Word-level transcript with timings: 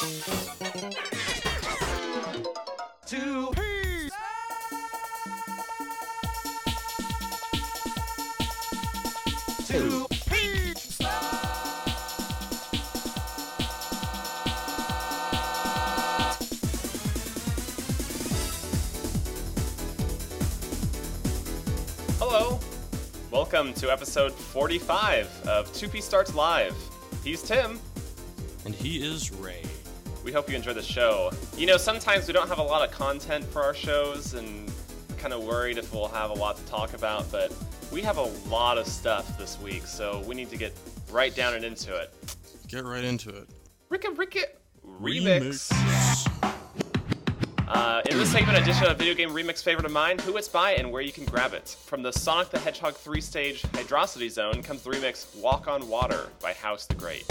Two 0.00 0.06
Two 3.06 3.52
Hello. 22.16 22.58
Welcome 23.30 23.74
to 23.74 23.92
episode 23.92 24.32
45 24.32 25.46
of 25.46 25.70
2P 25.74 26.00
Starts 26.00 26.34
Live. 26.34 26.74
He's 27.22 27.42
Tim. 27.42 27.78
And 28.64 28.74
he 28.74 29.02
is 29.06 29.30
Ray. 29.32 29.69
We 30.24 30.32
hope 30.32 30.50
you 30.50 30.56
enjoy 30.56 30.74
the 30.74 30.82
show. 30.82 31.30
You 31.56 31.66
know, 31.66 31.76
sometimes 31.76 32.26
we 32.26 32.32
don't 32.32 32.48
have 32.48 32.58
a 32.58 32.62
lot 32.62 32.86
of 32.86 32.94
content 32.94 33.44
for 33.44 33.62
our 33.62 33.74
shows 33.74 34.34
and 34.34 34.70
kind 35.18 35.32
of 35.32 35.44
worried 35.44 35.78
if 35.78 35.92
we'll 35.92 36.08
have 36.08 36.30
a 36.30 36.34
lot 36.34 36.56
to 36.56 36.64
talk 36.66 36.94
about, 36.94 37.30
but 37.32 37.52
we 37.90 38.02
have 38.02 38.18
a 38.18 38.30
lot 38.48 38.78
of 38.78 38.86
stuff 38.86 39.36
this 39.38 39.60
week, 39.60 39.86
so 39.86 40.22
we 40.26 40.34
need 40.34 40.50
to 40.50 40.56
get 40.56 40.72
right 41.10 41.34
down 41.34 41.54
and 41.54 41.64
into 41.64 41.94
it. 41.96 42.12
Get 42.68 42.84
right 42.84 43.04
into 43.04 43.30
it. 43.30 43.48
Ricka 43.90 44.14
Ricka 44.14 44.44
Remix. 45.00 45.70
Uh, 47.66 48.02
in 48.10 48.18
this 48.18 48.30
segment, 48.32 48.58
edition 48.58 48.86
of 48.86 48.98
video 48.98 49.14
game 49.14 49.30
remix 49.30 49.62
favorite 49.62 49.86
of 49.86 49.92
mine, 49.92 50.18
who 50.18 50.36
it's 50.36 50.48
by 50.48 50.72
and 50.72 50.90
where 50.90 51.02
you 51.02 51.12
can 51.12 51.24
grab 51.24 51.54
it. 51.54 51.76
From 51.86 52.02
the 52.02 52.12
Sonic 52.12 52.50
the 52.50 52.58
Hedgehog 52.58 52.94
three-stage 52.94 53.62
Hydrocity 53.62 54.28
Zone 54.28 54.62
comes 54.62 54.82
the 54.82 54.90
remix 54.90 55.36
"Walk 55.40 55.68
on 55.68 55.88
Water" 55.88 56.28
by 56.40 56.52
House 56.52 56.86
the 56.86 56.94
Great. 56.94 57.24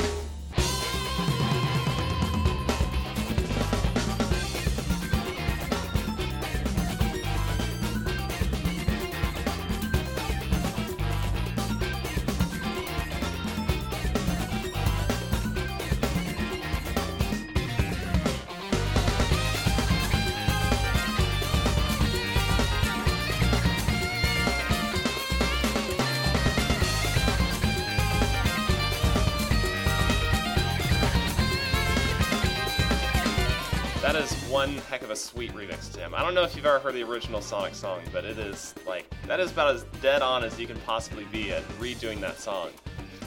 One 34.70 34.78
heck 34.84 35.02
of 35.02 35.10
a 35.10 35.16
sweet 35.16 35.52
remix, 35.54 35.94
Tim. 35.94 36.14
I 36.14 36.22
don't 36.22 36.34
know 36.34 36.44
if 36.44 36.56
you've 36.56 36.66
ever 36.66 36.80
heard 36.80 36.94
the 36.94 37.04
original 37.04 37.42
Sonic 37.42 37.74
song, 37.74 38.02
but 38.12 38.24
it 38.26 38.38
is 38.38 38.76
like 38.88 39.06
that 39.28 39.40
is 39.40 39.52
about 39.52 39.74
as 39.74 39.84
dead 40.02 40.22
on 40.22 40.44
as 40.44 40.60
you 40.60 40.68
can 40.68 40.80
possibly 40.82 41.26
be 41.26 41.52
at 41.52 41.64
redoing 41.80 42.20
that 42.22 42.40
song. 42.40 42.70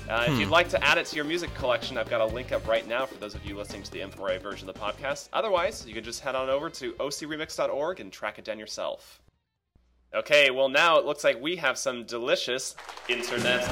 Uh, 0.09 0.27
If 0.29 0.39
you'd 0.39 0.49
like 0.49 0.69
to 0.71 0.85
add 0.85 0.99
it 0.99 1.07
to 1.07 1.17
your 1.17 1.25
music 1.25 1.53
collection, 1.55 1.97
I've 1.97 2.11
got 2.11 2.21
a 2.21 2.27
link 2.27 2.53
up 2.53 2.67
right 2.67 2.87
now 2.87 3.07
for 3.07 3.15
those 3.17 3.35
of 3.35 3.45
you 3.45 3.57
listening 3.57 3.83
to 3.85 3.91
the 3.91 4.01
M4A 4.01 4.41
version 4.43 4.69
of 4.69 4.75
the 4.75 4.81
podcast. 4.81 5.29
Otherwise, 5.33 5.85
you 5.87 5.95
can 5.95 6.05
just 6.05 6.21
head 6.21 6.35
on 6.35 6.49
over 6.51 6.69
to 6.71 6.93
ocremix.org 6.95 8.01
and 8.01 8.13
track 8.13 8.39
it 8.39 8.45
down 8.45 8.59
yourself. 8.59 9.21
Okay, 10.15 10.51
well 10.51 10.69
now 10.69 10.99
it 10.99 11.07
looks 11.07 11.25
like 11.25 11.41
we 11.41 11.57
have 11.57 11.79
some 11.79 12.05
delicious 12.05 12.75
internet. 13.09 13.63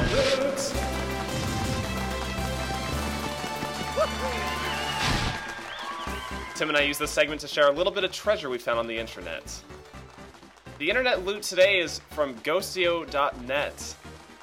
Tim 6.61 6.69
and 6.69 6.77
I 6.77 6.83
use 6.83 6.99
this 6.99 7.11
segment 7.11 7.41
to 7.41 7.49
share 7.49 7.69
a 7.69 7.73
little 7.73 7.91
bit 7.91 8.05
of 8.05 8.13
treasure 8.13 8.51
we 8.51 8.59
found 8.59 8.79
on 8.79 8.87
the 8.87 8.99
internet. 8.99 9.43
The 10.77 10.91
internet 10.91 11.25
loot 11.25 11.43
today 11.43 11.79
is 11.81 12.01
from 12.11 12.35
Ghostio.net. 12.41 13.95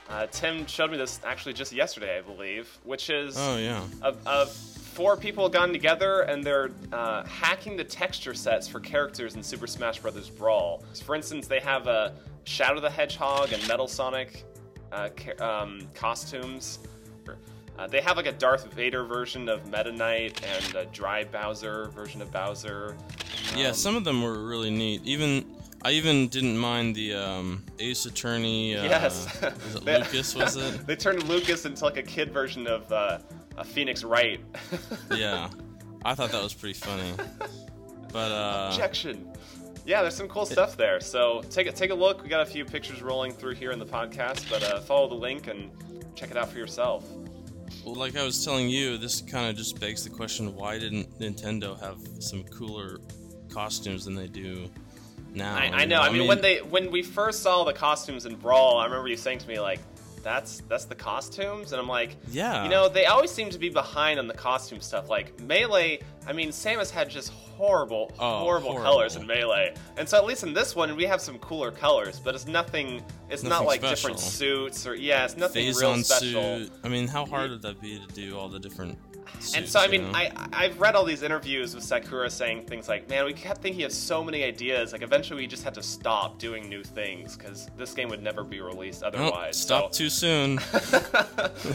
Uh, 0.10 0.26
Tim 0.32 0.66
showed 0.66 0.90
me 0.90 0.98
this 0.98 1.20
actually 1.24 1.54
just 1.54 1.72
yesterday, 1.72 2.18
I 2.18 2.22
believe, 2.22 2.76
which 2.84 3.12
is 3.12 3.36
Oh, 3.38 3.58
yeah. 3.58 3.84
of, 4.02 4.18
of 4.26 4.52
four 4.52 5.16
people 5.16 5.48
gotten 5.48 5.72
together 5.72 6.22
and 6.22 6.44
they're 6.44 6.72
uh, 6.92 7.24
hacking 7.26 7.78
the 7.78 7.84
texture 7.84 8.34
sets 8.34 8.68
for 8.68 8.80
characters 8.80 9.36
in 9.36 9.44
Super 9.44 9.68
Smash 9.68 10.00
Bros. 10.00 10.28
Brawl. 10.32 10.84
For 11.06 11.14
instance, 11.14 11.46
they 11.46 11.60
have 11.60 11.86
a 11.86 12.16
Shadow 12.46 12.80
the 12.80 12.90
Hedgehog 12.90 13.54
and 13.54 13.68
Metal 13.68 13.88
Sonic 13.88 14.44
uh, 14.92 15.10
um, 15.40 15.88
costumes. 15.94 16.80
Uh, 17.78 17.86
they 17.88 18.02
have 18.02 18.18
like 18.18 18.26
a 18.26 18.32
Darth 18.32 18.72
Vader 18.74 19.04
version 19.04 19.48
of 19.50 19.66
Meta 19.68 19.92
Knight 19.92 20.42
and 20.44 20.76
a 20.76 20.86
Dry 20.88 21.24
Bowser 21.26 21.90
version 21.90 22.22
of 22.22 22.32
Bowser. 22.32 22.98
Yeah, 23.56 23.68
Um, 23.68 23.74
some 23.74 23.96
of 23.96 24.04
them 24.04 24.22
were 24.24 24.46
really 24.48 24.72
neat. 24.72 25.02
Even 25.06 25.46
I 25.84 25.92
even 25.92 26.28
didn't 26.28 26.58
mind 26.58 26.96
the 26.96 27.14
um, 27.14 27.64
Ace 27.80 28.06
Attorney. 28.08 28.76
Uh, 28.76 28.84
Yes. 28.86 29.42
Was 29.42 29.76
it 29.76 29.84
They- 29.86 29.98
Lucas? 30.00 30.36
Was 30.36 30.56
it? 30.56 30.88
they 30.88 30.96
turned 30.96 31.24
Lucas 31.30 31.66
into 31.66 31.84
like 31.86 31.98
a 31.98 32.04
kid 32.04 32.32
version 32.34 32.66
of 32.66 32.92
uh, 32.92 33.20
a 33.58 33.64
Phoenix 33.64 34.04
Wright. 34.04 34.40
yeah, 35.16 35.50
I 36.04 36.16
thought 36.16 36.32
that 36.32 36.42
was 36.42 36.54
pretty 36.56 36.80
funny. 36.80 37.14
But 38.12 38.32
uh, 38.32 38.70
Objection. 38.72 39.32
Yeah, 39.86 40.02
there's 40.02 40.16
some 40.16 40.28
cool 40.28 40.46
stuff 40.46 40.76
there. 40.76 41.00
So 41.00 41.42
take 41.50 41.68
a 41.68 41.72
take 41.72 41.92
a 41.92 41.96
look. 41.96 42.24
We 42.24 42.28
got 42.30 42.42
a 42.42 42.46
few 42.50 42.66
pictures 42.66 43.02
rolling 43.04 43.32
through 43.32 43.54
here 43.56 43.72
in 43.72 43.78
the 43.80 43.86
podcast, 43.86 44.50
but 44.50 44.64
uh, 44.64 44.82
follow 44.82 45.08
the 45.08 45.16
link 45.16 45.48
and 45.48 45.70
check 46.16 46.32
it 46.32 46.38
out 46.38 46.50
for 46.50 46.58
yourself. 46.58 47.06
Well, 47.86 47.96
like 47.96 48.18
I 48.18 48.24
was 48.24 48.44
telling 48.44 48.70
you, 48.70 48.98
this 48.98 49.22
kind 49.22 49.50
of 49.50 49.56
just 49.56 49.80
begs 49.80 50.04
the 50.04 50.10
question: 50.10 50.56
Why 50.56 50.78
didn't 50.80 51.20
Nintendo 51.20 51.80
have 51.80 51.98
some 52.20 52.44
cooler 52.46 53.00
costumes 53.50 54.06
than 54.06 54.16
they 54.16 54.28
do 54.28 54.70
now? 55.34 55.56
I, 55.56 55.72
I 55.82 55.86
know. 55.86 56.02
I 56.02 56.12
mean, 56.12 56.28
when 56.28 56.42
they 56.42 56.58
when 56.58 56.92
we 56.92 57.02
first 57.02 57.44
saw 57.44 57.64
the 57.64 57.74
costumes 57.74 58.26
in 58.26 58.36
Brawl, 58.36 58.78
I 58.78 58.86
remember 58.86 59.08
you 59.08 59.18
saying 59.18 59.40
to 59.40 59.48
me 59.48 59.60
like, 59.60 59.80
"That's 60.28 60.62
that's 60.68 60.84
the 60.84 60.96
costumes," 60.96 61.72
and 61.72 61.80
I'm 61.82 61.88
like, 61.88 62.18
Yeah. 62.30 62.64
You 62.64 62.70
know, 62.70 62.90
they 62.90 63.06
always 63.06 63.32
seem 63.32 63.50
to 63.52 63.58
be 63.58 63.70
behind 63.70 64.20
on 64.20 64.28
the 64.28 64.34
costume 64.34 64.82
stuff. 64.82 65.10
Like 65.10 65.40
Melee, 65.40 66.00
I 66.28 66.34
mean, 66.34 66.50
Samus 66.50 66.92
had 66.92 67.10
just 67.10 67.30
horrible, 67.32 68.12
Oh, 68.20 68.40
horrible, 68.40 68.72
horrible. 68.72 68.92
colors 68.92 69.16
in 69.16 69.26
Melee, 69.26 69.74
and 69.96 70.08
so 70.10 70.18
at 70.18 70.26
least 70.26 70.44
in 70.44 70.54
this 70.54 70.76
one 70.76 70.94
we 70.98 71.06
have 71.06 71.22
some 71.22 71.38
cooler 71.40 71.72
colors, 71.72 72.20
but 72.22 72.36
it's 72.36 72.46
nothing. 72.46 73.02
It's 73.30 73.44
not 73.44 73.66
like 73.66 73.80
special. 73.80 73.96
different 73.96 74.20
suits 74.20 74.86
or 74.86 74.96
yeah, 74.96 75.24
it's 75.24 75.38
nothing 75.38 75.66
real 75.68 75.94
Phazon 75.94 76.04
special. 76.04 76.58
suit. 76.60 76.72
I 76.84 76.90
mean, 76.90 77.08
how 77.08 77.26
hard 77.26 77.52
would 77.52 77.62
that 77.62 77.80
be 77.80 77.98
to 77.98 78.08
do 78.14 78.38
all 78.38 78.50
the 78.50 78.60
different? 78.60 78.98
And 79.56 79.68
so 79.68 79.80
I 79.80 79.88
mean? 79.88 80.06
I 80.14 80.32
I've 80.54 80.80
read 80.80 80.96
all 80.96 81.04
these 81.06 81.24
interviews 81.24 81.76
with 81.76 81.84
Sakurai 81.84 82.30
saying 82.30 82.66
things 82.66 82.88
like, 82.88 83.10
"Man, 83.10 83.26
we 83.26 83.34
kept 83.34 83.62
thinking 83.62 83.84
of 83.84 83.92
so 83.92 84.24
many 84.24 84.44
ideas. 84.44 84.92
Like 84.94 85.02
eventually, 85.02 85.42
we 85.42 85.48
just 85.48 85.64
had 85.64 85.74
to 85.76 85.84
stop 85.84 86.40
doing 86.40 86.70
new 86.70 86.84
things 86.84 87.38
because 87.38 87.68
this 87.78 87.94
game 87.94 88.10
would 88.10 88.24
never 88.24 88.44
be 88.44 88.62
released 88.62 89.04
otherwise." 89.04 89.58
stop 89.58 89.94
so, 89.94 90.04
too 90.04 90.10
soon. 90.10 90.56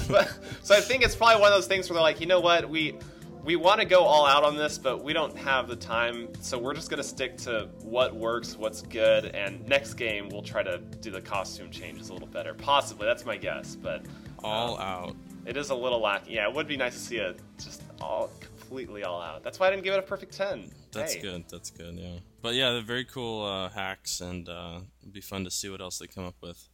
but, 0.09 0.33
so 0.63 0.75
I 0.75 0.81
think 0.81 1.05
it's 1.05 1.17
probably 1.17 1.41
one 1.41 1.53
of 1.53 1.57
those 1.57 1.67
things 1.67 1.89
where 1.89 1.95
they're 1.95 2.03
like, 2.03 2.21
you 2.21 2.27
know 2.27 2.41
what, 2.41 2.69
we 2.69 2.99
we 3.45 3.57
want 3.57 3.81
to 3.81 3.87
go 3.87 4.05
all 4.05 4.25
out 4.25 4.45
on 4.45 4.57
this, 4.57 4.79
but 4.79 5.03
we 5.03 5.13
don't 5.13 5.37
have 5.37 5.67
the 5.67 5.77
time, 5.77 6.29
so 6.41 6.59
we're 6.59 6.75
just 6.75 6.91
gonna 6.91 7.03
stick 7.03 7.37
to 7.39 7.69
what 7.83 8.15
works, 8.15 8.57
what's 8.57 8.83
good, 8.83 9.27
and 9.27 9.67
next 9.69 9.95
game 9.95 10.29
we'll 10.29 10.43
try 10.43 10.63
to 10.63 10.79
do 11.01 11.11
the 11.11 11.21
costume 11.21 11.71
changes 11.71 12.11
a 12.11 12.13
little 12.13 12.29
better. 12.29 12.55
Possibly, 12.55 13.07
that's 13.07 13.25
my 13.25 13.37
guess, 13.37 13.75
but 13.75 14.03
all 14.45 14.77
um, 14.77 14.81
out. 14.81 15.17
It 15.47 15.57
is 15.57 15.71
a 15.71 15.75
little 15.75 16.01
lacking. 16.01 16.35
Yeah, 16.35 16.49
it 16.49 16.55
would 16.55 16.69
be 16.69 16.77
nice 16.77 16.95
to 16.95 17.01
see 17.01 17.17
it 17.17 17.39
just 17.63 17.83
all 18.01 18.31
completely 18.41 19.05
all 19.05 19.21
out. 19.21 19.43
That's 19.43 19.59
why 19.61 19.69
I 19.69 19.71
didn't 19.71 19.85
give 19.85 19.95
it 19.95 19.99
a 19.99 20.03
perfect 20.03 20.35
ten. 20.37 20.71
That's 20.93 21.15
Hey. 21.15 21.21
good. 21.21 21.45
That's 21.49 21.71
good. 21.71 21.95
Yeah. 21.99 22.17
But 22.43 22.55
yeah, 22.55 22.73
they're 22.73 22.83
very 22.83 23.05
cool 23.05 23.45
uh, 23.45 23.69
hacks, 23.71 24.21
and 24.21 24.49
uh, 24.49 24.81
it'd 25.01 25.13
be 25.13 25.21
fun 25.21 25.45
to 25.45 25.51
see 25.51 25.69
what 25.69 25.81
else 25.81 25.99
they 25.99 26.07
come 26.07 26.25
up 26.27 26.37
with. 26.43 26.69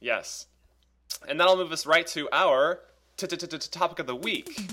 Yes. 0.00 0.46
And 1.28 1.38
that'll 1.38 1.56
move 1.56 1.70
us 1.72 1.86
right 1.86 2.06
to 2.08 2.28
our 2.32 2.80
topic 3.16 3.98
of 4.00 4.06
the 4.06 4.16
week. 4.16 4.68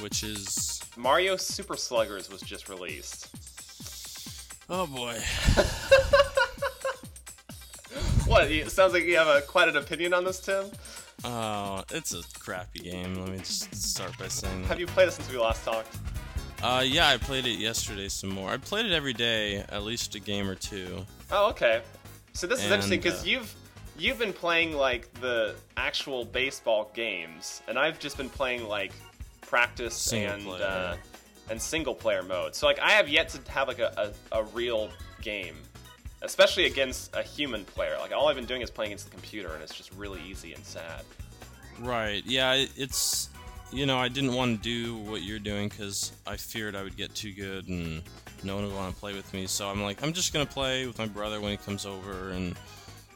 Which 0.00 0.24
is 0.24 0.82
Mario 0.96 1.36
Super 1.36 1.76
Sluggers 1.76 2.28
was 2.30 2.40
just 2.42 2.68
released. 2.68 3.28
oh 4.68 4.86
boy. 4.86 5.18
What? 8.32 8.50
It 8.50 8.70
sounds 8.70 8.94
like 8.94 9.04
you 9.04 9.18
have 9.18 9.26
a, 9.26 9.42
quite 9.42 9.68
an 9.68 9.76
opinion 9.76 10.14
on 10.14 10.24
this, 10.24 10.40
Tim. 10.40 10.64
Oh, 11.22 11.84
it's 11.90 12.14
a 12.14 12.22
crappy 12.38 12.78
game. 12.78 13.14
Let 13.16 13.28
me 13.28 13.36
just 13.36 13.74
start 13.74 14.16
by 14.18 14.28
saying. 14.28 14.64
Have 14.64 14.80
you 14.80 14.86
played 14.86 15.08
it 15.08 15.10
since 15.10 15.30
we 15.30 15.36
last 15.36 15.62
talked? 15.66 15.94
Uh, 16.62 16.82
yeah, 16.82 17.08
I 17.08 17.18
played 17.18 17.44
it 17.44 17.58
yesterday 17.58 18.08
some 18.08 18.30
more. 18.30 18.48
I 18.48 18.56
played 18.56 18.86
it 18.86 18.92
every 18.92 19.12
day, 19.12 19.58
at 19.58 19.82
least 19.82 20.14
a 20.14 20.18
game 20.18 20.48
or 20.48 20.54
two. 20.54 21.04
Oh, 21.30 21.50
okay. 21.50 21.82
So 22.32 22.46
this 22.46 22.60
is 22.60 22.70
interesting 22.70 23.00
because 23.00 23.20
uh, 23.20 23.26
you've 23.26 23.54
you've 23.98 24.18
been 24.18 24.32
playing 24.32 24.72
like 24.72 25.12
the 25.20 25.54
actual 25.76 26.24
baseball 26.24 26.90
games, 26.94 27.60
and 27.68 27.78
I've 27.78 27.98
just 27.98 28.16
been 28.16 28.30
playing 28.30 28.66
like 28.66 28.92
practice 29.42 30.10
and 30.10 30.48
uh, 30.48 30.96
and 31.50 31.60
single 31.60 31.94
player 31.94 32.22
mode. 32.22 32.54
So 32.54 32.66
like 32.66 32.78
I 32.78 32.92
have 32.92 33.10
yet 33.10 33.28
to 33.28 33.52
have 33.52 33.68
like 33.68 33.80
a, 33.80 34.14
a, 34.32 34.38
a 34.38 34.44
real 34.44 34.88
game, 35.20 35.56
especially 36.22 36.66
against 36.66 37.14
a 37.14 37.22
human 37.22 37.64
player. 37.64 37.96
Like 38.00 38.12
all 38.12 38.28
I've 38.28 38.36
been 38.36 38.46
doing 38.46 38.62
is 38.62 38.70
playing 38.70 38.92
against 38.92 39.06
the 39.06 39.10
computer, 39.10 39.52
and 39.52 39.62
it's 39.62 39.74
just 39.74 39.92
really 39.94 40.20
easy 40.26 40.54
and 40.54 40.64
sad. 40.64 41.02
Right. 41.80 42.22
Yeah, 42.24 42.64
it's 42.76 43.28
you 43.72 43.86
know, 43.86 43.98
I 43.98 44.08
didn't 44.08 44.34
want 44.34 44.62
to 44.62 44.62
do 44.62 44.96
what 45.10 45.22
you're 45.22 45.38
doing 45.38 45.68
because 45.68 46.12
I 46.26 46.36
feared 46.36 46.76
I 46.76 46.82
would 46.82 46.96
get 46.96 47.14
too 47.14 47.32
good 47.32 47.68
and 47.68 48.02
no 48.44 48.56
one 48.56 48.66
would 48.66 48.74
want 48.74 48.94
to 48.94 49.00
play 49.00 49.14
with 49.14 49.32
me. 49.32 49.46
So 49.46 49.68
I'm 49.68 49.82
like, 49.82 50.02
I'm 50.02 50.12
just 50.12 50.32
gonna 50.32 50.46
play 50.46 50.86
with 50.86 50.98
my 50.98 51.06
brother 51.06 51.40
when 51.40 51.52
he 51.52 51.56
comes 51.56 51.86
over 51.86 52.30
and 52.30 52.54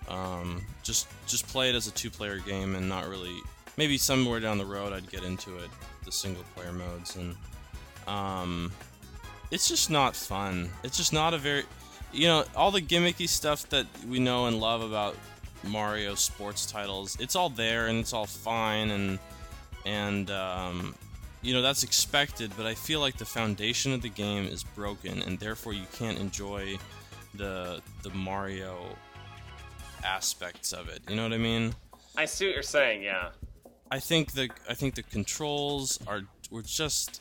um, 0.09 0.65
just 0.83 1.09
just 1.27 1.47
play 1.49 1.69
it 1.69 1.75
as 1.75 1.87
a 1.87 1.93
two-player 1.93 2.39
game 2.39 2.75
and 2.75 2.89
not 2.89 3.09
really. 3.09 3.37
Maybe 3.77 3.99
somewhere 3.99 4.41
down 4.41 4.57
the 4.57 4.65
road 4.65 4.95
I'd 4.95 5.11
get 5.11 5.23
into 5.23 5.55
it, 5.59 5.69
the 6.07 6.13
single-player 6.13 6.73
modes, 6.73 7.17
and 7.17 7.37
um, 8.07 8.73
it's 9.51 9.69
just 9.69 9.91
not 9.91 10.17
fun. 10.17 10.71
It's 10.83 10.97
just 10.97 11.13
not 11.13 11.35
a 11.35 11.39
very, 11.39 11.65
you 12.17 12.27
know, 12.27 12.45
all 12.57 12.71
the 12.71 12.81
gimmicky 12.81 13.29
stuff 13.29 13.69
that 13.69 13.87
we 14.09 14.19
know 14.19 14.47
and 14.47 14.59
love 14.59 14.83
about 14.83 15.17
Mario 15.65 16.15
sports 16.15 16.67
titles. 16.67 17.17
It's 17.21 17.37
all 17.37 17.51
there 17.51 17.87
and 17.87 17.99
it's 17.99 18.13
all 18.13 18.27
fine 18.27 18.91
and 18.91 19.19
and 19.85 20.31
um, 20.31 20.95
you 21.43 21.53
know 21.53 21.63
that's 21.63 21.85
expected. 21.85 22.53
But 22.57 22.67
I 22.67 22.75
feel 22.75 23.01
like 23.01 23.19
the 23.19 23.25
foundation 23.25 23.93
of 23.93 24.03
the 24.03 24.09
game 24.09 24.47
is 24.47 24.65
broken, 24.65 25.23
and 25.23 25.39
therefore 25.39 25.75
you 25.75 25.87
can't 25.93 26.19
enjoy 26.19 26.79
the 27.35 27.81
the 28.03 28.11
Mario 28.11 28.77
aspects 30.05 30.73
of 30.73 30.89
it. 30.89 31.03
You 31.09 31.17
know 31.17 31.23
what 31.23 31.33
I 31.33 31.39
mean? 31.39 31.75
I 32.17 32.25
see 32.25 32.47
what 32.47 32.55
you're 32.55 32.63
saying. 32.63 33.03
Yeah. 33.03 33.31
I 33.91 34.01
think 34.01 34.33
the 34.33 34.49
I 34.69 34.75
think 34.75 34.95
the 34.95 35.03
controls 35.03 35.99
are 36.07 36.23
were 36.51 36.63
just 36.63 37.21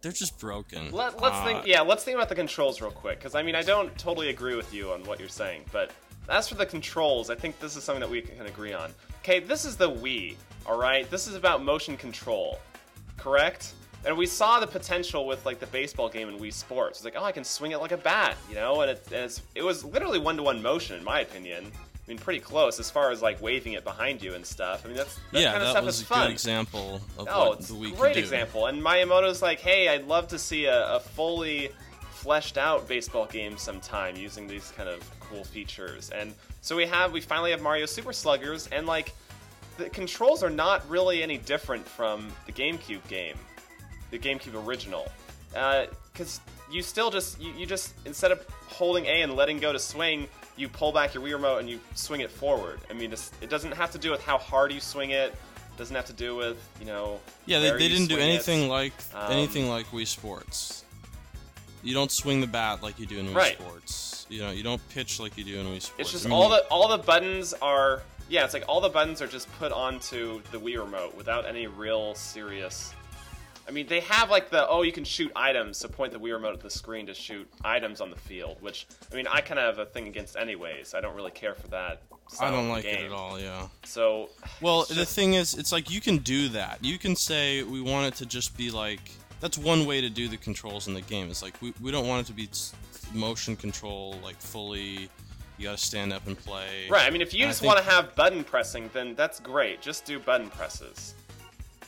they're 0.00 0.12
just 0.12 0.38
broken. 0.38 0.90
Let, 0.92 1.20
let's 1.20 1.36
Uh, 1.36 1.44
think. 1.44 1.66
Yeah, 1.66 1.80
let's 1.80 2.04
think 2.04 2.16
about 2.16 2.28
the 2.28 2.34
controls 2.34 2.80
real 2.80 2.90
quick, 2.90 3.18
because 3.18 3.34
I 3.34 3.42
mean, 3.42 3.54
I 3.54 3.62
don't 3.62 3.96
totally 3.98 4.28
agree 4.30 4.54
with 4.54 4.72
you 4.72 4.92
on 4.92 5.02
what 5.04 5.18
you're 5.20 5.28
saying, 5.28 5.64
but 5.72 5.90
as 6.28 6.48
for 6.48 6.54
the 6.56 6.66
controls, 6.66 7.30
I 7.30 7.34
think 7.34 7.58
this 7.58 7.76
is 7.76 7.84
something 7.84 8.00
that 8.00 8.10
we 8.10 8.20
can 8.20 8.46
agree 8.46 8.72
on. 8.72 8.92
Okay, 9.20 9.40
this 9.40 9.64
is 9.64 9.76
the 9.76 9.90
Wii. 9.90 10.36
All 10.66 10.78
right, 10.78 11.08
this 11.10 11.26
is 11.26 11.34
about 11.34 11.62
motion 11.64 11.96
control, 11.96 12.58
correct? 13.16 13.72
And 14.04 14.16
we 14.16 14.26
saw 14.26 14.60
the 14.60 14.66
potential 14.66 15.26
with 15.26 15.44
like 15.46 15.58
the 15.58 15.66
baseball 15.66 16.08
game 16.08 16.28
in 16.28 16.38
Wii 16.38 16.52
Sports. 16.52 16.98
It's 16.98 17.04
like, 17.04 17.14
oh, 17.16 17.24
I 17.24 17.32
can 17.32 17.44
swing 17.44 17.72
it 17.72 17.78
like 17.78 17.92
a 17.92 17.96
bat, 17.96 18.36
you 18.48 18.54
know, 18.54 18.82
and, 18.82 18.90
it, 18.92 19.02
and 19.06 19.24
it's, 19.24 19.42
it 19.54 19.62
was 19.62 19.84
literally 19.84 20.18
one-to-one 20.18 20.62
motion, 20.62 20.96
in 20.96 21.02
my 21.02 21.20
opinion. 21.20 21.72
I 22.08 22.12
mean, 22.12 22.18
pretty 22.18 22.40
close 22.40 22.80
as 22.80 22.90
far 22.90 23.10
as 23.10 23.20
like 23.20 23.42
waving 23.42 23.74
it 23.74 23.84
behind 23.84 24.22
you 24.22 24.32
and 24.32 24.46
stuff. 24.46 24.82
I 24.82 24.88
mean, 24.88 24.96
that's 24.96 25.20
that 25.32 25.42
yeah, 25.42 25.52
kind 25.52 25.56
of 25.56 25.68
that 25.68 25.70
stuff 25.72 25.84
was 25.84 25.96
is 25.96 26.02
a 26.02 26.06
fun. 26.06 26.26
good 26.26 26.32
example 26.32 27.02
of 27.18 27.28
Oh, 27.30 27.50
what 27.50 27.60
the 27.60 27.74
a 27.74 27.76
Wii 27.76 27.96
great 27.98 28.16
example. 28.16 28.64
And 28.64 28.82
Miyamoto's 28.82 29.42
like, 29.42 29.60
hey, 29.60 29.90
I'd 29.90 30.06
love 30.06 30.28
to 30.28 30.38
see 30.38 30.64
a, 30.64 30.94
a 30.94 31.00
fully 31.00 31.68
fleshed 32.12 32.56
out 32.56 32.88
baseball 32.88 33.26
game 33.26 33.58
sometime 33.58 34.16
using 34.16 34.46
these 34.46 34.72
kind 34.74 34.88
of 34.88 35.02
cool 35.20 35.44
features. 35.44 36.08
And 36.08 36.32
so 36.62 36.76
we 36.76 36.86
have, 36.86 37.12
we 37.12 37.20
finally 37.20 37.50
have 37.50 37.60
Mario 37.60 37.84
Super 37.84 38.14
Sluggers, 38.14 38.68
and 38.68 38.86
like, 38.86 39.12
the 39.76 39.90
controls 39.90 40.42
are 40.42 40.50
not 40.50 40.88
really 40.88 41.22
any 41.22 41.36
different 41.36 41.86
from 41.86 42.28
the 42.46 42.52
GameCube 42.52 43.06
game, 43.06 43.36
the 44.10 44.18
GameCube 44.18 44.66
original. 44.66 45.12
Uh, 45.54 45.86
because 46.12 46.40
you 46.70 46.82
still 46.82 47.10
just, 47.10 47.40
you, 47.40 47.52
you 47.52 47.66
just, 47.66 47.94
instead 48.04 48.32
of 48.32 48.44
holding 48.66 49.04
A 49.06 49.22
and 49.22 49.36
letting 49.36 49.60
go 49.60 49.72
to 49.72 49.78
swing, 49.78 50.26
you 50.58 50.68
pull 50.68 50.92
back 50.92 51.14
your 51.14 51.22
Wii 51.22 51.32
remote 51.32 51.58
and 51.58 51.70
you 51.70 51.78
swing 51.94 52.20
it 52.20 52.30
forward. 52.30 52.80
I 52.90 52.92
mean, 52.92 53.12
it's, 53.12 53.30
it 53.40 53.48
doesn't 53.48 53.72
have 53.72 53.90
to 53.92 53.98
do 53.98 54.10
with 54.10 54.22
how 54.22 54.36
hard 54.38 54.72
you 54.72 54.80
swing 54.80 55.10
it. 55.10 55.32
it 55.32 55.78
Doesn't 55.78 55.94
have 55.96 56.06
to 56.06 56.12
do 56.12 56.34
with 56.36 56.56
you 56.80 56.86
know. 56.86 57.20
Yeah, 57.46 57.60
they, 57.60 57.70
they 57.70 57.88
didn't 57.88 58.08
do 58.08 58.16
swing 58.16 58.28
it. 58.28 58.32
anything 58.32 58.68
like 58.68 58.92
Um, 59.14 59.30
anything 59.32 59.68
like 59.68 59.86
Wii 59.92 60.06
Sports. 60.06 60.84
You 61.82 61.94
don't 61.94 62.10
swing 62.10 62.40
the 62.40 62.46
bat 62.48 62.82
like 62.82 62.98
you 62.98 63.06
do 63.06 63.18
in 63.18 63.26
Wii 63.28 63.34
Right. 63.36 63.58
Sports. 63.58 64.26
You 64.28 64.40
know, 64.42 64.50
you 64.50 64.62
don't 64.62 64.86
pitch 64.90 65.20
like 65.20 65.38
you 65.38 65.44
do 65.44 65.58
in 65.60 65.66
Wii 65.66 65.80
Sports. 65.80 65.92
It's 65.98 66.10
just 66.12 66.26
I 66.26 66.28
mean, 66.28 66.36
all 66.36 66.48
the 66.48 66.64
all 66.70 66.88
the 66.88 66.98
buttons 66.98 67.54
are 67.62 68.02
yeah. 68.28 68.44
It's 68.44 68.52
like 68.52 68.64
all 68.68 68.80
the 68.80 68.88
buttons 68.90 69.22
are 69.22 69.26
just 69.28 69.50
put 69.58 69.70
onto 69.72 70.42
the 70.50 70.58
Wii 70.58 70.76
remote 70.78 71.14
without 71.16 71.46
any 71.46 71.66
real 71.66 72.14
serious. 72.14 72.92
I 73.68 73.70
mean, 73.70 73.86
they 73.86 74.00
have 74.00 74.30
like 74.30 74.48
the 74.48 74.66
oh, 74.66 74.80
you 74.82 74.92
can 74.92 75.04
shoot 75.04 75.30
items, 75.36 75.76
so 75.76 75.88
point 75.88 76.12
the 76.12 76.18
Wii 76.18 76.32
remote 76.32 76.54
at 76.54 76.60
the 76.60 76.70
screen 76.70 77.06
to 77.06 77.14
shoot 77.14 77.46
items 77.62 78.00
on 78.00 78.08
the 78.08 78.16
field. 78.16 78.56
Which 78.62 78.86
I 79.12 79.14
mean, 79.14 79.26
I 79.26 79.42
kind 79.42 79.60
of 79.60 79.76
have 79.76 79.86
a 79.86 79.90
thing 79.90 80.08
against 80.08 80.36
anyways. 80.36 80.94
I 80.94 81.00
don't 81.02 81.14
really 81.14 81.30
care 81.32 81.54
for 81.54 81.68
that. 81.68 82.00
I 82.40 82.50
don't 82.50 82.68
like 82.68 82.84
it 82.84 83.04
at 83.04 83.12
all. 83.12 83.38
Yeah. 83.38 83.68
So 83.84 84.30
Well, 84.62 84.82
it's 84.82 84.94
the 84.94 85.04
thing 85.04 85.34
is, 85.34 85.54
it's 85.54 85.70
like 85.72 85.90
you 85.90 86.00
can 86.00 86.18
do 86.18 86.48
that. 86.50 86.78
You 86.82 86.98
can 86.98 87.14
say 87.14 87.62
we 87.62 87.80
want 87.80 88.06
it 88.06 88.16
to 88.18 88.26
just 88.26 88.56
be 88.56 88.70
like. 88.70 89.00
That's 89.40 89.56
one 89.56 89.86
way 89.86 90.00
to 90.00 90.10
do 90.10 90.26
the 90.26 90.36
controls 90.36 90.88
in 90.88 90.94
the 90.94 91.00
game. 91.02 91.30
It's 91.30 91.42
like 91.42 91.54
we, 91.62 91.72
we 91.80 91.92
don't 91.92 92.08
want 92.08 92.22
it 92.22 92.26
to 92.26 92.32
be 92.32 92.48
motion 93.14 93.54
control 93.54 94.18
like 94.24 94.34
fully. 94.40 95.08
You 95.58 95.64
got 95.68 95.76
to 95.78 95.84
stand 95.84 96.12
up 96.12 96.26
and 96.26 96.38
play. 96.38 96.88
right. 96.88 97.06
I 97.06 97.10
mean, 97.10 97.20
if 97.20 97.34
you 97.34 97.42
And 97.44 97.50
just 97.50 97.60
think- 97.60 97.72
want 97.72 97.84
to 97.84 97.90
have 97.90 98.14
button 98.16 98.42
pressing, 98.44 98.90
then 98.92 99.14
that's 99.14 99.38
great. 99.40 99.80
Just 99.80 100.04
do 100.04 100.18
button 100.18 100.48
presses. 100.50 101.14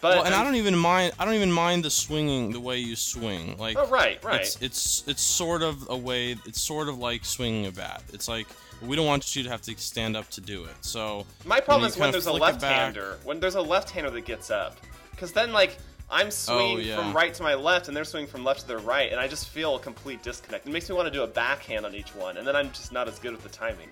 But 0.01 0.17
Well, 0.17 0.25
and 0.25 0.35
I 0.35 0.43
don't 0.43 0.55
even 0.57 0.75
mind. 0.77 1.13
I 1.19 1.25
don't 1.25 1.35
even 1.35 1.53
mind 1.53 1.85
the 1.85 1.91
swinging, 1.91 2.53
the 2.53 2.61
way 2.61 2.79
you 2.79 2.97
swing. 2.97 3.57
Like, 3.59 3.77
Oh, 3.79 3.87
right, 3.89 4.23
right. 4.25 4.41
It's 4.41 4.57
it's 4.63 5.05
it's 5.07 5.23
sort 5.23 5.63
of 5.63 5.87
a 5.91 5.97
way. 5.97 6.33
It's 6.47 6.61
sort 6.61 6.89
of 6.89 6.99
like 6.99 7.25
swinging 7.25 7.67
a 7.67 7.71
bat. 7.73 8.03
It's 8.13 8.27
like 8.29 8.47
we 8.83 8.97
don't 8.97 9.07
want 9.07 9.37
you 9.37 9.43
to 9.43 9.51
have 9.51 9.61
to 9.63 9.77
stand 9.77 10.17
up 10.17 10.31
to 10.31 10.41
do 10.41 10.65
it. 10.65 10.75
So 10.81 11.27
My 11.45 11.61
problem 11.61 11.87
is 11.89 11.99
when 11.99 12.13
there's 12.13 12.27
a 12.27 12.31
flick 12.31 12.55
it 12.55 12.61
back- 12.61 12.63
left-hander. 12.63 13.19
When 13.25 13.39
there's 13.41 13.57
a 13.57 13.61
left-hander 13.61 14.09
that 14.11 14.25
gets 14.25 14.51
up, 14.51 14.79
because 15.11 15.33
then 15.33 15.53
like 15.53 15.77
I'm 16.13 16.31
swinging 16.31 16.77
Oh, 16.79 16.81
yeah. 16.81 16.97
from 16.97 17.13
right 17.15 17.33
to 17.35 17.43
my 17.43 17.55
left, 17.55 17.87
and 17.89 17.97
they're 17.97 18.05
swinging 18.05 18.29
from 18.29 18.43
left 18.43 18.63
to 18.63 18.67
their 18.67 18.79
right, 18.79 19.13
and 19.13 19.21
I 19.21 19.29
just 19.29 19.49
feel 19.51 19.77
a 19.77 19.79
complete 19.79 20.23
disconnect. 20.25 20.67
It 20.67 20.73
makes 20.73 20.89
me 20.89 20.97
want 20.97 21.07
to 21.07 21.13
do 21.13 21.23
a 21.23 21.27
backhand 21.27 21.85
on 21.87 21.95
each 21.95 22.15
one, 22.17 22.37
and 22.39 22.45
then 22.49 22.57
I'm 22.57 22.71
just 22.73 22.91
not 22.91 23.07
as 23.07 23.19
good 23.21 23.33
with 23.33 23.43
the 23.43 23.49
timing. 23.51 23.89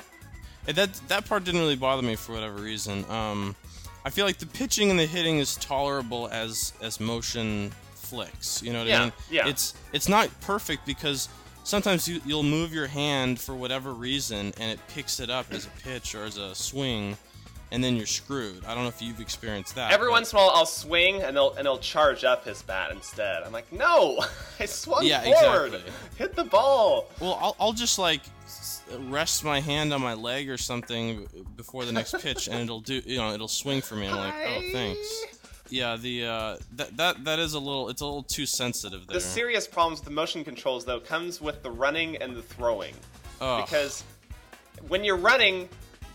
And 0.66 0.76
that 0.76 0.94
that 1.08 1.26
part 1.26 1.44
didn't 1.44 1.60
really 1.60 1.76
bother 1.76 2.02
me 2.02 2.16
for 2.16 2.32
whatever 2.32 2.56
reason. 2.56 3.05
Um, 3.10 3.55
I 4.04 4.10
feel 4.10 4.24
like 4.26 4.38
the 4.38 4.46
pitching 4.46 4.90
and 4.90 4.98
the 4.98 5.06
hitting 5.06 5.38
is 5.38 5.56
tolerable 5.56 6.28
as 6.32 6.72
as 6.82 7.00
motion 7.00 7.72
flicks. 7.94 8.62
You 8.62 8.72
know 8.72 8.80
what 8.80 8.88
Yeah, 8.88 9.00
I 9.00 9.04
mean? 9.04 9.12
yeah. 9.30 9.48
It's 9.48 9.74
it's 9.92 10.08
not 10.08 10.28
perfect 10.40 10.86
because 10.86 11.28
sometimes 11.64 12.08
you 12.08 12.20
you'll 12.24 12.42
move 12.42 12.72
your 12.72 12.86
hand 12.86 13.38
for 13.38 13.54
whatever 13.54 13.92
reason 13.92 14.52
and 14.58 14.70
it 14.70 14.80
picks 14.88 15.20
it 15.20 15.28
up 15.30 15.46
as 15.52 15.66
a 15.66 15.70
pitch 15.82 16.14
or 16.14 16.24
as 16.24 16.38
a 16.38 16.54
swing, 16.54 17.18
and 17.70 17.84
then 17.84 17.96
you're 17.96 18.06
screwed. 18.06 18.64
I 18.64 18.74
don't 18.74 18.84
know 18.84 18.88
if 18.88 19.02
you've 19.02 19.20
experienced 19.20 19.74
that. 19.74 19.92
Every 19.92 20.06
but- 20.06 20.12
once 20.12 20.32
in 20.32 20.38
a 20.38 20.42
while, 20.42 20.52
I'll 20.54 20.64
swing, 20.64 21.22
and 21.22 21.36
they'll 21.36 21.52
and 21.54 21.66
they'll 21.66 21.78
charge 21.78 22.24
up 22.24 22.44
his 22.46 22.62
bat 22.62 22.90
instead. 22.92 23.42
I'm 23.42 23.52
like, 23.52 23.70
no, 23.72 24.24
I 24.60 24.64
swung 24.64 25.04
Yeah, 25.04 25.22
forward. 25.22 25.74
exactly. 25.74 25.92
Hit 26.16 26.34
the 26.36 26.44
ball. 26.44 27.10
Well, 27.20 27.38
I'll, 27.42 27.56
I'll 27.60 27.72
just 27.74 27.98
like 27.98 28.22
rest 29.08 29.44
my 29.44 29.61
hand 29.61 29.93
on 29.93 30.00
my 30.00 30.14
leg 30.14 30.49
or 30.49 30.56
something 30.56 31.26
before 31.56 31.85
the 31.85 31.93
next 31.93 32.19
pitch, 32.20 32.49
and 32.49 32.61
it'll 32.61 32.81
do. 32.81 33.02
You 33.05 33.19
know, 33.19 33.32
it'll 33.32 33.49
swing 33.49 33.81
for 33.81 33.94
me. 33.94 34.08
I'm 34.08 34.17
like, 34.17 34.35
oh, 34.46 34.61
thanks. 34.73 35.25
Yeah, 35.70 35.96
the 35.96 36.26
uh, 36.26 36.56
that 36.76 36.96
that 36.96 37.25
that 37.25 37.38
is 37.38 37.55
a 37.55 37.58
little. 37.58 37.88
It's 37.88 38.00
a 38.00 38.06
little 38.06 38.23
too 38.23 38.46
sensitive 38.46 39.06
there. 39.06 39.15
The 39.15 39.20
serious 39.20 39.67
problems 39.67 40.01
with 40.01 40.06
the 40.06 40.15
motion 40.15 40.44
controls, 40.44 40.84
though, 40.84 41.01
comes 41.01 41.41
with 41.41 41.62
the 41.62 41.70
running 41.70 42.17
and 42.17 42.34
the 42.34 42.43
throwing. 42.43 42.94
Ugh. 43.41 43.65
because 43.65 44.03
when 44.89 45.05
you're 45.05 45.17
running 45.17 45.69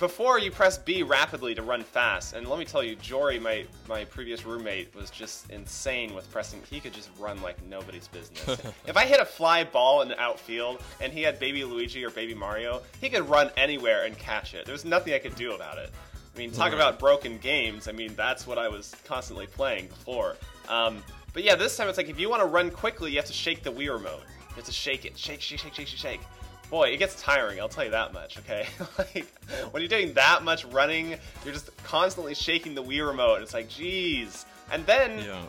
before 0.03 0.37
you 0.37 0.51
press 0.51 0.77
B 0.77 1.01
rapidly 1.01 1.55
to 1.55 1.61
run 1.61 1.81
fast, 1.81 2.33
and 2.33 2.45
let 2.45 2.59
me 2.59 2.65
tell 2.65 2.83
you, 2.83 2.97
Jory, 2.97 3.39
my 3.39 3.65
my 3.87 4.03
previous 4.03 4.45
roommate, 4.45 4.93
was 4.93 5.09
just 5.09 5.49
insane 5.49 6.13
with 6.13 6.29
pressing. 6.29 6.61
He 6.69 6.81
could 6.81 6.91
just 6.91 7.09
run 7.17 7.41
like 7.41 7.55
nobody's 7.67 8.09
business. 8.09 8.61
if 8.85 8.97
I 8.97 9.05
hit 9.05 9.21
a 9.21 9.25
fly 9.25 9.63
ball 9.63 10.01
in 10.01 10.09
the 10.09 10.19
outfield 10.19 10.81
and 10.99 11.13
he 11.13 11.21
had 11.21 11.39
Baby 11.39 11.63
Luigi 11.63 12.03
or 12.03 12.09
Baby 12.09 12.33
Mario, 12.33 12.81
he 12.99 13.07
could 13.09 13.29
run 13.29 13.49
anywhere 13.55 14.03
and 14.03 14.17
catch 14.17 14.53
it. 14.53 14.65
There's 14.65 14.83
nothing 14.83 15.13
I 15.13 15.19
could 15.19 15.35
do 15.35 15.53
about 15.53 15.77
it. 15.77 15.89
I 16.35 16.37
mean, 16.37 16.51
talk 16.51 16.65
Right. 16.65 16.73
about 16.73 16.99
broken 16.99 17.37
games. 17.37 17.87
I 17.87 17.93
mean, 17.93 18.13
that's 18.15 18.45
what 18.45 18.57
I 18.57 18.67
was 18.67 18.93
constantly 19.05 19.47
playing 19.47 19.87
before. 19.87 20.35
Um, 20.67 21.01
but 21.31 21.45
yeah, 21.45 21.55
this 21.55 21.77
time 21.77 21.87
it's 21.87 21.97
like 21.97 22.09
if 22.09 22.19
you 22.19 22.29
want 22.29 22.41
to 22.41 22.47
run 22.47 22.71
quickly, 22.71 23.11
you 23.11 23.17
have 23.19 23.25
to 23.27 23.33
shake 23.33 23.63
the 23.63 23.71
Wii 23.71 23.89
remote. 23.89 24.23
You 24.49 24.55
have 24.57 24.65
to 24.65 24.71
shake 24.73 25.05
it, 25.05 25.17
shake, 25.17 25.39
shake, 25.39 25.59
shake, 25.61 25.73
shake, 25.73 25.87
shake, 25.87 25.97
shake. 25.97 26.21
Boy, 26.69 26.89
it 26.89 26.97
gets 26.97 27.21
tiring. 27.21 27.59
I'll 27.59 27.69
tell 27.69 27.85
you 27.85 27.91
that 27.91 28.13
much. 28.13 28.37
Okay, 28.39 28.65
like 28.97 29.27
when 29.71 29.81
you're 29.81 29.89
doing 29.89 30.13
that 30.13 30.43
much 30.43 30.65
running, 30.65 31.15
you're 31.43 31.53
just 31.53 31.75
constantly 31.83 32.33
shaking 32.33 32.73
the 32.75 32.83
Wii 32.83 33.05
remote. 33.05 33.41
It's 33.41 33.53
like, 33.53 33.69
geez. 33.69 34.45
And 34.71 34.85
then, 34.85 35.19
yeah. 35.19 35.41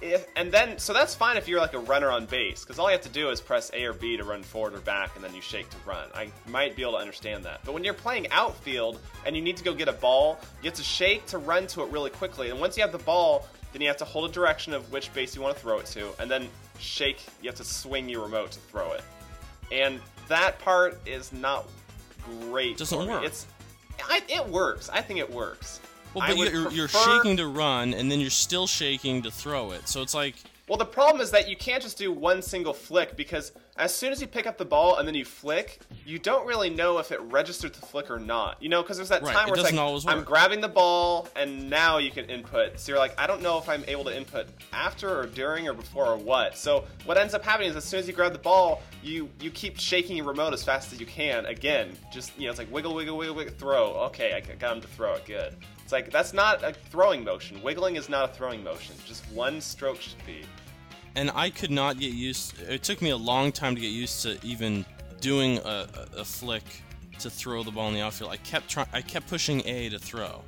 if, 0.00 0.26
and 0.34 0.50
then, 0.50 0.78
so 0.78 0.92
that's 0.92 1.14
fine 1.14 1.36
if 1.36 1.46
you're 1.46 1.60
like 1.60 1.74
a 1.74 1.78
runner 1.78 2.10
on 2.10 2.26
base, 2.26 2.64
because 2.64 2.78
all 2.78 2.86
you 2.88 2.92
have 2.92 3.02
to 3.02 3.08
do 3.08 3.30
is 3.30 3.40
press 3.40 3.70
A 3.74 3.84
or 3.84 3.92
B 3.92 4.16
to 4.16 4.24
run 4.24 4.42
forward 4.42 4.74
or 4.74 4.80
back, 4.80 5.14
and 5.14 5.22
then 5.22 5.34
you 5.34 5.40
shake 5.40 5.70
to 5.70 5.76
run. 5.86 6.08
I 6.14 6.30
might 6.48 6.74
be 6.74 6.82
able 6.82 6.92
to 6.92 6.98
understand 6.98 7.44
that. 7.44 7.60
But 7.64 7.74
when 7.74 7.84
you're 7.84 7.94
playing 7.94 8.28
outfield 8.30 8.98
and 9.24 9.36
you 9.36 9.42
need 9.42 9.56
to 9.58 9.64
go 9.64 9.74
get 9.74 9.88
a 9.88 9.92
ball, 9.92 10.40
you 10.62 10.68
have 10.70 10.76
to 10.78 10.82
shake 10.82 11.26
to 11.26 11.38
run 11.38 11.66
to 11.68 11.82
it 11.82 11.90
really 11.90 12.10
quickly. 12.10 12.50
And 12.50 12.58
once 12.58 12.76
you 12.76 12.82
have 12.82 12.92
the 12.92 12.98
ball, 12.98 13.46
then 13.72 13.82
you 13.82 13.88
have 13.88 13.96
to 13.98 14.04
hold 14.04 14.28
a 14.28 14.32
direction 14.32 14.72
of 14.72 14.90
which 14.92 15.12
base 15.14 15.34
you 15.36 15.42
want 15.42 15.54
to 15.54 15.62
throw 15.62 15.78
it 15.78 15.86
to, 15.86 16.10
and 16.18 16.30
then 16.30 16.48
shake. 16.78 17.20
You 17.40 17.48
have 17.48 17.56
to 17.56 17.64
swing 17.64 18.08
your 18.08 18.22
remote 18.22 18.50
to 18.52 18.58
throw 18.58 18.92
it. 18.92 19.02
And 19.72 20.00
that 20.28 20.58
part 20.58 21.00
is 21.06 21.32
not 21.32 21.66
great. 22.42 22.76
Doesn't 22.76 23.08
work. 23.08 23.24
It's, 23.24 23.46
I, 24.04 24.20
it 24.28 24.46
works. 24.48 24.88
I 24.90 25.00
think 25.00 25.18
it 25.18 25.30
works. 25.30 25.80
Well, 26.14 26.24
but 26.28 26.36
you're, 26.36 26.70
you're 26.70 26.88
shaking 26.88 27.38
to 27.38 27.46
run, 27.46 27.94
and 27.94 28.12
then 28.12 28.20
you're 28.20 28.28
still 28.28 28.66
shaking 28.66 29.22
to 29.22 29.30
throw 29.30 29.70
it. 29.70 29.88
So 29.88 30.02
it's 30.02 30.14
like 30.14 30.34
Well, 30.68 30.78
the 30.78 30.84
problem 30.84 31.20
is 31.20 31.32
that 31.32 31.48
you 31.48 31.56
can't 31.56 31.82
just 31.82 31.98
do 31.98 32.12
one 32.12 32.40
single 32.40 32.72
flick 32.72 33.16
because 33.16 33.50
as 33.76 33.92
soon 33.92 34.12
as 34.12 34.20
you 34.20 34.28
pick 34.28 34.46
up 34.46 34.58
the 34.58 34.64
ball 34.64 34.96
and 34.96 35.08
then 35.08 35.14
you 35.14 35.24
flick, 35.24 35.80
you 36.06 36.20
don't 36.20 36.46
really 36.46 36.70
know 36.70 36.98
if 36.98 37.10
it 37.10 37.20
registered 37.22 37.72
the 37.72 37.84
flick 37.84 38.10
or 38.10 38.20
not. 38.20 38.62
You 38.62 38.68
know, 38.68 38.80
because 38.80 38.96
there's 38.96 39.08
that 39.08 39.22
Right, 39.22 39.34
time 39.34 39.48
it 39.48 39.50
where 39.50 39.60
it's 39.60 39.72
like 39.72 40.06
I'm 40.06 40.22
grabbing 40.22 40.60
the 40.60 40.68
ball 40.68 41.28
and 41.34 41.68
now 41.68 41.98
you 41.98 42.12
can 42.12 42.26
input. 42.26 42.78
So 42.78 42.92
you're 42.92 42.98
like, 43.00 43.18
I 43.18 43.26
don't 43.26 43.42
know 43.42 43.58
if 43.58 43.68
I'm 43.68 43.84
able 43.88 44.04
to 44.04 44.16
input 44.16 44.46
after 44.72 45.18
or 45.18 45.26
during 45.26 45.66
or 45.66 45.74
before 45.74 46.06
or 46.06 46.16
what. 46.16 46.56
So 46.56 46.84
what 47.06 47.18
ends 47.18 47.34
up 47.34 47.44
happening 47.44 47.68
is 47.68 47.76
as 47.76 47.84
soon 47.84 47.98
as 47.98 48.06
you 48.06 48.12
grab 48.12 48.32
the 48.32 48.38
ball, 48.38 48.82
you 49.02 49.28
you 49.40 49.50
keep 49.50 49.80
shaking 49.80 50.16
your 50.16 50.26
remote 50.26 50.52
as 50.52 50.62
fast 50.62 50.92
as 50.92 51.00
you 51.00 51.06
can. 51.06 51.44
Again, 51.46 51.98
just 52.12 52.38
you 52.38 52.44
know, 52.44 52.50
it's 52.50 52.58
like 52.58 52.72
wiggle, 52.72 52.94
wiggle, 52.94 53.16
wiggle, 53.16 53.34
wiggle, 53.34 53.54
throw. 53.54 53.94
Okay, 54.04 54.32
I 54.32 54.40
got 54.40 54.76
him 54.76 54.80
to 54.82 54.88
throw 54.88 55.14
it. 55.14 55.24
Good. 55.26 55.56
It's 55.92 56.06
like 56.06 56.10
that's 56.10 56.32
not 56.32 56.62
a 56.64 56.72
throwing 56.72 57.22
motion. 57.22 57.62
Wiggling 57.62 57.96
is 57.96 58.08
not 58.08 58.30
a 58.30 58.32
throwing 58.32 58.64
motion. 58.64 58.94
Just 59.04 59.30
one 59.30 59.60
stroke 59.60 60.00
should 60.00 60.24
be. 60.24 60.42
and 61.16 61.30
I 61.34 61.50
could 61.50 61.70
not 61.70 61.98
get 61.98 62.14
used. 62.14 62.58
It 62.62 62.82
took 62.82 63.02
me 63.02 63.10
a 63.10 63.16
long 63.16 63.52
time 63.52 63.74
to 63.74 63.80
get 63.80 63.88
used 63.88 64.22
to 64.22 64.38
even 64.42 64.86
doing 65.20 65.58
a, 65.58 65.86
a, 66.16 66.24
flick 66.24 66.64
to 67.18 67.28
throw 67.28 67.62
the 67.62 67.70
ball 67.70 67.88
in 67.88 67.94
the 67.94 68.00
outfield. 68.00 68.30
I 68.30 68.38
kept 68.38 68.70
trying. 68.70 68.88
I 68.94 69.02
kept 69.02 69.28
pushing 69.28 69.60
A 69.66 69.90
to 69.90 69.98
throw, 69.98 70.42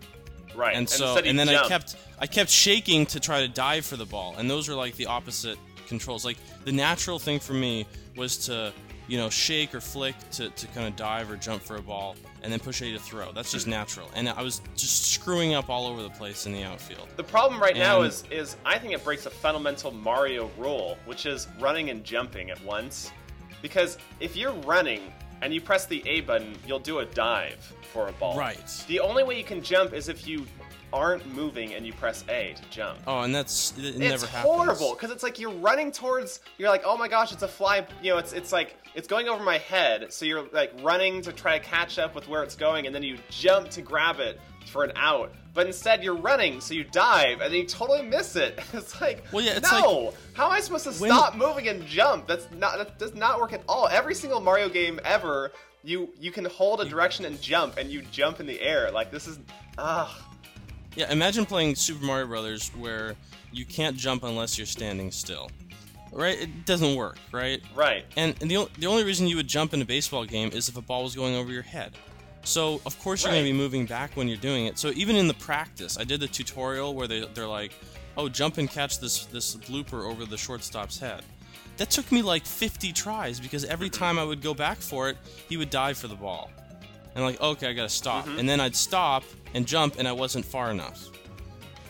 Right. 0.54 0.74
and 0.74 0.88
so 0.88 1.08
instead 1.08 1.26
and 1.26 1.38
then 1.38 1.50
I 1.50 1.68
kept 1.68 1.96
I 2.18 2.26
kept 2.26 2.48
shaking 2.48 3.04
to 3.06 3.20
try 3.20 3.40
to 3.40 3.48
dive 3.48 3.84
for 3.84 3.98
the 3.98 4.06
ball, 4.06 4.36
and 4.38 4.48
those 4.50 4.70
are 4.70 4.74
like 4.74 4.96
the 4.96 5.06
opposite 5.06 5.58
controls. 5.86 6.24
Like 6.24 6.38
the 6.64 6.72
natural 6.72 7.18
thing 7.18 7.38
for 7.38 7.52
me 7.52 7.86
was 8.16 8.38
to 8.46 8.72
you 9.08 9.18
know 9.18 9.30
shake 9.30 9.75
or 9.75 9.80
flick 9.80 10.14
to, 10.32 10.50
to 10.50 10.66
kind 10.68 10.87
of 10.87 10.96
dive 10.96 11.30
or 11.30 11.37
jump 11.37 11.62
for 11.62 11.76
a 11.76 11.82
ball, 11.82 12.16
and 12.42 12.52
then 12.52 12.61
push 12.61 12.82
A 12.82 12.92
to 12.92 12.99
throw. 12.99 13.32
That's 13.32 13.52
just 13.52 13.66
natural, 13.66 14.11
and 14.14 14.28
I 14.28 14.42
was 14.42 14.61
just 14.76 15.12
screwing 15.12 15.54
up 15.54 15.68
all 15.68 15.87
over 15.87 16.02
the 16.02 16.11
place 16.11 16.46
in 16.46 16.52
the 16.52 16.62
outfield. 16.62 17.08
The 17.16 17.25
problem 17.25 17.61
right 17.61 17.76
now 17.76 18.02
is 18.02 18.25
is 18.30 18.56
I 18.64 18.78
think 18.78 18.94
it 18.94 19.04
breaks 19.04 19.26
a 19.26 19.30
fundamental 19.30 19.90
Mario 19.90 20.50
rule, 20.58 20.99
which 21.06 21.26
is 21.26 21.49
running 21.61 21.90
and 21.90 22.04
jumping 22.04 22.50
at 22.50 22.62
once. 22.64 23.11
Because 23.62 23.96
if 24.20 24.37
you're 24.37 24.52
running 24.52 25.00
and 25.40 25.54
you 25.54 25.61
press 25.61 25.87
the 25.87 26.02
A 26.06 26.20
button, 26.20 26.54
you'll 26.66 26.78
do 26.78 26.99
a 26.99 27.04
dive 27.06 27.73
for 27.92 28.08
a 28.08 28.12
ball. 28.12 28.37
Right. 28.37 28.84
The 28.88 29.00
only 29.00 29.25
way 29.25 29.38
you 29.38 29.44
can 29.44 29.62
jump 29.62 29.94
is 29.94 30.08
if 30.08 30.26
you 30.26 30.46
aren't 30.94 31.26
moving 31.34 31.74
and 31.74 31.84
you 31.84 31.92
press 31.92 32.24
A 32.28 32.54
to 32.54 32.62
jump. 32.70 33.00
Oh, 33.06 33.20
and 33.20 33.34
that's 33.34 33.74
it 33.76 33.86
it's 33.86 33.98
never 33.98 34.26
happens. 34.26 34.32
It's 34.32 34.42
horrible 34.42 34.94
because 34.94 35.10
it's 35.10 35.24
like 35.24 35.40
you're 35.40 35.50
running 35.50 35.90
towards. 35.90 36.40
You're 36.56 36.70
like, 36.70 36.82
oh 36.86 36.96
my 36.96 37.08
gosh, 37.08 37.32
it's 37.32 37.42
a 37.42 37.48
fly. 37.48 37.84
You 38.00 38.12
know, 38.12 38.18
it's 38.18 38.32
it's 38.32 38.52
like 38.52 38.76
it's 38.94 39.08
going 39.08 39.28
over 39.28 39.42
my 39.42 39.58
head. 39.58 40.12
So 40.12 40.24
you're 40.24 40.46
like 40.52 40.72
running 40.82 41.20
to 41.22 41.32
try 41.32 41.58
to 41.58 41.64
catch 41.64 41.98
up 41.98 42.14
with 42.14 42.28
where 42.28 42.44
it's 42.44 42.54
going, 42.54 42.86
and 42.86 42.94
then 42.94 43.02
you 43.02 43.18
jump 43.28 43.70
to 43.70 43.82
grab 43.82 44.20
it 44.20 44.40
for 44.66 44.84
an 44.84 44.92
out. 44.94 45.32
But 45.52 45.66
instead, 45.66 46.02
you're 46.02 46.16
running, 46.16 46.60
so 46.60 46.74
you 46.74 46.84
dive, 46.84 47.40
and 47.40 47.52
then 47.52 47.60
you 47.60 47.66
totally 47.66 48.02
miss 48.02 48.34
it. 48.36 48.60
It's 48.72 49.00
like, 49.00 49.24
Well, 49.32 49.44
yeah, 49.44 49.56
it's 49.56 49.70
no. 49.70 50.14
How 50.32 50.46
am 50.46 50.52
I 50.52 50.60
supposed 50.60 50.84
to 50.84 50.92
stop 50.92 51.36
moving 51.36 51.68
and 51.68 51.84
jump? 51.86 52.26
That's 52.26 52.48
not 52.52 52.78
that 52.78 52.98
does 52.98 53.14
not 53.14 53.40
work 53.40 53.52
at 53.52 53.62
all. 53.68 53.88
Every 53.88 54.14
single 54.14 54.40
Mario 54.40 54.68
game 54.68 55.00
ever, 55.04 55.52
you 55.82 56.10
you 56.20 56.30
can 56.30 56.44
hold 56.44 56.80
a 56.80 56.84
direction 56.84 57.24
and 57.24 57.40
jump, 57.42 57.78
and 57.78 57.90
you 57.90 58.02
jump 58.12 58.38
in 58.38 58.46
the 58.46 58.60
air. 58.60 58.90
Like 58.92 59.10
this 59.10 59.26
is, 59.26 59.38
ah. 59.76 60.30
Yeah, 60.96 61.10
imagine 61.10 61.44
playing 61.46 61.74
Super 61.74 62.04
Mario 62.04 62.26
Brothers 62.26 62.68
where 62.76 63.14
you 63.52 63.64
can't 63.64 63.96
jump 63.96 64.22
unless 64.24 64.56
you're 64.58 64.66
standing 64.66 65.10
still. 65.10 65.50
Right? 66.12 66.40
It 66.42 66.64
doesn't 66.64 66.94
work, 66.94 67.18
right? 67.32 67.60
Right. 67.74 68.04
And, 68.16 68.36
and 68.40 68.48
the, 68.48 68.58
o- 68.58 68.68
the 68.78 68.86
only 68.86 69.02
reason 69.02 69.26
you 69.26 69.34
would 69.36 69.48
jump 69.48 69.74
in 69.74 69.82
a 69.82 69.84
baseball 69.84 70.24
game 70.24 70.50
is 70.52 70.68
if 70.68 70.76
a 70.76 70.80
ball 70.80 71.02
was 71.02 71.16
going 71.16 71.34
over 71.34 71.50
your 71.50 71.62
head. 71.62 71.92
So, 72.44 72.80
of 72.86 72.96
course, 73.00 73.24
you're 73.24 73.32
going 73.32 73.44
to 73.44 73.50
be 73.50 73.56
moving 73.56 73.86
back 73.86 74.16
when 74.16 74.28
you're 74.28 74.36
doing 74.36 74.66
it. 74.66 74.78
So, 74.78 74.90
even 74.94 75.16
in 75.16 75.26
the 75.26 75.34
practice, 75.34 75.98
I 75.98 76.04
did 76.04 76.20
the 76.20 76.28
tutorial 76.28 76.94
where 76.94 77.08
they, 77.08 77.26
they're 77.34 77.48
like, 77.48 77.72
oh, 78.16 78.28
jump 78.28 78.58
and 78.58 78.70
catch 78.70 79.00
this, 79.00 79.24
this 79.26 79.56
blooper 79.56 80.08
over 80.08 80.24
the 80.24 80.36
shortstop's 80.36 80.98
head. 80.98 81.22
That 81.78 81.90
took 81.90 82.12
me 82.12 82.22
like 82.22 82.44
50 82.46 82.92
tries 82.92 83.40
because 83.40 83.64
every 83.64 83.88
Mm-hmm. 83.90 83.98
time 84.04 84.18
I 84.20 84.24
would 84.24 84.40
go 84.42 84.54
back 84.54 84.76
for 84.78 85.08
it, 85.08 85.16
he 85.48 85.56
would 85.56 85.70
dive 85.70 85.98
for 85.98 86.06
the 86.06 86.14
ball. 86.14 86.50
And 87.14 87.25
like, 87.25 87.40
okay, 87.40 87.68
I 87.68 87.73
gotta 87.73 87.88
stop. 87.88 88.26
Mm-hmm. 88.26 88.38
And 88.40 88.49
then 88.49 88.61
I'd 88.61 88.75
stop 88.76 89.25
and 89.54 89.66
jump, 89.66 89.97
and 89.99 90.09
I 90.09 90.12
wasn't 90.12 90.44
far 90.44 90.71
enough. 90.71 91.11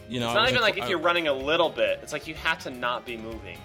You 0.09 0.21
know, 0.21 0.27
It's 0.27 0.35
not 0.35 0.51
even 0.51 0.61
like 0.61 0.75
qu- 0.77 0.83
if 0.83 0.89
you're 0.89 0.99
running 0.99 1.29
a 1.29 1.33
little 1.33 1.71
bit. 1.71 2.01
It's 2.03 2.13
like 2.13 2.27
you 2.27 2.35
have 2.35 2.59
to 2.65 2.71
not 2.71 3.07
be 3.07 3.17
moving. 3.17 3.59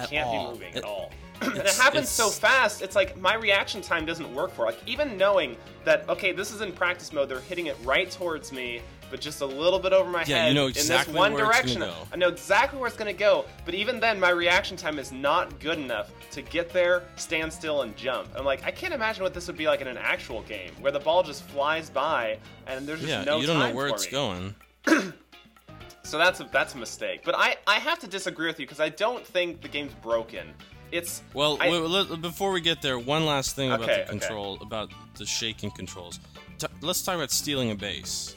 You 0.00 0.06
can't 0.06 0.26
all. 0.26 0.46
be 0.46 0.52
moving 0.52 0.72
It- 0.72 0.78
at 0.78 0.84
all. 0.84 1.12
and 1.42 1.56
it 1.58 1.68
happens 1.74 2.08
so 2.08 2.28
fast. 2.28 2.82
It's 2.82 2.94
like 2.94 3.16
my 3.18 3.34
reaction 3.34 3.82
time 3.82 4.06
doesn't 4.06 4.32
work 4.32 4.52
for 4.52 4.62
it. 4.62 4.66
Like 4.66 4.88
even 4.88 5.16
knowing 5.16 5.56
that 5.84 6.08
okay, 6.08 6.32
this 6.32 6.52
is 6.52 6.60
in 6.60 6.72
practice 6.72 7.12
mode. 7.12 7.28
They're 7.28 7.40
hitting 7.40 7.66
it 7.66 7.76
right 7.82 8.10
towards 8.10 8.52
me, 8.52 8.80
but 9.12 9.20
just 9.20 9.42
a 9.42 9.46
little 9.46 9.78
bit 9.78 9.92
over 9.92 10.10
my 10.10 10.24
Yeah, 10.26 10.38
head 10.38 10.48
you 10.48 10.54
know 10.54 10.66
in 10.66 10.72
this 10.72 11.06
one 11.08 11.32
direction. 11.34 11.80
go. 11.82 11.94
I 12.12 12.16
know 12.16 12.28
exactly 12.28 12.78
where 12.80 12.88
it's 12.88 12.96
gonna 12.96 13.12
go. 13.12 13.44
But 13.64 13.74
even 13.74 14.00
then, 14.00 14.18
my 14.18 14.30
reaction 14.30 14.76
time 14.76 14.98
is 14.98 15.12
not 15.12 15.60
good 15.60 15.78
enough 15.78 16.10
to 16.32 16.40
get 16.42 16.70
there, 16.70 17.04
stand 17.16 17.52
still, 17.52 17.82
and 17.82 17.94
jump. 17.96 18.28
I'm 18.34 18.44
like, 18.46 18.64
I 18.64 18.70
can't 18.70 18.94
imagine 18.94 19.22
what 19.22 19.34
this 19.34 19.46
would 19.46 19.56
be 19.58 19.66
like 19.66 19.82
in 19.82 19.86
an 19.86 19.98
actual 19.98 20.40
game 20.42 20.72
where 20.80 20.90
the 20.90 20.98
ball 20.98 21.22
just 21.22 21.42
flies 21.44 21.90
by 21.90 22.38
and 22.66 22.88
there's 22.88 23.00
just 23.00 23.10
Yeah, 23.10 23.22
no 23.24 23.38
you 23.38 23.46
don't 23.46 23.58
know 23.58 23.72
where 23.74 23.88
it's 23.88 24.06
me. 24.06 24.10
going. 24.12 24.54
So 26.04 26.18
that's 26.18 26.40
a, 26.40 26.48
that's 26.52 26.74
a 26.74 26.78
mistake. 26.78 27.20
But 27.24 27.36
I, 27.38 27.56
I 27.66 27.74
have 27.78 27.98
to 28.00 28.06
disagree 28.08 28.46
with 28.48 28.58
you 28.58 28.66
because 28.66 28.80
I 28.80 28.88
don't 28.88 29.24
think 29.24 29.62
the 29.62 29.68
game's 29.68 29.94
broken. 29.94 30.48
It's 30.90 31.22
Well, 31.32 31.56
I- 31.60 31.70
wait, 31.70 32.20
before 32.20 32.50
we 32.50 32.60
get 32.60 32.82
there, 32.82 32.98
one 32.98 33.24
last 33.24 33.54
thing 33.56 33.70
about 33.70 33.82
Okay, 33.88 33.94
the 33.94 34.00
okay. 34.02 34.10
control, 34.18 34.58
about 34.60 34.90
the 35.14 35.24
shaking 35.24 35.70
controls. 35.70 36.18
T- 36.58 36.66
let's 36.80 37.02
talk 37.02 37.14
about 37.14 37.30
stealing 37.30 37.70
a 37.70 37.74
base. 37.76 38.34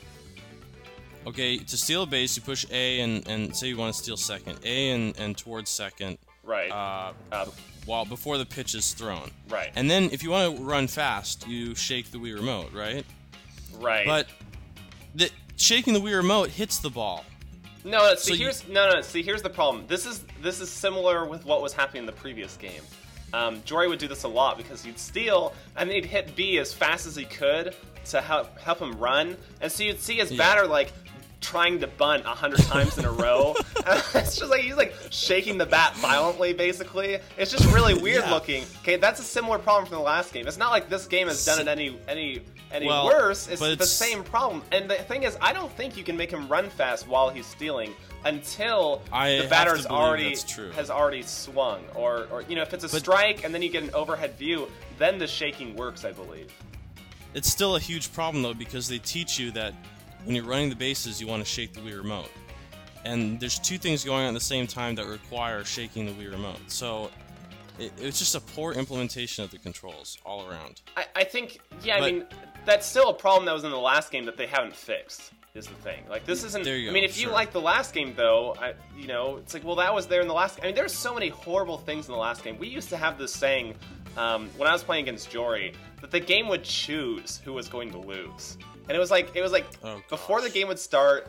Okay, 1.28 1.58
to 1.58 1.78
steal 1.78 2.04
a 2.04 2.06
base, 2.06 2.36
you 2.38 2.44
push 2.44 2.66
A 2.72 3.00
and, 3.02 3.28
and 3.28 3.56
say 3.56 3.68
you 3.68 3.78
want 3.78 3.96
to 3.96 4.02
steal 4.02 4.16
second. 4.18 4.60
A 4.64 4.92
and, 4.92 5.18
and 5.20 5.36
towards 5.38 5.72
second, 5.72 6.18
right. 6.44 6.70
uh, 6.72 7.46
while 7.86 8.06
before 8.06 8.38
the 8.38 8.46
pitch 8.46 8.76
is 8.76 8.94
thrown. 8.94 9.32
Right. 9.50 9.72
And 9.76 9.90
then 9.90 10.04
if 10.12 10.22
you 10.22 10.30
want 10.30 10.56
to 10.58 10.64
run 10.64 10.88
fast, 10.88 11.48
you 11.48 11.74
shake 11.74 12.12
the 12.12 12.20
Wii 12.20 12.36
remote, 12.36 12.72
right? 12.74 13.04
right. 13.80 14.06
But 14.06 14.28
the 15.16 15.32
shaking 15.58 15.94
the 15.94 16.00
Wii 16.00 16.16
remote 16.16 16.50
hits 16.50 16.78
the 16.80 16.90
ball. 16.92 17.26
no, 17.84 17.98
no, 17.98 18.16
see 18.16 18.32
so 18.32 18.34
you- 18.36 18.44
here's 18.44 18.68
no, 18.68 18.90
no. 18.94 19.02
See 19.02 19.24
here's 19.24 19.42
the 19.42 19.50
problem. 19.50 19.86
This 19.88 20.06
is 20.06 20.24
this 20.42 20.62
is 20.62 20.70
similar 20.70 21.26
with 21.26 21.44
what 21.46 21.62
was 21.62 21.74
happening 21.74 22.02
in 22.02 22.06
the 22.06 22.12
previous 22.12 22.56
game. 22.58 22.82
Um, 23.34 23.62
Jory 23.66 23.88
would 23.88 24.00
do 24.00 24.08
this 24.08 24.24
a 24.24 24.28
lot 24.28 24.58
because 24.58 24.84
he'd 24.84 25.00
steal 25.00 25.54
and 25.76 25.90
then 25.90 25.96
he'd 25.96 26.06
hit 26.06 26.36
B 26.36 26.58
as 26.60 26.72
fast 26.74 27.06
as 27.08 27.16
he 27.16 27.26
could 27.26 27.76
to 28.06 28.22
help 28.22 28.58
help 28.60 28.80
him 28.80 28.94
run, 28.94 29.36
and 29.62 29.72
so 29.72 29.84
you'd 29.84 30.00
see 30.00 30.16
his 30.16 30.32
Yeah. 30.32 30.38
batter 30.38 30.68
like 30.68 30.94
trying 31.46 31.80
to 31.80 31.88
bunt 31.88 32.26
a 32.26 32.30
hundred 32.30 32.60
times 32.62 32.98
in 32.98 33.06
a 33.06 33.12
row. 33.12 33.56
it's 33.88 34.36
just 34.38 34.50
like 34.50 34.62
he's 34.62 34.76
like 34.76 34.94
shaking 35.12 35.58
the 35.58 35.66
bat 35.66 35.96
violently, 35.98 36.54
basically. 36.54 37.20
It's 37.38 37.52
just 37.52 37.66
really 37.74 37.94
weird 37.94 38.24
Yeah. 38.26 38.34
looking. 38.34 38.64
Okay, 38.82 38.98
that's 38.98 39.20
a 39.20 39.24
similar 39.24 39.60
problem 39.60 39.86
from 39.86 39.98
the 39.98 40.04
last 40.04 40.34
game. 40.34 40.48
It's 40.48 40.58
not 40.58 40.72
like 40.72 40.90
this 40.90 41.06
game 41.08 41.28
has 41.28 41.46
done 41.46 41.60
it 41.60 41.68
any 41.68 41.98
any 42.08 42.42
any 42.72 42.88
Well, 42.88 43.06
worse. 43.06 43.48
It's 43.48 43.62
the 43.62 43.72
it's- 43.74 43.90
same 43.92 44.24
problem. 44.24 44.64
And 44.72 44.90
the 44.90 44.96
thing 44.96 45.24
is, 45.24 45.38
I 45.40 45.54
don't 45.54 45.72
think 45.74 45.96
you 45.98 46.04
can 46.04 46.18
make 46.18 46.32
him 46.32 46.48
run 46.48 46.70
fast 46.70 47.08
while 47.08 47.30
he's 47.30 47.46
stealing 47.46 47.94
until 48.26 49.04
I 49.12 49.38
the 49.38 49.48
batter's 49.48 49.86
already 49.86 50.36
has 50.76 50.90
already 50.90 51.22
swung, 51.22 51.84
or 51.94 52.28
or 52.32 52.42
you 52.50 52.56
know 52.56 52.64
if 52.64 52.74
it's 52.74 52.84
a 52.84 52.90
But- 52.90 53.00
strike 53.00 53.44
and 53.44 53.54
then 53.54 53.62
you 53.62 53.70
get 53.70 53.84
an 53.84 53.94
overhead 53.94 54.36
view, 54.38 54.68
then 54.98 55.20
the 55.20 55.28
shaking 55.28 55.76
works, 55.76 56.04
I 56.06 56.12
believe. 56.12 56.52
It's 57.36 57.50
still 57.52 57.76
a 57.76 57.80
huge 57.80 58.12
problem 58.14 58.42
though 58.44 58.54
because 58.54 58.88
they 58.88 58.98
teach 58.98 59.38
you 59.38 59.52
that 59.52 59.74
when 60.26 60.36
you're 60.36 60.46
running 60.46 60.70
the 60.70 60.76
bases, 60.76 61.22
you 61.22 61.28
want 61.28 61.44
to 61.44 61.50
shake 61.50 61.74
the 61.74 61.80
Wii 61.80 61.98
remote. 61.98 62.30
And 63.06 63.40
there's 63.40 63.60
two 63.60 63.78
things 63.78 64.04
going 64.04 64.24
on 64.24 64.30
at 64.30 64.34
the 64.34 64.40
same 64.40 64.66
time 64.68 64.96
that 64.96 65.06
require 65.06 65.64
shaking 65.64 66.08
the 66.08 66.12
Wii 66.12 66.32
remote. 66.32 66.60
So 66.68 67.12
it, 67.80 67.94
it's 67.98 68.20
just 68.20 68.36
a 68.36 68.42
poor 68.42 68.74
implementation 68.74 69.44
of 69.44 69.52
the 69.52 69.60
controls 69.60 70.18
all 70.26 70.50
around. 70.50 70.82
I, 70.98 71.06
I 71.16 71.24
think, 71.24 71.60
yeah, 71.84 71.98
I 71.98 72.12
mean, 72.12 72.26
that's 72.66 72.88
still 72.88 73.10
a 73.10 73.14
problem 73.14 73.46
that 73.46 73.54
was 73.54 73.64
in 73.64 73.72
the 73.72 73.78
last 73.78 74.12
game 74.12 74.26
that 74.26 74.38
they 74.38 74.48
haven't 74.48 74.76
fixed. 74.76 75.32
Is 75.54 75.68
the 75.68 75.74
thing 75.76 76.04
like 76.10 76.26
this 76.26 76.44
isn't? 76.44 76.66
There 76.66 76.76
you 76.76 76.88
go, 76.88 76.92
I 76.92 76.94
mean, 76.94 77.06
if 77.06 77.18
you 77.18 77.30
like 77.30 77.54
the 77.54 77.62
last 77.62 77.94
game 77.94 78.14
though, 78.14 78.58
I, 78.60 78.74
you 78.98 79.08
know, 79.08 79.38
it's 79.38 79.54
like 79.54 79.64
well 79.64 79.78
that 79.78 79.96
was 79.96 80.06
there 80.06 80.20
in 80.20 80.28
the 80.28 80.34
last. 80.34 80.60
I 80.62 80.66
mean, 80.66 80.76
there's 80.76 80.94
so 80.94 81.14
many 81.14 81.30
horrible 81.30 81.78
things 81.78 82.10
in 82.10 82.12
the 82.12 82.20
last 82.20 82.44
game. 82.44 82.58
We 82.60 82.68
used 82.68 82.90
to 82.90 82.98
have 82.98 83.18
this 83.18 83.32
saying 83.32 83.76
um, 84.18 84.50
when 84.58 84.68
I 84.68 84.74
was 84.74 84.84
playing 84.84 85.04
against 85.04 85.30
Jory 85.30 85.74
that 86.02 86.12
the 86.12 86.20
game 86.20 86.50
would 86.50 86.66
choose 86.66 87.40
who 87.46 87.54
was 87.54 87.70
going 87.70 87.90
to 87.92 87.98
lose, 87.98 88.58
and 88.88 88.96
it 88.96 89.00
was 89.00 89.12
like 89.12 89.36
it 89.36 89.42
was 89.42 89.52
like 89.52 89.66
Oh, 89.84 90.02
before 90.10 90.42
the 90.42 90.50
game 90.50 90.68
would 90.68 90.80
start. 90.80 91.28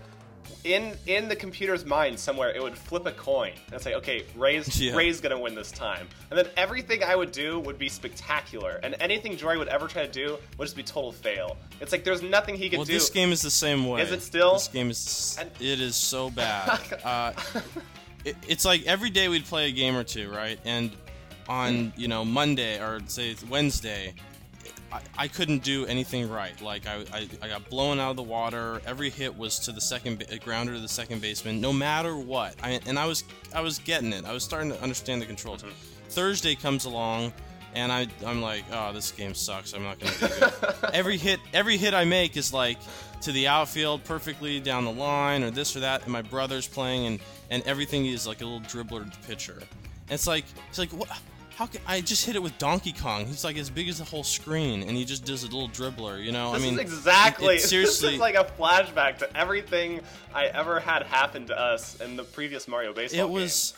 In 0.63 0.97
in 1.07 1.29
the 1.29 1.35
computer's 1.37 1.85
mind 1.85 2.19
somewhere, 2.19 2.51
it 2.55 2.63
would 2.63 2.77
flip 2.79 3.05
a 3.07 3.13
coin 3.13 3.53
and 3.73 3.81
say, 3.81 3.95
"Okay, 3.95 4.25
Ray's 4.37 4.81
Yeah. 4.81 4.95
Ray's 4.95 5.21
gonna 5.21 5.39
win 5.39 5.55
this 5.57 5.71
time." 5.73 6.09
And 6.31 6.39
then 6.39 6.49
everything 6.57 7.03
I 7.05 7.15
would 7.17 7.31
do 7.33 7.59
would 7.61 7.79
be 7.79 7.89
spectacular, 7.89 8.79
and 8.83 8.95
anything 9.01 9.37
Jory 9.37 9.59
would 9.59 9.69
ever 9.69 9.87
try 9.89 10.05
to 10.07 10.11
do 10.11 10.39
would 10.57 10.65
just 10.67 10.77
be 10.77 10.83
total 10.85 11.11
fail. 11.13 11.57
It's 11.81 11.91
like 11.93 12.05
there's 12.05 12.23
nothing 12.23 12.57
he 12.57 12.69
could 12.69 12.79
Well, 12.79 12.85
do. 12.87 12.93
this 12.93 13.11
game 13.11 13.31
is 13.33 13.43
the 13.43 13.51
same 13.51 13.87
way. 13.87 14.03
Is 14.03 14.13
it 14.13 14.23
still? 14.23 14.55
This 14.55 14.69
game 14.69 14.91
is. 14.91 15.37
And- 15.41 15.51
It 15.61 15.81
is 15.81 15.97
so 15.97 16.31
bad. 16.43 16.81
uh, 17.05 17.33
it, 18.25 18.37
it's 18.49 18.65
like 18.65 18.85
every 18.87 19.11
day 19.11 19.29
we'd 19.29 19.45
play 19.47 19.69
a 19.69 19.73
game 19.73 19.97
or 19.97 20.05
two, 20.05 20.31
right? 20.31 20.59
And 20.65 20.91
on 21.49 21.93
you 21.97 22.07
know 22.09 22.25
Monday 22.25 22.81
or 22.81 23.01
say 23.07 23.35
Wednesday, 23.49 24.15
I, 24.93 25.01
I 25.19 25.29
couldn't 25.29 25.63
do 25.63 25.87
anything 25.87 26.29
right. 26.31 26.61
Like 26.61 26.87
I, 26.87 27.05
I, 27.13 27.29
I 27.43 27.49
got 27.49 27.69
blown 27.69 27.99
out 27.99 28.11
of 28.11 28.17
the 28.17 28.23
water. 28.23 28.81
Every 28.87 29.11
hit 29.11 29.37
was 29.37 29.59
to 29.61 29.73
the 29.73 29.81
second 29.81 30.21
ba- 30.21 30.35
uh, 30.35 30.39
grounder 30.39 30.75
to 30.75 30.81
the 30.81 30.89
second 30.89 31.21
baseman, 31.21 31.61
no 31.61 31.73
matter 31.73 32.17
what. 32.17 32.55
I, 32.63 32.81
and 32.87 32.99
I 32.99 33.07
was 33.07 33.25
I 33.55 33.61
was 33.61 33.79
getting 33.81 34.13
it. 34.13 34.25
I 34.25 34.33
was 34.33 34.45
starting 34.45 34.71
to 34.71 34.83
understand 34.83 35.21
the 35.21 35.27
controls. 35.27 35.63
Mm-hmm. 35.63 35.73
Thursday 36.09 36.55
comes 36.55 36.85
along, 36.85 37.33
and 37.75 37.91
I 37.91 38.07
I'm 38.25 38.41
like, 38.41 38.65
oh, 38.73 38.93
this 38.93 39.11
game 39.11 39.35
sucks. 39.35 39.73
I'm 39.73 39.83
not 39.83 39.99
gonna 39.99 40.13
do 40.19 40.29
good. 40.29 40.75
every 40.95 41.17
hit 41.17 41.41
every 41.53 41.77
hit 41.77 41.93
I 41.95 42.05
make 42.05 42.37
is 42.37 42.53
like 42.53 42.79
to 43.23 43.33
the 43.33 43.49
outfield 43.49 44.05
perfectly 44.05 44.61
down 44.61 44.85
the 44.85 44.93
line 44.93 45.43
or 45.43 45.51
this 45.51 45.77
or 45.77 45.81
that. 45.81 46.05
And 46.05 46.13
my 46.13 46.23
brother's 46.23 46.69
playing, 46.69 47.07
and 47.07 47.21
and 47.51 47.63
everything 47.65 48.07
is 48.07 48.27
like 48.27 48.41
a 48.41 48.45
little 48.45 48.61
dribbler 48.61 49.11
to 49.11 49.19
pitcher. 49.27 49.59
And 49.59 50.13
it's 50.13 50.27
like 50.27 50.45
it's 50.69 50.79
like 50.79 50.91
what. 50.91 51.09
How 51.57 51.65
can 51.67 51.81
I 51.87 52.03
just 52.03 52.27
hit 52.27 52.37
it 52.37 52.43
with 52.43 52.57
Donkey 52.59 52.93
Kong? 52.93 53.25
He's 53.25 53.43
like 53.43 53.57
as 53.57 53.71
big 53.71 53.89
as 53.89 53.97
the 53.99 54.05
whole 54.05 54.23
screen, 54.25 54.83
and 54.83 54.91
he 54.91 55.07
just 55.07 55.25
does 55.25 55.43
a 55.43 55.47
little 55.47 55.71
dribbler. 55.71 56.23
You 56.23 56.31
know, 56.31 56.53
This 56.53 56.61
I 56.63 56.65
mean, 56.65 56.75
is 56.75 56.81
exactly. 56.81 57.55
it- 57.55 57.59
it 57.59 57.63
seriously, 57.69 58.09
this 58.09 58.15
is 58.17 58.21
like 58.21 58.35
a 58.35 58.45
flashback 58.59 59.19
to 59.19 59.37
everything 59.37 60.03
I 60.35 60.47
ever 60.47 60.79
had 60.81 61.05
happen 61.05 61.47
to 61.47 61.59
us 61.59 61.99
in 62.01 62.17
the 62.17 62.25
previous 62.25 62.69
Mario 62.69 62.93
baseball. 62.93 63.21
it 63.27 63.31
was, 63.31 63.73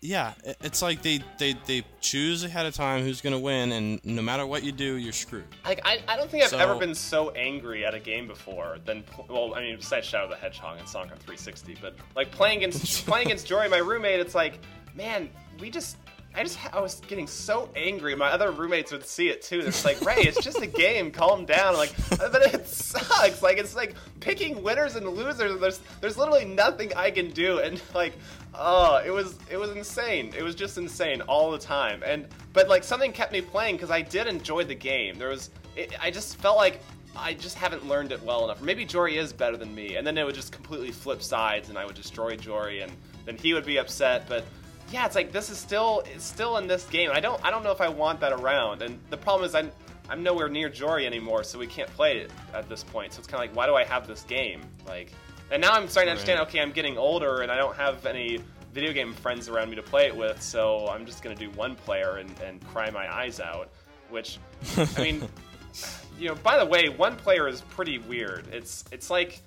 yeah. 0.00 0.34
it- 0.44 0.58
It's 0.62 0.80
like 0.80 1.02
they 1.02 1.24
they 1.40 1.56
they 1.66 1.82
choose 2.00 2.44
ahead 2.44 2.66
of 2.66 2.74
time 2.74 3.02
who's 3.02 3.20
gonna 3.20 3.40
win, 3.40 3.72
and 3.72 4.04
no 4.04 4.22
matter 4.22 4.46
what 4.46 4.62
you 4.62 4.70
do, 4.70 4.94
you're 4.94 5.12
screwed. 5.12 5.42
Like 5.64 5.80
I, 5.84 5.98
I 6.06 6.16
don't 6.16 6.30
think 6.30 6.44
I've 6.44 6.50
So- 6.50 6.58
ever 6.58 6.76
been 6.76 6.94
so 6.94 7.30
angry 7.30 7.84
at 7.84 7.94
a 7.94 7.98
game 8.00 8.28
before 8.28 8.78
than 8.84 9.02
well, 9.28 9.54
I 9.56 9.60
mean, 9.60 9.74
besides 9.74 10.06
Shadow 10.06 10.28
the 10.28 10.36
Hedgehog 10.36 10.78
and 10.78 10.88
Sonic 10.88 11.10
on 11.10 11.18
360, 11.18 11.78
but 11.82 11.96
like 12.14 12.30
playing 12.30 12.58
against 12.58 13.04
playing 13.08 13.26
against 13.26 13.48
Jory, 13.48 13.68
my 13.68 13.78
roommate. 13.78 14.20
It's 14.20 14.36
like, 14.36 14.60
man, 14.94 15.30
we 15.58 15.68
just. 15.68 15.96
I 16.36 16.42
just 16.42 16.58
I 16.74 16.80
was 16.80 17.00
getting 17.06 17.26
so 17.28 17.68
angry. 17.76 18.16
My 18.16 18.30
other 18.30 18.50
roommates 18.50 18.90
would 18.90 19.06
see 19.06 19.28
it 19.28 19.42
too. 19.42 19.62
Just 19.62 19.84
like, 19.84 20.00
Ray, 20.00 20.16
it's 20.18 20.42
just 20.42 20.60
a 20.60 20.66
game. 20.66 21.12
Calm 21.12 21.44
down. 21.44 21.74
I'm 21.74 21.76
like, 21.76 21.94
but 22.10 22.42
it 22.54 22.66
sucks. 22.66 23.40
Like 23.40 23.58
it's 23.58 23.76
like 23.76 23.94
picking 24.20 24.62
winners 24.62 24.96
and 24.96 25.08
losers. 25.08 25.60
There's 25.60 25.80
there's 26.00 26.18
literally 26.18 26.44
nothing 26.44 26.92
I 26.96 27.10
can 27.12 27.30
do. 27.30 27.58
And 27.60 27.80
like, 27.94 28.14
oh, 28.52 29.00
it 29.04 29.10
was 29.10 29.38
it 29.48 29.56
was 29.56 29.70
insane. 29.70 30.32
It 30.36 30.42
was 30.42 30.56
just 30.56 30.76
insane 30.76 31.20
all 31.22 31.52
the 31.52 31.58
time. 31.58 32.02
And 32.04 32.26
but 32.52 32.68
like 32.68 32.82
something 32.82 33.12
kept 33.12 33.32
me 33.32 33.40
playing 33.40 33.76
because 33.76 33.90
I 33.90 34.02
did 34.02 34.26
enjoy 34.26 34.64
the 34.64 34.74
game. 34.74 35.18
There 35.18 35.28
was 35.28 35.50
it, 35.76 35.94
I 36.02 36.10
just 36.10 36.36
felt 36.38 36.56
like 36.56 36.80
I 37.16 37.34
just 37.34 37.56
haven't 37.56 37.86
learned 37.86 38.10
it 38.10 38.22
well 38.24 38.44
enough. 38.44 38.60
Or 38.60 38.64
maybe 38.64 38.84
Jory 38.84 39.18
is 39.18 39.32
better 39.32 39.56
than 39.56 39.72
me, 39.72 39.96
and 39.96 40.06
then 40.06 40.18
it 40.18 40.24
would 40.24 40.34
just 40.34 40.50
completely 40.50 40.90
flip 40.90 41.22
sides, 41.22 41.68
and 41.68 41.78
I 41.78 41.84
would 41.84 41.94
destroy 41.94 42.36
Jory, 42.36 42.80
and 42.80 42.92
then 43.24 43.36
he 43.36 43.54
would 43.54 43.64
be 43.64 43.78
upset. 43.78 44.28
But 44.28 44.44
yeah, 44.94 45.06
it's 45.06 45.16
like 45.16 45.32
this 45.32 45.50
is 45.50 45.58
still 45.58 46.04
it's 46.06 46.24
still 46.24 46.56
in 46.58 46.68
this 46.68 46.84
game. 46.86 47.10
I 47.12 47.18
don't 47.18 47.44
I 47.44 47.50
don't 47.50 47.64
know 47.64 47.72
if 47.72 47.80
I 47.80 47.88
want 47.88 48.20
that 48.20 48.32
around. 48.32 48.80
And 48.80 49.00
the 49.10 49.16
problem 49.16 49.44
is 49.44 49.52
I'm 49.52 49.72
I'm 50.08 50.22
nowhere 50.22 50.48
near 50.48 50.68
Jory 50.68 51.04
anymore, 51.04 51.42
so 51.42 51.58
we 51.58 51.66
can't 51.66 51.90
play 51.90 52.18
it 52.18 52.30
at 52.54 52.68
this 52.68 52.84
point. 52.84 53.12
So 53.12 53.18
it's 53.18 53.26
kind 53.26 53.42
of 53.42 53.48
like 53.48 53.56
why 53.56 53.66
do 53.66 53.74
I 53.74 53.82
have 53.82 54.06
this 54.06 54.22
game? 54.22 54.60
Like, 54.86 55.10
and 55.50 55.60
now 55.60 55.72
I'm 55.72 55.88
starting 55.88 56.06
to 56.06 56.12
understand. 56.12 56.38
Right. 56.38 56.46
Okay, 56.46 56.60
I'm 56.60 56.70
getting 56.70 56.96
older, 56.96 57.40
and 57.42 57.50
I 57.50 57.56
don't 57.56 57.74
have 57.74 58.06
any 58.06 58.38
video 58.72 58.92
game 58.92 59.14
friends 59.14 59.48
around 59.48 59.70
me 59.70 59.74
to 59.74 59.82
play 59.82 60.06
it 60.06 60.16
with, 60.16 60.40
so 60.40 60.86
I'm 60.86 61.04
just 61.04 61.24
gonna 61.24 61.34
do 61.34 61.50
one 61.50 61.74
player 61.74 62.18
and, 62.18 62.30
and 62.46 62.64
cry 62.68 62.88
my 62.90 63.12
eyes 63.12 63.40
out. 63.40 63.70
Which, 64.10 64.38
I 64.76 65.02
mean, 65.02 65.28
you 66.20 66.28
know, 66.28 66.36
by 66.36 66.56
the 66.56 66.66
way, 66.66 66.88
one 66.88 67.16
player 67.16 67.48
is 67.48 67.62
pretty 67.62 67.98
weird. 67.98 68.46
It's 68.52 68.84
it's 68.92 69.10
like 69.10 69.42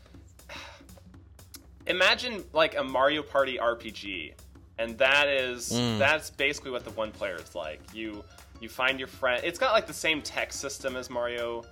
imagine 1.88 2.44
like 2.52 2.76
a 2.76 2.84
Mario 2.84 3.22
Party 3.24 3.58
RPG, 3.58 4.34
and 4.80 4.98
that 4.98 5.28
is 5.28 5.70
that's 5.98 6.30
basically 6.30 6.72
what 6.72 6.84
the 6.84 6.92
one 6.92 7.12
player 7.12 7.36
is 7.36 7.56
like. 7.56 7.82
You 7.94 8.24
you 8.60 8.70
find 8.70 9.00
your 9.00 9.08
friend. 9.08 9.42
It's 9.44 9.60
got 9.60 9.74
like 9.74 9.88
the 9.88 9.94
same 9.94 10.22
text 10.22 10.60
system 10.60 10.96
as 10.96 11.10
Mario 11.10 11.66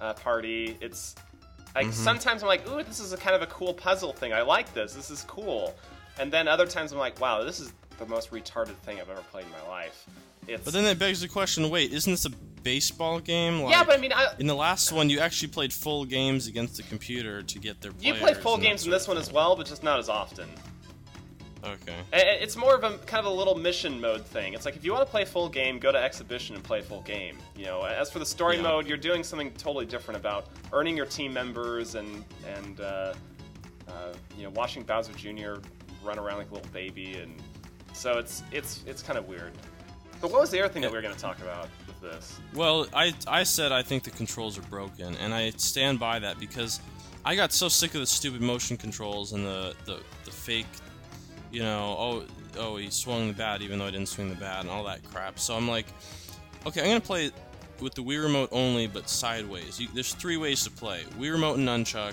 uh, 0.00 0.14
Party. 0.14 0.76
It's 0.80 1.14
like 1.74 1.92
sometimes 1.92 2.42
I'm 2.42 2.48
like, 2.48 2.68
ooh, 2.70 2.82
this 2.82 3.00
is 3.00 3.12
a 3.12 3.16
kind 3.16 3.36
of 3.36 3.42
a 3.42 3.46
cool 3.46 3.74
puzzle 3.74 4.12
thing. 4.12 4.32
I 4.32 4.42
like 4.42 4.72
this. 4.72 4.94
This 4.94 5.10
is 5.10 5.22
cool. 5.24 5.74
And 6.18 6.32
then 6.32 6.48
other 6.48 6.66
times 6.66 6.92
I'm 6.92 6.98
like, 6.98 7.20
wow, 7.20 7.44
this 7.44 7.60
is 7.60 7.72
the 7.98 8.06
most 8.06 8.30
retarded 8.30 8.76
thing 8.76 9.00
I've 9.00 9.10
ever 9.10 9.20
played 9.30 9.44
in 9.44 9.52
my 9.52 9.68
life. 9.68 10.06
It's 10.48 10.64
But 10.64 10.72
then 10.72 10.84
that 10.84 10.98
begs 10.98 11.20
the 11.20 11.28
question: 11.28 11.68
Wait, 11.70 11.92
isn't 11.92 12.12
this 12.12 12.24
a 12.24 12.30
baseball 12.30 13.20
game? 13.20 13.62
Like, 13.62 13.72
yeah, 13.72 13.84
but 13.84 13.98
I 13.98 14.00
mean, 14.00 14.12
I, 14.12 14.28
in 14.38 14.46
the 14.46 14.54
last 14.54 14.92
one, 14.92 15.10
you 15.10 15.18
actually 15.18 15.48
played 15.48 15.72
full 15.72 16.04
games 16.04 16.46
against 16.46 16.76
the 16.76 16.84
computer 16.84 17.42
to 17.42 17.58
get 17.58 17.80
their. 17.80 17.92
you 18.00 18.14
play 18.14 18.32
full 18.32 18.56
games 18.56 18.84
in 18.84 18.90
this 18.90 19.08
one 19.08 19.18
as 19.18 19.32
well, 19.32 19.56
but 19.56 19.66
just 19.66 19.82
not 19.82 19.98
as 19.98 20.08
often. 20.08 20.48
Okay. 21.66 21.96
It's 22.12 22.56
more 22.56 22.74
of 22.74 22.84
a 22.84 22.98
kind 22.98 23.26
of 23.26 23.32
a 23.32 23.34
little 23.36 23.54
mission 23.56 24.00
mode 24.00 24.24
thing. 24.24 24.54
It's 24.54 24.64
like 24.64 24.76
if 24.76 24.84
you 24.84 24.92
want 24.92 25.04
to 25.04 25.10
play 25.10 25.24
full 25.24 25.48
game, 25.48 25.78
go 25.78 25.90
to 25.90 25.98
exhibition 25.98 26.54
and 26.54 26.62
play 26.64 26.80
full 26.80 27.00
game. 27.02 27.38
You 27.56 27.66
know, 27.66 27.82
as 27.82 28.10
for 28.10 28.18
the 28.18 28.26
story 28.26 28.56
Yeah. 28.56 28.62
mode, 28.62 28.86
you're 28.86 28.96
doing 28.96 29.24
something 29.24 29.52
totally 29.54 29.86
different 29.86 30.18
about 30.20 30.46
earning 30.72 30.96
your 30.96 31.06
team 31.06 31.32
members 31.32 31.94
and 31.96 32.24
and 32.56 32.80
uh, 32.80 33.14
uh, 33.88 34.12
you 34.36 34.44
know 34.44 34.50
watching 34.50 34.82
Bowser 34.84 35.12
Jr. 35.12 35.54
run 36.04 36.18
around 36.18 36.38
like 36.38 36.50
a 36.50 36.54
little 36.54 36.72
baby, 36.72 37.14
and 37.14 37.42
so 37.92 38.18
it's 38.18 38.42
it's 38.52 38.84
it's 38.86 39.02
kind 39.02 39.18
of 39.18 39.26
weird. 39.26 39.52
But 40.20 40.30
what 40.30 40.40
was 40.40 40.50
the 40.50 40.60
other 40.60 40.72
thing 40.72 40.82
that 40.82 40.90
we 40.90 40.96
were 40.96 41.02
going 41.02 41.14
to 41.14 41.20
talk 41.20 41.38
about 41.40 41.68
with 41.86 42.00
this? 42.00 42.38
Well, 42.54 42.86
I 42.94 43.12
I 43.26 43.42
said 43.42 43.72
I 43.72 43.82
think 43.82 44.02
the 44.04 44.10
controls 44.10 44.56
are 44.56 44.62
broken, 44.62 45.16
and 45.16 45.34
I 45.34 45.50
stand 45.56 45.98
by 45.98 46.18
that 46.20 46.38
because 46.38 46.80
I 47.24 47.34
got 47.36 47.52
so 47.52 47.68
sick 47.68 47.92
of 47.94 48.00
the 48.00 48.06
stupid 48.06 48.40
motion 48.40 48.76
controls 48.76 49.32
and 49.32 49.44
the 49.44 49.74
the, 49.84 49.98
the 50.24 50.30
fake, 50.30 50.66
you 51.56 51.62
know, 51.62 51.96
oh 51.98 52.24
oh 52.58 52.76
he 52.76 52.90
swung 52.90 53.28
the 53.28 53.32
bat 53.32 53.62
even 53.62 53.78
though 53.78 53.86
I 53.86 53.90
didn't 53.90 54.08
swing 54.08 54.28
the 54.28 54.36
bat 54.36 54.60
and 54.60 54.68
all 54.68 54.84
that 54.84 55.02
crap. 55.04 55.38
So 55.38 55.54
I'm 55.56 55.66
like, 55.66 55.86
okay, 56.66 56.82
I'm 56.82 56.88
gonna 56.88 57.00
play 57.00 57.26
it 57.26 57.32
with 57.80 57.94
the 57.94 58.02
Wii 58.02 58.22
remote 58.22 58.50
only, 58.52 58.86
but 58.86 59.08
sideways. 59.08 59.80
You, 59.80 59.88
there's 59.94 60.12
three 60.12 60.36
ways 60.36 60.64
to 60.64 60.70
play: 60.70 61.04
Wii 61.18 61.32
remote 61.32 61.56
and 61.56 61.66
nunchuck, 61.66 62.12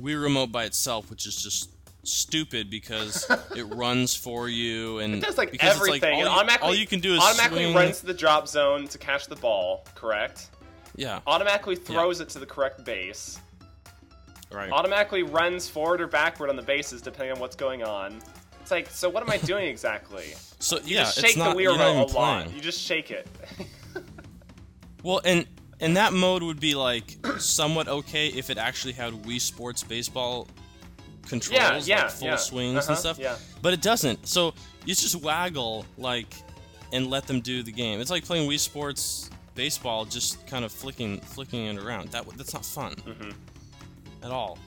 Wii 0.00 0.20
remote 0.20 0.50
by 0.50 0.64
itself, 0.64 1.10
which 1.10 1.26
is 1.26 1.42
just 1.42 1.68
stupid 2.04 2.70
because 2.70 3.30
it 3.56 3.64
runs 3.64 4.14
for 4.14 4.48
you 4.48 4.98
and 5.00 5.16
It 5.16 5.22
does 5.22 5.36
like 5.36 5.52
because 5.52 5.76
it's 5.76 5.86
everything. 5.86 6.14
all, 6.14 6.20
it 6.20 6.24
you, 6.24 6.28
automatically 6.30 6.68
all 6.68 6.74
you 6.74 6.86
can 6.86 7.00
do 7.00 7.12
is 7.14 7.20
automatically 7.20 7.64
swing. 7.64 7.74
runs 7.74 8.00
to 8.00 8.06
the 8.06 8.14
drop 8.14 8.48
zone 8.48 8.88
to 8.88 8.96
catch 8.96 9.26
the 9.26 9.36
ball. 9.36 9.84
Correct. 9.94 10.48
Yeah, 10.96 11.20
Automatically 11.26 11.76
throws 11.76 12.20
it 12.20 12.30
to 12.30 12.38
the 12.38 12.46
correct 12.46 12.82
base. 12.82 13.38
Right. 14.52 14.70
automatically 14.70 15.22
runs 15.22 15.68
forward 15.68 16.00
or 16.00 16.06
backward 16.06 16.50
on 16.50 16.56
the 16.56 16.62
bases 16.62 17.00
depending 17.02 17.32
on 17.34 17.40
what's 17.40 17.56
going 17.56 17.82
on. 17.82 18.20
It's 18.60 18.70
like, 18.70 18.88
so 18.90 19.08
what 19.10 19.22
am 19.22 19.30
I 19.30 19.38
doing 19.38 19.66
exactly? 19.66 20.26
So 20.60 20.76
You 20.84 20.96
yeah, 20.96 21.02
just 21.04 21.18
shake 21.20 21.36
not, 21.36 21.56
the 21.56 21.62
you're 21.62 21.72
Wii 21.72 21.78
remote 21.78 22.02
even 22.10 22.16
a 22.16 22.18
lot. 22.18 22.54
You 22.54 22.60
just 22.60 22.80
shake 22.80 23.10
it. 23.10 23.26
Well, 25.02 25.20
and 25.24 25.46
and 25.80 25.96
that 25.96 26.12
mode 26.12 26.42
would 26.44 26.60
be 26.60 26.74
like 26.76 27.16
somewhat 27.38 27.88
okay 27.88 28.28
if 28.28 28.50
it 28.50 28.58
actually 28.58 28.92
had 28.92 29.12
Wii 29.24 29.40
Sports 29.40 29.82
baseball 29.82 30.46
controls, 31.26 31.88
yeah, 31.88 32.02
like 32.02 32.10
full 32.12 32.28
yeah. 32.28 32.36
swings 32.36 32.76
Uh-huh, 32.84 32.92
and 32.92 32.98
stuff. 32.98 33.18
yeah. 33.18 33.36
But 33.62 33.72
it 33.72 33.82
doesn't. 33.82 34.28
So 34.28 34.54
you 34.84 34.94
just 34.94 35.16
waggle 35.16 35.84
like 35.98 36.32
and 36.92 37.08
let 37.08 37.26
them 37.26 37.40
do 37.40 37.62
the 37.64 37.72
game. 37.72 38.00
It's 38.00 38.10
like 38.12 38.24
playing 38.24 38.48
Wii 38.48 38.60
Sports 38.60 39.28
baseball, 39.56 40.04
just 40.04 40.46
kind 40.46 40.64
of 40.64 40.70
flicking 40.70 41.18
flicking 41.20 41.66
it 41.66 41.78
around. 41.82 42.10
That 42.10 42.28
that's 42.36 42.54
not 42.54 42.64
fun 42.64 42.94
Mm-hmm. 42.94 43.30
At 44.22 44.30
all. 44.30 44.58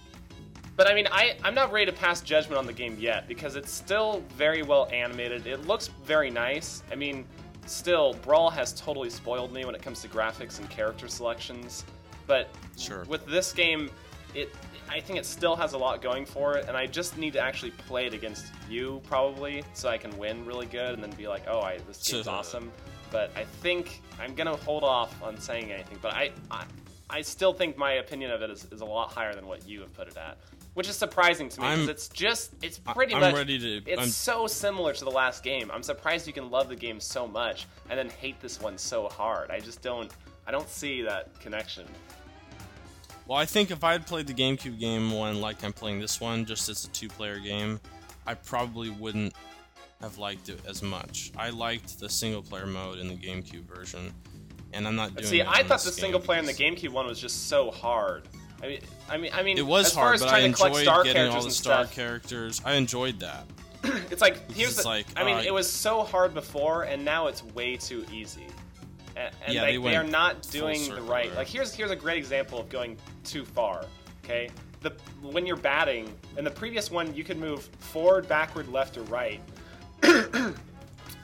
but 0.75 0.87
I 0.89 0.93
mean, 0.93 1.07
I, 1.11 1.37
I'm 1.43 1.55
not 1.55 1.71
ready 1.71 1.85
to 1.85 1.91
pass 1.93 2.21
judgment 2.21 2.57
on 2.57 2.65
the 2.65 2.73
game 2.73 2.97
yet 2.99 3.27
because 3.27 3.55
it's 3.55 3.71
still 3.71 4.23
very 4.37 4.61
well 4.63 4.87
animated. 4.91 5.47
It 5.47 5.65
looks 5.67 5.87
very 6.03 6.29
nice. 6.29 6.83
I 6.91 6.95
mean, 6.95 7.25
still, 7.65 8.13
Brawl 8.21 8.49
has 8.49 8.73
totally 8.73 9.09
spoiled 9.09 9.53
me 9.53 9.65
when 9.65 9.73
it 9.75 9.81
comes 9.81 10.01
to 10.01 10.07
graphics 10.09 10.59
and 10.59 10.69
character 10.69 11.07
selections. 11.07 11.85
But 12.27 12.49
Sure. 12.77 13.03
with 13.05 13.25
this 13.25 13.53
game, 13.53 13.89
it 14.33 14.53
I 14.87 14.99
think 14.99 15.17
it 15.17 15.25
still 15.25 15.55
has 15.55 15.73
a 15.73 15.77
lot 15.79 15.99
going 16.03 16.25
for 16.27 16.57
it, 16.57 16.67
and 16.67 16.77
I 16.77 16.85
just 16.85 17.17
need 17.17 17.33
to 17.33 17.39
actually 17.39 17.71
play 17.71 18.05
it 18.05 18.13
against 18.13 18.45
you 18.69 19.01
probably 19.07 19.63
so 19.73 19.89
I 19.89 19.97
can 19.97 20.15
win 20.17 20.45
really 20.45 20.67
good 20.67 20.89
and 20.93 21.01
then 21.01 21.09
be 21.11 21.27
like, 21.27 21.43
oh, 21.47 21.59
I, 21.59 21.79
this 21.87 22.07
game's 22.07 22.25
So- 22.25 22.31
awesome. 22.31 22.71
But 23.11 23.31
I 23.35 23.45
think 23.45 24.01
I'm 24.19 24.35
gonna 24.35 24.55
hold 24.57 24.83
off 24.83 25.21
on 25.23 25.39
saying 25.39 25.71
anything. 25.71 25.97
But 26.01 26.13
I, 26.13 26.31
I, 26.51 26.65
I 27.09 27.21
still 27.21 27.53
think 27.53 27.77
my 27.77 27.93
opinion 27.93 28.31
of 28.31 28.41
it 28.41 28.49
is, 28.49 28.65
is 28.71 28.81
a 28.81 28.85
lot 28.85 29.11
higher 29.11 29.35
than 29.35 29.45
what 29.45 29.67
you 29.67 29.81
have 29.81 29.93
put 29.93 30.07
it 30.07 30.17
at, 30.17 30.37
which 30.73 30.89
is 30.89 30.95
surprising 30.95 31.49
to 31.49 31.61
me 31.61 31.67
because 31.69 31.87
it's 31.89 32.09
just 32.09 32.51
it's 32.63 32.79
pretty 32.79 33.13
I'm 33.13 33.21
much 33.21 33.35
ready 33.35 33.59
to- 33.59 33.89
It's 33.91 33.99
I'm- 33.99 34.09
so 34.09 34.47
similar 34.47 34.93
to 34.93 35.05
the 35.05 35.11
last 35.11 35.43
game. 35.43 35.69
I'm 35.71 35.83
surprised 35.83 36.25
you 36.25 36.33
can 36.33 36.49
love 36.49 36.67
the 36.67 36.75
game 36.75 36.99
so 36.99 37.27
much 37.27 37.67
and 37.89 37.97
then 37.99 38.09
hate 38.09 38.39
this 38.41 38.59
one 38.59 38.77
so 38.77 39.07
hard. 39.07 39.51
I 39.51 39.59
just 39.59 39.81
don't. 39.81 40.11
I 40.47 40.51
don't 40.51 40.69
see 40.69 41.01
that 41.03 41.39
connection. 41.39 41.85
Well, 43.27 43.39
I 43.39 43.45
think 43.45 43.71
if 43.71 43.83
I 43.83 43.93
had 43.93 44.05
played 44.05 44.27
the 44.27 44.33
GameCube 44.35 44.79
game 44.79 45.11
one 45.11 45.41
like 45.41 45.63
I'm 45.63 45.73
playing 45.73 45.99
this 45.99 46.21
one, 46.21 46.45
just 46.45 46.69
as 46.69 46.85
a 46.85 46.89
two-player 46.89 47.39
game, 47.39 47.79
I 48.27 48.35
probably 48.35 48.91
wouldn't 48.91 49.33
have 50.01 50.19
liked 50.19 50.49
it 50.49 50.59
as 50.67 50.83
much. 50.83 51.31
I 51.35 51.49
liked 51.49 51.99
the 51.99 52.07
single-player 52.09 52.67
mode 52.67 52.99
in 52.99 53.07
the 53.07 53.15
GameCube 53.15 53.63
version, 53.63 54.13
and 54.75 54.87
I'm 54.87 54.95
not 54.95 55.15
doing. 55.15 55.27
See, 55.27 55.41
I 55.41 55.63
thought 55.63 55.81
the 55.81 55.91
single 55.91 56.19
player 56.19 56.39
in 56.39 56.45
the 56.45 56.53
GameCube 56.53 56.89
one 56.89 57.07
was 57.07 57.19
just 57.19 57.47
so 57.47 57.71
hard. 57.71 58.27
I 58.61 58.67
mean, 58.67 58.79
I 59.09 59.17
mean, 59.17 59.31
I 59.33 59.43
mean, 59.43 59.57
It 59.57 59.65
was 59.65 59.87
as 59.87 59.93
far 59.93 60.03
hard, 60.05 60.15
as 60.15 60.21
but 60.21 60.29
I 60.29 60.39
trying 60.39 60.51
to 60.51 60.57
collect 60.57 60.75
enjoyed 60.75 60.85
star 60.85 61.03
getting 61.03 61.21
all 61.23 61.31
characters 61.31 61.45
the 61.45 61.51
star 61.51 61.83
stuff, 61.83 61.95
characters. 61.95 62.61
I 62.65 62.73
enjoyed 62.73 63.19
that. 63.19 63.45
it's 64.11 64.21
like 64.21 64.51
here's 64.51 64.77
the. 64.77 64.87
like, 64.87 65.05
I 65.15 65.23
mean, 65.23 65.37
uh, 65.37 65.43
it 65.45 65.53
was 65.53 65.71
so 65.71 66.03
hard 66.03 66.33
before, 66.33 66.83
and 66.83 67.03
now 67.03 67.27
it's 67.27 67.43
way 67.43 67.75
too 67.75 68.05
easy. 68.11 68.47
and, 69.15 69.33
and 69.45 69.53
Yeah, 69.53 69.61
like, 69.61 69.71
they 69.71 69.89
they, 69.89 69.95
are 69.95 70.03
not 70.03 70.41
doing 70.49 70.89
the 70.89 71.01
right. 71.01 71.33
Like 71.35 71.47
here's 71.47 71.73
here's 71.73 71.91
a 71.91 71.95
great 71.95 72.17
example 72.17 72.59
of 72.59 72.69
going 72.69 72.97
too 73.23 73.45
far. 73.45 73.85
Okay, 74.23 74.49
the 74.81 74.91
when 75.21 75.45
you're 75.45 75.57
batting 75.57 76.13
in 76.37 76.43
the 76.43 76.51
previous 76.51 76.89
one, 76.89 77.13
you 77.13 77.23
could 77.23 77.37
move 77.37 77.63
forward, 77.79 78.27
backward, 78.27 78.67
left, 78.69 78.97
or 78.97 79.03
right. 79.03 79.41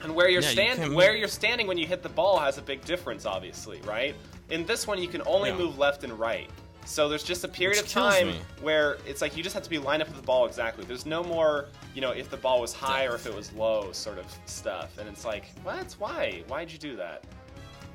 and 0.02 0.14
where 0.14 0.28
you're 0.28 0.42
Yeah, 0.42 0.84
you 0.84 0.94
where 0.94 1.14
you're 1.16 1.28
standing 1.28 1.66
when 1.66 1.78
you 1.78 1.86
hit 1.86 2.02
the 2.02 2.08
ball 2.08 2.38
has 2.38 2.58
a 2.58 2.62
big 2.62 2.84
difference, 2.84 3.26
obviously, 3.26 3.80
right? 3.82 4.14
In 4.50 4.66
this 4.66 4.86
one, 4.86 5.00
you 5.00 5.08
can 5.08 5.22
only 5.26 5.50
Yeah. 5.50 5.56
move 5.56 5.78
left 5.78 6.04
and 6.04 6.12
right. 6.18 6.48
So 6.84 7.08
there's 7.08 7.22
just 7.22 7.44
a 7.44 7.48
period 7.48 7.76
Which 7.78 7.86
of 7.86 7.92
time 7.92 8.26
me. 8.28 8.40
where 8.60 8.98
it's 9.06 9.20
like 9.22 9.36
you 9.36 9.42
just 9.44 9.54
have 9.54 9.62
to 9.62 9.70
be 9.70 9.78
lined 9.78 10.02
up 10.02 10.08
with 10.08 10.16
the 10.16 10.22
ball 10.22 10.46
exactly. 10.46 10.84
There's 10.84 11.06
no 11.06 11.22
more, 11.22 11.68
you 11.94 12.00
know, 12.00 12.10
if 12.10 12.28
the 12.28 12.36
ball 12.36 12.60
was 12.60 12.72
high 12.72 13.06
or 13.06 13.14
if 13.14 13.24
it 13.24 13.32
was 13.34 13.52
low 13.52 13.92
sort 13.92 14.18
of 14.18 14.26
stuff. 14.46 14.98
And 14.98 15.08
it's 15.08 15.24
like, 15.24 15.44
what? 15.62 15.94
Why? 16.00 16.42
Why'd 16.48 16.72
you 16.72 16.78
do 16.78 16.96
that? 16.96 17.22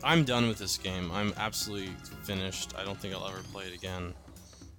I'm 0.03 0.23
done 0.23 0.47
with 0.47 0.57
this 0.57 0.77
game. 0.77 1.11
I'm 1.11 1.33
absolutely 1.37 1.93
finished. 2.23 2.75
I 2.77 2.85
don't 2.85 2.97
think 2.99 3.13
I'll 3.13 3.27
ever 3.27 3.41
play 3.51 3.65
it 3.65 3.73
again. 3.75 4.13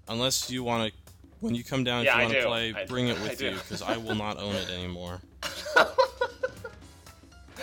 Unless 0.09 0.49
you 0.51 0.65
want 0.65 0.91
to, 0.91 1.13
when 1.41 1.55
you 1.55 1.63
come 1.63 1.85
down, 1.85 2.05
Yeah, 2.05 2.13
if 2.13 2.17
you 2.19 2.25
want 2.25 2.35
to 2.35 2.47
play, 2.47 2.83
I- 2.83 2.87
bring 2.87 3.09
it 3.09 3.21
with 3.21 3.43
you 3.43 3.51
because 3.51 3.83
I 3.83 3.99
will 3.99 4.15
not 4.15 4.39
own 4.39 4.55
it 4.55 4.71
anymore. 4.71 5.21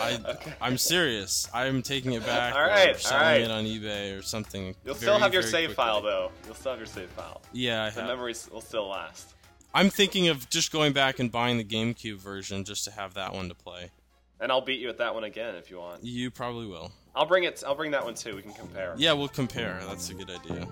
I, 0.00 0.36
I'm 0.60 0.78
serious. 0.78 1.48
I'm 1.54 1.82
taking 1.82 2.12
it 2.12 2.24
back 2.24 2.54
All 2.54 2.62
right, 2.62 2.94
or 2.94 2.98
selling 2.98 3.24
right. 3.24 3.40
it 3.40 3.50
on 3.50 3.64
eBay 3.64 4.18
or 4.18 4.22
something. 4.22 4.74
You'll 4.84 4.94
very, 4.94 4.96
still 4.96 5.18
have 5.18 5.32
your 5.32 5.42
save 5.42 5.68
quickly. 5.68 5.74
file 5.74 6.02
though. 6.02 6.30
You'll 6.44 6.54
still 6.54 6.72
have 6.72 6.78
your 6.78 6.86
save 6.86 7.08
file. 7.10 7.40
Yeah, 7.52 7.84
I 7.84 7.90
The 7.90 8.04
memories 8.04 8.48
will 8.52 8.60
still 8.60 8.88
last. 8.88 9.34
I'm 9.74 9.90
thinking 9.90 10.28
of 10.28 10.48
just 10.48 10.72
going 10.72 10.92
back 10.92 11.18
and 11.18 11.30
buying 11.30 11.58
the 11.58 11.64
GameCube 11.64 12.16
version 12.16 12.64
just 12.64 12.84
to 12.84 12.90
have 12.90 13.14
that 13.14 13.34
one 13.34 13.48
to 13.48 13.54
play. 13.54 13.90
And 14.40 14.52
I'll 14.52 14.60
beat 14.60 14.80
you 14.80 14.88
at 14.88 14.98
that 14.98 15.14
one 15.14 15.24
again 15.24 15.54
if 15.54 15.70
you 15.70 15.78
want. 15.78 16.04
You 16.04 16.30
probably 16.30 16.66
will. 16.66 16.92
I'll 17.14 17.26
bring 17.26 17.44
it. 17.44 17.62
I'll 17.66 17.74
bring 17.74 17.90
that 17.92 18.04
one 18.04 18.14
too. 18.14 18.36
We 18.36 18.42
can 18.42 18.52
compare. 18.52 18.94
Yeah, 18.98 19.12
we'll 19.14 19.28
compare. 19.28 19.80
That's 19.86 20.10
a 20.10 20.14
good 20.14 20.30
idea. 20.30 20.66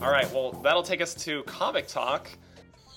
All 0.00 0.10
right. 0.10 0.28
Well, 0.32 0.52
that'll 0.64 0.82
take 0.82 1.00
us 1.00 1.14
to 1.24 1.42
comic 1.44 1.86
talk. 1.86 2.28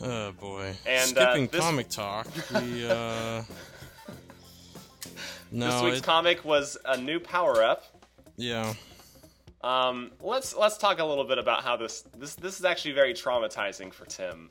Oh 0.01 0.31
boy. 0.33 0.73
And, 0.85 1.17
uh, 1.17 1.31
Skipping 1.31 1.47
this- 1.47 1.61
comic 1.61 1.89
talk, 1.89 2.27
we 2.53 2.87
uh. 2.89 3.43
No, 5.51 5.69
this 5.71 5.81
week's 5.83 5.97
it- 5.99 6.03
comic 6.03 6.43
was 6.43 6.77
a 6.85 6.97
new 6.97 7.19
power 7.19 7.63
up. 7.63 7.83
yeah. 8.35 8.73
Um, 9.63 10.11
let's 10.21 10.55
let's 10.55 10.77
talk 10.77 10.99
a 10.99 11.03
little 11.05 11.23
bit 11.23 11.39
about 11.39 11.63
how 11.63 11.75
this 11.75 12.03
this 12.17 12.35
this 12.35 12.59
is 12.59 12.65
actually 12.65 12.91
very 12.91 13.13
traumatizing 13.15 13.91
for 13.91 14.05
Tim, 14.05 14.49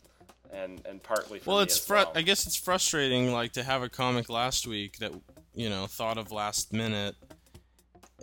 and 0.53 0.81
and 0.87 1.01
partly 1.03 1.39
for 1.39 1.51
Well, 1.51 1.61
it's 1.61 1.79
fr- 1.79 1.95
well. 1.97 2.13
I 2.17 2.23
guess 2.23 2.47
it's 2.49 2.57
frustrating, 2.57 3.33
like 3.33 3.53
to 3.53 3.63
have 3.63 3.83
a 3.83 3.89
comic 3.89 4.29
last 4.29 4.67
week 4.67 4.99
that 4.99 5.13
you 5.55 5.69
know 5.69 5.87
thought 5.87 6.19
of 6.19 6.33
last 6.33 6.73
minute, 6.73 7.15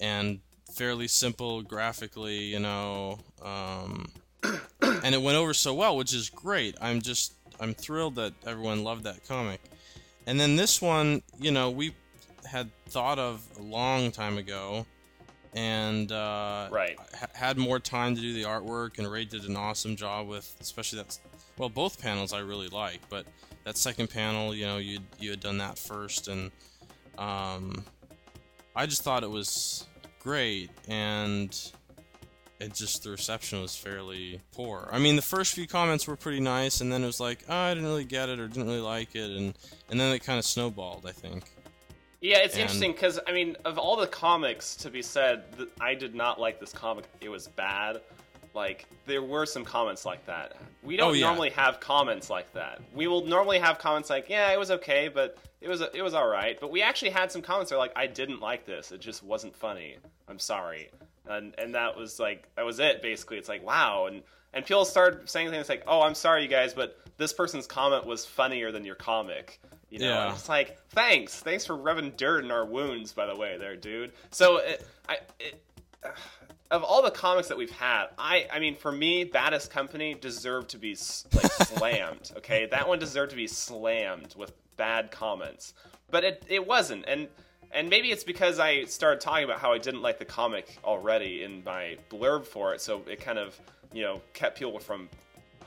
and 0.02 0.40
fairly 0.74 1.08
simple 1.08 1.62
graphically, 1.62 2.40
you 2.40 2.60
know, 2.60 3.20
um, 3.42 4.10
and 5.04 5.14
it 5.16 5.22
went 5.22 5.38
over 5.38 5.54
so 5.54 5.74
well, 5.74 5.98
which 5.98 6.14
is 6.14 6.30
great. 6.30 6.76
I'm 6.82 7.02
just 7.02 7.34
I'm 7.60 7.74
thrilled 7.74 8.16
that 8.16 8.34
everyone 8.46 8.84
loved 8.84 9.04
that 9.04 9.28
comic, 9.28 9.62
and 10.28 10.40
then 10.40 10.56
this 10.56 10.82
one, 10.82 11.22
you 11.40 11.52
know, 11.52 11.70
we 11.72 11.94
had 12.50 12.70
thought 12.88 13.20
of 13.20 13.42
a 13.60 13.62
long 13.62 14.12
time 14.12 14.38
ago. 14.38 14.86
And 15.54 16.10
uh, 16.14 16.70
Right. 16.72 16.98
ha- 17.14 17.28
had 17.34 17.58
more 17.58 17.78
time 17.78 18.16
to 18.16 18.22
do 18.22 18.32
the 18.34 18.44
artwork, 18.44 19.00
and 19.00 19.12
Ray 19.12 19.26
did 19.26 19.44
an 19.44 19.58
awesome 19.58 19.98
job 19.98 20.30
with, 20.30 20.56
especially 20.62 21.00
that. 21.00 21.18
Well, 21.58 21.68
both 21.68 22.02
panels 22.02 22.32
I 22.32 22.40
really 22.40 22.70
like, 22.70 23.02
but 23.10 23.26
that 23.66 23.76
second 23.78 24.08
panel, 24.10 24.56
you 24.56 24.66
know, 24.66 24.78
you 24.78 25.00
you 25.20 25.30
had 25.30 25.42
done 25.42 25.58
that 25.58 25.78
first, 25.78 26.30
and 26.30 26.52
um, 27.18 27.84
I 28.78 28.86
just 28.86 29.02
thought 29.04 29.24
it 29.24 29.30
was 29.30 29.86
great, 30.20 30.70
and 30.88 31.54
it 32.62 32.74
just 32.74 33.04
the 33.04 33.10
reception 33.12 33.62
was 33.62 33.76
fairly 33.76 34.40
poor. 34.54 34.88
I 34.92 35.00
mean, 35.00 35.16
the 35.16 35.22
first 35.22 35.54
few 35.54 35.68
comments 35.68 36.08
were 36.08 36.16
pretty 36.16 36.40
nice, 36.40 36.80
and 36.82 36.92
then 36.92 37.04
it 37.04 37.08
was 37.08 37.20
like, 37.20 37.40
oh, 37.50 37.56
I 37.56 37.74
didn't 37.74 37.88
really 37.90 38.06
get 38.06 38.30
it 38.30 38.40
or 38.40 38.48
didn't 38.48 38.68
really 38.68 38.80
like 38.80 39.16
it, 39.16 39.30
and 39.32 39.54
and 39.90 40.00
then 40.00 40.14
it 40.14 40.20
kind 40.20 40.40
of 40.40 40.46
snowballed. 40.46 41.06
I 41.08 41.12
think. 41.12 41.44
Yeah, 42.22 42.38
it's 42.40 42.54
And- 42.54 42.62
interesting 42.62 42.92
because 42.92 43.20
I 43.28 43.32
mean, 43.32 43.58
of 43.66 43.78
all 43.80 43.96
the 43.98 44.08
comics 44.08 44.76
to 44.78 44.90
be 44.92 45.02
said, 45.02 45.44
I 45.80 45.96
did 45.96 46.14
not 46.14 46.40
like 46.40 46.60
this 46.60 46.72
comic. 46.72 47.06
It 47.20 47.30
was 47.30 47.48
bad. 47.48 48.00
Like 48.54 48.86
there 49.06 49.24
were 49.24 49.46
some 49.46 49.64
comments 49.64 50.06
like 50.06 50.26
that. 50.26 50.58
We 50.84 50.98
don't 50.98 51.10
Oh, 51.12 51.14
yeah. 51.14 51.26
normally 51.28 51.52
have 51.52 51.80
comments 51.80 52.30
like 52.30 52.52
that. 52.54 52.82
We 52.94 53.08
will 53.08 53.26
normally 53.26 53.60
have 53.60 53.80
comments 53.80 54.10
like, 54.10 54.28
"Yeah, 54.30 54.52
it 54.52 54.60
was 54.60 54.70
okay, 54.72 55.08
but 55.08 55.38
it 55.62 55.70
was 55.70 55.80
it 55.82 56.02
was 56.02 56.14
all 56.14 56.28
right." 56.28 56.60
But 56.60 56.70
we 56.70 56.82
actually 56.82 57.12
had 57.12 57.32
some 57.32 57.42
comments 57.42 57.70
that 57.70 57.76
were 57.78 57.82
like, 57.82 57.94
"I 57.96 58.08
didn't 58.08 58.42
like 58.42 58.66
this. 58.66 58.92
It 58.92 59.00
just 59.00 59.24
wasn't 59.24 59.56
funny. 59.56 59.96
I'm 60.28 60.38
sorry." 60.40 60.90
And 61.28 61.54
and 61.58 61.76
that 61.76 61.98
was 61.98 62.20
like 62.20 62.48
that 62.56 62.66
was 62.66 62.80
it 62.80 63.02
basically. 63.02 63.38
It's 63.38 63.50
like, 63.50 63.64
"Wow." 63.66 64.08
And 64.08 64.24
and 64.54 64.66
people 64.66 64.86
started 64.86 65.30
saying 65.30 65.50
things 65.52 65.70
like, 65.70 65.84
"Oh, 65.88 66.02
I'm 66.02 66.16
sorry 66.16 66.42
you 66.44 66.48
guys, 66.50 66.74
but 66.74 67.00
this 67.18 67.32
person's 67.34 67.68
comment 67.68 68.06
was 68.06 68.26
funnier 68.26 68.72
than 68.72 68.84
your 68.86 68.96
comic." 68.96 69.60
You 69.90 70.00
know, 70.00 70.06
Yeah. 70.06 70.34
it's 70.34 70.48
like, 70.48 70.78
thanks, 70.92 71.42
thanks 71.42 71.66
for 71.66 71.76
rubbing 71.76 72.12
dirt 72.16 72.46
in 72.46 72.50
our 72.52 72.66
wounds, 72.66 73.12
by 73.12 73.26
the 73.26 73.36
way, 73.36 73.58
there, 73.58 73.76
dude. 73.76 74.14
So, 74.30 74.58
it, 74.60 74.88
I, 75.10 75.18
it, 75.38 75.62
of 76.72 76.84
all 76.86 77.02
the 77.02 77.12
comics 77.12 77.50
that 77.50 77.58
we've 77.58 77.70
had, 77.72 78.06
I, 78.18 78.48
I 78.52 78.60
mean, 78.60 78.76
for 78.78 78.92
me, 78.92 79.26
Baddest 79.26 79.70
Company 79.70 80.14
deserved 80.14 80.70
to 80.70 80.78
be 80.78 80.92
like 81.34 81.52
slammed. 81.68 82.32
Okay, 82.38 82.68
that 82.68 82.88
one 82.88 83.00
deserved 83.00 83.32
to 83.32 83.36
be 83.36 83.48
slammed 83.48 84.34
with 84.38 84.54
bad 84.78 85.12
comments, 85.12 85.74
but 86.10 86.24
it, 86.24 86.46
it 86.48 86.66
wasn't, 86.66 87.04
and 87.08 87.28
and 87.74 87.90
maybe 87.90 88.12
it's 88.12 88.24
because 88.24 88.60
I 88.60 88.86
started 88.86 89.22
talking 89.22 89.46
about 89.46 89.60
how 89.60 89.74
I 89.74 89.78
didn't 89.78 90.02
like 90.02 90.20
the 90.20 90.26
comic 90.26 90.78
already 90.84 91.44
in 91.44 91.64
my 91.64 91.98
blurb 92.10 92.46
for 92.46 92.74
it, 92.74 92.82
so 92.82 93.02
it 93.08 93.20
kind 93.22 93.40
of 93.40 93.60
you 93.94 94.04
know 94.04 94.22
kept 94.34 94.58
people 94.58 94.80
from 94.80 95.10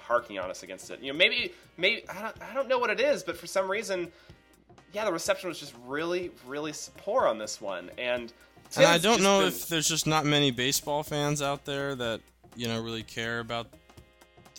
harking 0.01 0.38
on 0.38 0.51
us 0.51 0.62
against 0.62 0.90
it. 0.90 1.01
You 1.01 1.12
know, 1.12 1.19
maybe 1.19 1.53
maybe 1.77 2.09
I 2.09 2.23
don't 2.23 2.43
I 2.51 2.55
don't 2.55 2.69
know 2.69 2.79
what 2.79 2.90
it 2.90 3.01
is, 3.01 3.23
but 3.23 3.37
for 3.37 3.47
some 3.47 3.71
reason, 3.71 4.12
yeah, 4.93 5.05
the 5.05 5.12
reception 5.12 5.49
was 5.49 5.59
just 5.59 5.75
really 5.87 6.31
really 6.47 6.73
poor 6.99 7.27
on 7.27 7.38
this 7.38 7.61
one, 7.61 7.90
and 7.99 8.33
And 8.77 8.87
I 8.87 8.99
don't 8.99 9.23
know 9.23 9.40
been- 9.40 9.49
if 9.49 9.69
there's 9.69 9.88
just 9.88 10.07
not 10.07 10.25
many 10.27 10.51
baseball 10.51 11.03
fans 11.03 11.40
out 11.43 11.64
there 11.64 11.95
that 11.95 12.21
you 12.57 12.69
know 12.69 12.81
really 12.83 13.03
care 13.03 13.40
about 13.40 13.67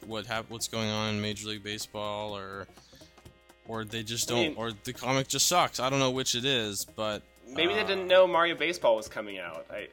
what 0.06 0.26
hap- 0.28 0.50
what's 0.50 0.68
going 0.68 0.90
on 0.90 1.16
in 1.16 1.22
Major 1.22 1.48
League 1.48 1.64
Baseball, 1.64 2.36
or 2.38 2.68
or 3.68 3.84
they 3.84 4.04
just 4.04 4.28
don't, 4.30 4.40
mean- 4.40 4.56
or 4.58 4.72
the 4.84 4.94
comic 4.94 5.28
just 5.28 5.48
sucks. 5.48 5.80
I 5.80 5.90
don't 5.90 6.00
know 6.00 6.12
which 6.12 6.36
it 6.36 6.46
is, 6.46 6.86
but 6.96 7.24
maybe 7.56 7.74
they 7.74 7.82
uh, 7.82 7.88
didn't 7.88 8.08
know 8.08 8.28
Mario 8.28 8.56
Baseball 8.56 8.96
was 8.96 9.08
coming 9.08 9.40
out. 9.40 9.66
I 9.72 9.88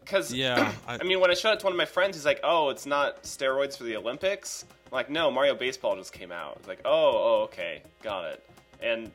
because 0.00 0.32
Yeah, 0.32 0.72
I- 0.88 0.98
I, 1.00 1.04
mean, 1.04 1.20
when 1.20 1.30
I 1.30 1.34
showed 1.34 1.52
it 1.52 1.60
to 1.60 1.66
one 1.66 1.72
of 1.72 1.78
my 1.78 1.84
friends, 1.84 2.16
he's 2.16 2.24
like, 2.24 2.40
"Oh, 2.42 2.70
it's 2.70 2.86
not 2.86 3.22
steroids 3.22 3.76
for 3.76 3.84
the 3.84 3.96
Olympics." 3.96 4.64
I'm 4.86 4.96
like, 4.96 5.10
no, 5.10 5.30
Mario 5.30 5.54
Baseball 5.54 5.94
just 5.96 6.12
came 6.12 6.32
out. 6.32 6.56
It's 6.58 6.66
like, 6.68 6.80
oh, 6.84 6.90
oh, 7.14 7.42
okay, 7.44 7.82
got 8.02 8.24
it. 8.24 8.44
And 8.82 9.12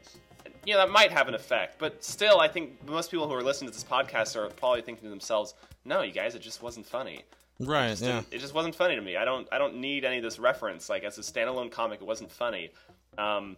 you 0.65 0.73
know 0.73 0.79
that 0.79 0.89
might 0.89 1.11
have 1.11 1.27
an 1.27 1.35
effect, 1.35 1.79
but 1.79 2.03
still, 2.03 2.39
I 2.39 2.47
think 2.47 2.87
most 2.87 3.11
people 3.11 3.27
who 3.27 3.33
are 3.33 3.43
listening 3.43 3.69
to 3.69 3.75
this 3.75 3.83
podcast 3.83 4.35
are 4.35 4.49
probably 4.49 4.81
thinking 4.81 5.03
to 5.03 5.09
themselves, 5.09 5.53
"No, 5.83 6.01
you 6.01 6.11
guys, 6.11 6.33
it 6.35 6.41
just 6.41 6.63
wasn't 6.63 6.85
funny." 6.85 7.23
right, 7.59 7.89
just 7.89 8.03
yeah, 8.03 8.21
it 8.31 8.39
just 8.39 8.53
wasn't 8.53 8.75
funny 8.75 8.95
to 8.95 9.01
me. 9.01 9.15
I 9.17 9.25
don't 9.25 9.47
I 9.51 9.57
don't 9.57 9.77
need 9.77 10.05
any 10.05 10.17
of 10.17 10.23
this 10.23 10.39
reference. 10.39 10.89
Like 10.89 11.03
as 11.03 11.17
a 11.17 11.21
standalone 11.21 11.71
comic, 11.71 12.01
it 12.01 12.07
wasn't 12.07 12.31
funny. 12.31 12.71
Um, 13.17 13.57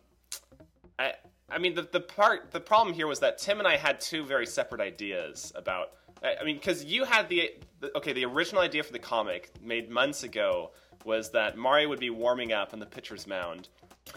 I 0.99 1.13
I 1.49 1.59
mean 1.59 1.75
the 1.75 1.87
the 1.91 2.01
part 2.01 2.51
the 2.51 2.59
problem 2.59 2.93
here 2.95 3.07
was 3.07 3.19
that 3.19 3.37
Tim 3.37 3.59
and 3.59 3.67
I 3.67 3.77
had 3.77 3.99
two 3.99 4.25
very 4.25 4.45
separate 4.45 4.81
ideas 4.81 5.51
about. 5.55 5.91
I 6.23 6.43
mean, 6.43 6.55
because 6.55 6.83
you 6.83 7.03
had 7.03 7.29
the, 7.29 7.51
the 7.79 7.95
okay, 7.95 8.11
the 8.11 8.25
original 8.25 8.61
idea 8.61 8.81
for 8.81 8.91
the 8.91 8.99
comic 8.99 9.51
made 9.61 9.89
months 9.89 10.23
ago 10.23 10.71
was 11.05 11.29
that 11.31 11.57
Mario 11.57 11.89
would 11.89 11.99
be 11.99 12.09
warming 12.09 12.53
up 12.53 12.73
on 12.73 12.79
the 12.79 12.87
pitcher's 12.87 13.27
mound. 13.27 13.69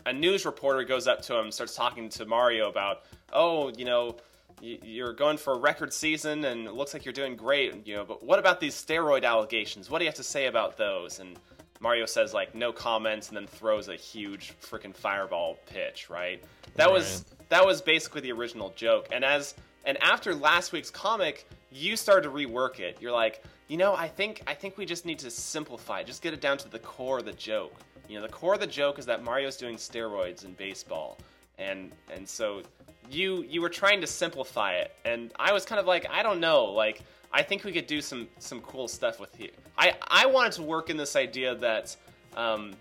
A 0.06 0.12
news 0.12 0.46
reporter 0.46 0.82
goes 0.84 1.06
up 1.06 1.20
to 1.22 1.36
him, 1.36 1.52
starts 1.52 1.74
talking 1.74 2.08
to 2.10 2.24
Mario 2.24 2.70
about, 2.70 3.02
oh, 3.32 3.70
you 3.76 3.84
know, 3.84 4.16
you're 4.62 5.12
going 5.12 5.36
for 5.36 5.54
a 5.54 5.58
record 5.58 5.92
season 5.92 6.44
and 6.44 6.66
it 6.66 6.74
looks 6.74 6.94
like 6.94 7.04
you're 7.04 7.12
doing 7.12 7.36
great, 7.36 7.86
you 7.86 7.96
know, 7.96 8.04
but 8.04 8.22
what 8.22 8.38
about 8.38 8.60
these 8.60 8.74
steroid 8.74 9.24
allegations? 9.24 9.90
What 9.90 9.98
do 9.98 10.04
you 10.04 10.08
have 10.08 10.16
to 10.16 10.22
say 10.22 10.46
about 10.46 10.76
those? 10.76 11.18
And 11.18 11.38
Mario 11.80 12.04
says 12.06 12.34
like 12.34 12.54
no 12.54 12.72
comments 12.72 13.28
and 13.28 13.36
then 13.36 13.46
throws 13.46 13.88
a 13.88 13.96
huge 13.96 14.52
freaking 14.62 14.94
fireball 14.94 15.58
pitch, 15.66 16.10
right? 16.10 16.42
That 16.76 16.92
was 16.92 17.24
that 17.48 17.64
was 17.64 17.80
basically 17.80 18.20
the 18.20 18.32
original 18.32 18.72
joke. 18.76 19.08
And 19.10 19.24
as 19.24 19.54
and 19.84 20.00
after 20.02 20.34
last 20.34 20.72
week's 20.72 20.90
comic, 20.90 21.48
you 21.72 21.96
started 21.96 22.28
to 22.28 22.30
rework 22.30 22.80
it. 22.80 22.98
You're 23.00 23.12
like, 23.12 23.42
you 23.68 23.78
know, 23.78 23.94
I 23.94 24.08
think 24.08 24.42
I 24.46 24.54
think 24.54 24.76
we 24.76 24.84
just 24.84 25.06
need 25.06 25.18
to 25.20 25.30
simplify, 25.30 26.02
just 26.02 26.22
get 26.22 26.34
it 26.34 26.40
down 26.40 26.58
to 26.58 26.68
the 26.68 26.78
core 26.78 27.18
of 27.18 27.24
the 27.24 27.32
joke. 27.32 27.74
You 28.08 28.16
know, 28.16 28.26
the 28.26 28.32
core 28.32 28.54
of 28.54 28.60
the 28.60 28.66
joke 28.66 28.98
is 28.98 29.06
that 29.06 29.22
Mario's 29.22 29.56
doing 29.56 29.76
steroids 29.76 30.44
in 30.44 30.52
baseball, 30.54 31.16
and 31.58 31.92
and 32.12 32.28
so 32.28 32.62
you 33.10 33.42
you 33.48 33.62
were 33.62 33.68
trying 33.68 34.00
to 34.00 34.06
simplify 34.06 34.74
it, 34.74 34.92
and 35.04 35.32
I 35.38 35.52
was 35.52 35.64
kind 35.64 35.78
of 35.78 35.86
like, 35.86 36.06
I 36.10 36.22
don't 36.22 36.40
know, 36.40 36.64
like 36.66 37.02
I 37.32 37.42
think 37.42 37.64
we 37.64 37.72
could 37.72 37.86
do 37.86 38.00
some 38.00 38.28
some 38.38 38.60
cool 38.60 38.88
stuff 38.88 39.20
with 39.20 39.34
here. 39.36 39.50
I 39.78 39.94
I 40.02 40.26
wanted 40.26 40.52
to 40.52 40.62
work 40.62 40.90
in 40.90 40.96
this 40.96 41.16
idea 41.16 41.54
that. 41.56 41.96
Um, 42.36 42.74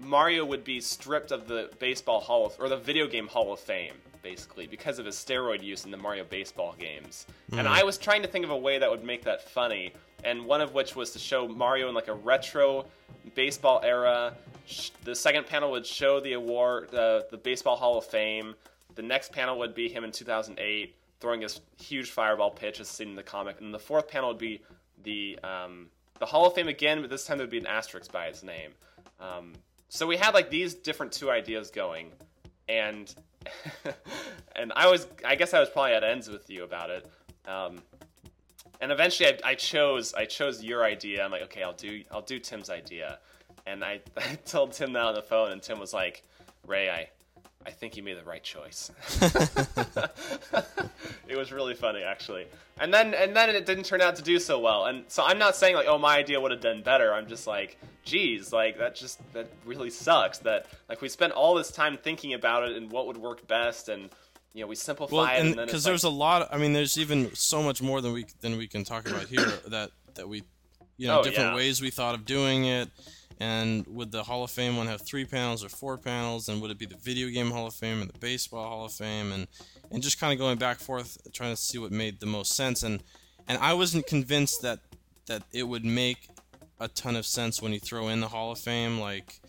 Mario 0.00 0.44
would 0.44 0.64
be 0.64 0.80
stripped 0.80 1.30
of 1.30 1.46
the 1.46 1.70
baseball 1.78 2.18
hall 2.18 2.46
of, 2.46 2.56
or 2.58 2.68
the 2.68 2.76
video 2.76 3.06
game 3.06 3.28
hall 3.28 3.52
of 3.52 3.60
fame 3.60 3.94
basically, 4.24 4.66
because 4.66 4.98
of 4.98 5.06
his 5.06 5.14
steroid 5.14 5.62
use 5.62 5.84
in 5.84 5.92
the 5.92 5.96
Mario 5.96 6.24
baseball 6.24 6.74
games. 6.80 7.26
And 7.52 7.68
Hmm. 7.68 7.74
I 7.74 7.84
was 7.84 7.98
trying 7.98 8.22
to 8.22 8.28
think 8.28 8.44
of 8.44 8.50
a 8.50 8.56
way 8.56 8.78
that 8.78 8.90
would 8.90 9.04
make 9.04 9.22
that 9.24 9.48
funny, 9.48 9.92
and 10.24 10.46
one 10.46 10.60
of 10.60 10.72
which 10.74 10.96
was 10.96 11.10
to 11.12 11.18
show 11.20 11.46
Mario 11.46 11.88
in 11.90 11.94
like 11.94 12.08
a 12.08 12.14
retro 12.14 12.86
baseball 13.36 13.80
era. 13.84 14.34
The 15.04 15.14
second 15.14 15.46
panel 15.46 15.70
would 15.70 15.86
show 15.86 16.20
the 16.20 16.32
award, 16.32 16.92
uh, 16.94 17.22
the 17.30 17.36
Baseball 17.36 17.76
Hall 17.76 17.98
of 17.98 18.06
Fame. 18.06 18.54
The 18.94 19.02
next 19.02 19.30
panel 19.30 19.58
would 19.58 19.74
be 19.74 19.88
him 19.88 20.04
in 20.04 20.10
2008 20.10 20.94
throwing 21.24 21.40
his 21.40 21.62
huge 21.80 22.10
fireball 22.10 22.50
pitch 22.50 22.80
as 22.80 22.88
seen 22.88 23.08
in 23.08 23.14
the 23.14 23.22
comic, 23.22 23.58
and 23.58 23.72
the 23.72 23.78
fourth 23.78 24.08
panel 24.08 24.28
would 24.28 24.36
be 24.36 24.60
the 25.04 25.38
um, 25.42 25.86
the 26.18 26.26
Hall 26.26 26.46
of 26.46 26.52
Fame 26.52 26.68
again, 26.68 27.00
but 27.00 27.08
this 27.08 27.24
time 27.24 27.38
there 27.38 27.46
would 27.46 27.50
be 27.50 27.56
an 27.56 27.66
asterisk 27.66 28.12
by 28.12 28.26
his 28.26 28.44
name. 28.44 28.72
Um, 29.18 29.54
so 29.88 30.06
we 30.06 30.18
had 30.18 30.34
like 30.34 30.50
these 30.50 30.74
different 30.74 31.12
two 31.12 31.30
ideas 31.30 31.70
going, 31.70 32.10
and 32.68 33.14
and 34.54 34.70
I 34.76 34.90
was 34.90 35.06
I 35.24 35.34
guess 35.34 35.54
I 35.54 35.60
was 35.60 35.70
probably 35.70 35.94
at 35.94 36.04
ends 36.04 36.28
with 36.28 36.50
you 36.50 36.62
about 36.62 36.90
it. 36.90 37.10
Um, 37.48 37.78
and 38.82 38.92
eventually 38.92 39.30
I, 39.30 39.52
I 39.52 39.54
chose 39.54 40.12
I 40.12 40.26
chose 40.26 40.62
your 40.62 40.84
idea. 40.84 41.24
I'm 41.24 41.30
like, 41.30 41.44
okay, 41.44 41.62
I'll 41.62 41.72
do 41.72 42.04
I'll 42.10 42.20
do 42.20 42.38
Tim's 42.38 42.68
idea. 42.68 43.18
And 43.66 43.82
I, 43.82 44.02
I 44.18 44.34
told 44.44 44.72
Tim 44.72 44.92
that 44.92 45.02
on 45.02 45.14
the 45.14 45.22
phone, 45.22 45.52
and 45.52 45.62
Tim 45.62 45.80
was 45.80 45.94
like, 45.94 46.22
Ray, 46.66 46.90
I 46.90 47.08
I 47.66 47.70
think 47.70 47.96
you 47.96 48.02
made 48.02 48.18
the 48.18 48.24
right 48.24 48.42
choice. 48.42 48.90
it 51.28 51.36
was 51.36 51.52
really 51.52 51.74
funny 51.74 52.02
actually. 52.02 52.46
And 52.78 52.92
then 52.92 53.14
and 53.14 53.34
then 53.34 53.50
it 53.50 53.66
didn't 53.66 53.84
turn 53.84 54.00
out 54.00 54.16
to 54.16 54.22
do 54.22 54.38
so 54.38 54.58
well. 54.58 54.86
And 54.86 55.04
so 55.08 55.22
I'm 55.24 55.38
not 55.38 55.56
saying 55.56 55.74
like, 55.76 55.86
oh, 55.88 55.98
my 55.98 56.16
idea 56.16 56.40
would 56.40 56.50
have 56.50 56.60
done 56.60 56.82
better. 56.82 57.12
I'm 57.14 57.26
just 57.28 57.46
like, 57.46 57.78
geez, 58.04 58.52
like 58.52 58.78
that 58.78 58.94
just 58.96 59.20
that 59.32 59.48
really 59.64 59.90
sucks. 59.90 60.38
That 60.38 60.66
like 60.88 61.00
we 61.00 61.08
spent 61.08 61.32
all 61.32 61.54
this 61.54 61.70
time 61.70 61.96
thinking 61.96 62.34
about 62.34 62.68
it 62.68 62.76
and 62.76 62.90
what 62.90 63.06
would 63.06 63.16
work 63.16 63.46
best, 63.46 63.88
and 63.88 64.10
you 64.52 64.62
know 64.62 64.66
we 64.66 64.74
simplify 64.74 65.14
Well, 65.16 65.24
it, 65.26 65.40
and, 65.40 65.58
and 65.58 65.66
because 65.66 65.84
there's 65.84 66.04
like, 66.04 66.12
a 66.12 66.16
lot. 66.16 66.48
I 66.50 66.58
mean, 66.58 66.72
there's 66.72 66.98
even 66.98 67.34
so 67.34 67.62
much 67.62 67.80
more 67.80 68.00
than 68.00 68.12
we 68.12 68.26
than 68.40 68.56
we 68.58 68.66
can 68.66 68.84
talk 68.84 69.08
about 69.08 69.26
here. 69.28 69.52
that 69.68 69.90
that 70.14 70.28
we, 70.28 70.42
you 70.96 71.06
know, 71.08 71.20
Oh, 71.20 71.22
different 71.22 71.50
yeah. 71.50 71.56
ways 71.56 71.80
we 71.80 71.90
thought 71.90 72.14
of 72.14 72.24
doing 72.24 72.64
it. 72.66 72.90
And 73.40 73.86
would 73.88 74.12
the 74.12 74.22
Hall 74.22 74.44
of 74.44 74.50
Fame 74.50 74.76
one 74.76 74.86
have 74.86 75.00
three 75.02 75.24
panels 75.24 75.64
or 75.64 75.68
four 75.68 75.98
panels? 75.98 76.48
And 76.48 76.60
would 76.62 76.70
it 76.70 76.78
be 76.78 76.86
the 76.86 76.96
video 76.96 77.28
game 77.28 77.50
Hall 77.50 77.66
of 77.66 77.74
Fame 77.74 78.00
and 78.00 78.10
the 78.10 78.18
baseball 78.18 78.68
Hall 78.68 78.84
of 78.84 78.92
Fame? 78.92 79.32
And 79.32 79.46
and 79.90 80.02
just 80.02 80.18
kind 80.20 80.32
of 80.32 80.38
going 80.38 80.58
back 80.58 80.78
and 80.78 80.86
forth, 80.86 81.18
trying 81.32 81.52
to 81.54 81.60
see 81.60 81.78
what 81.78 81.92
made 81.92 82.20
the 82.20 82.26
most 82.26 82.52
sense. 82.52 82.82
And 82.82 83.02
and 83.48 83.58
I 83.58 83.74
wasn't 83.74 84.06
convinced 84.06 84.62
that 84.62 84.80
that 85.26 85.42
it 85.52 85.64
would 85.64 85.84
make 85.84 86.28
a 86.80 86.88
ton 86.88 87.16
of 87.16 87.26
sense 87.26 87.62
when 87.62 87.72
you 87.72 87.80
throw 87.80 88.08
in 88.08 88.20
the 88.20 88.28
Hall 88.28 88.52
of 88.52 88.58
Fame. 88.58 89.00
Like, 89.00 89.40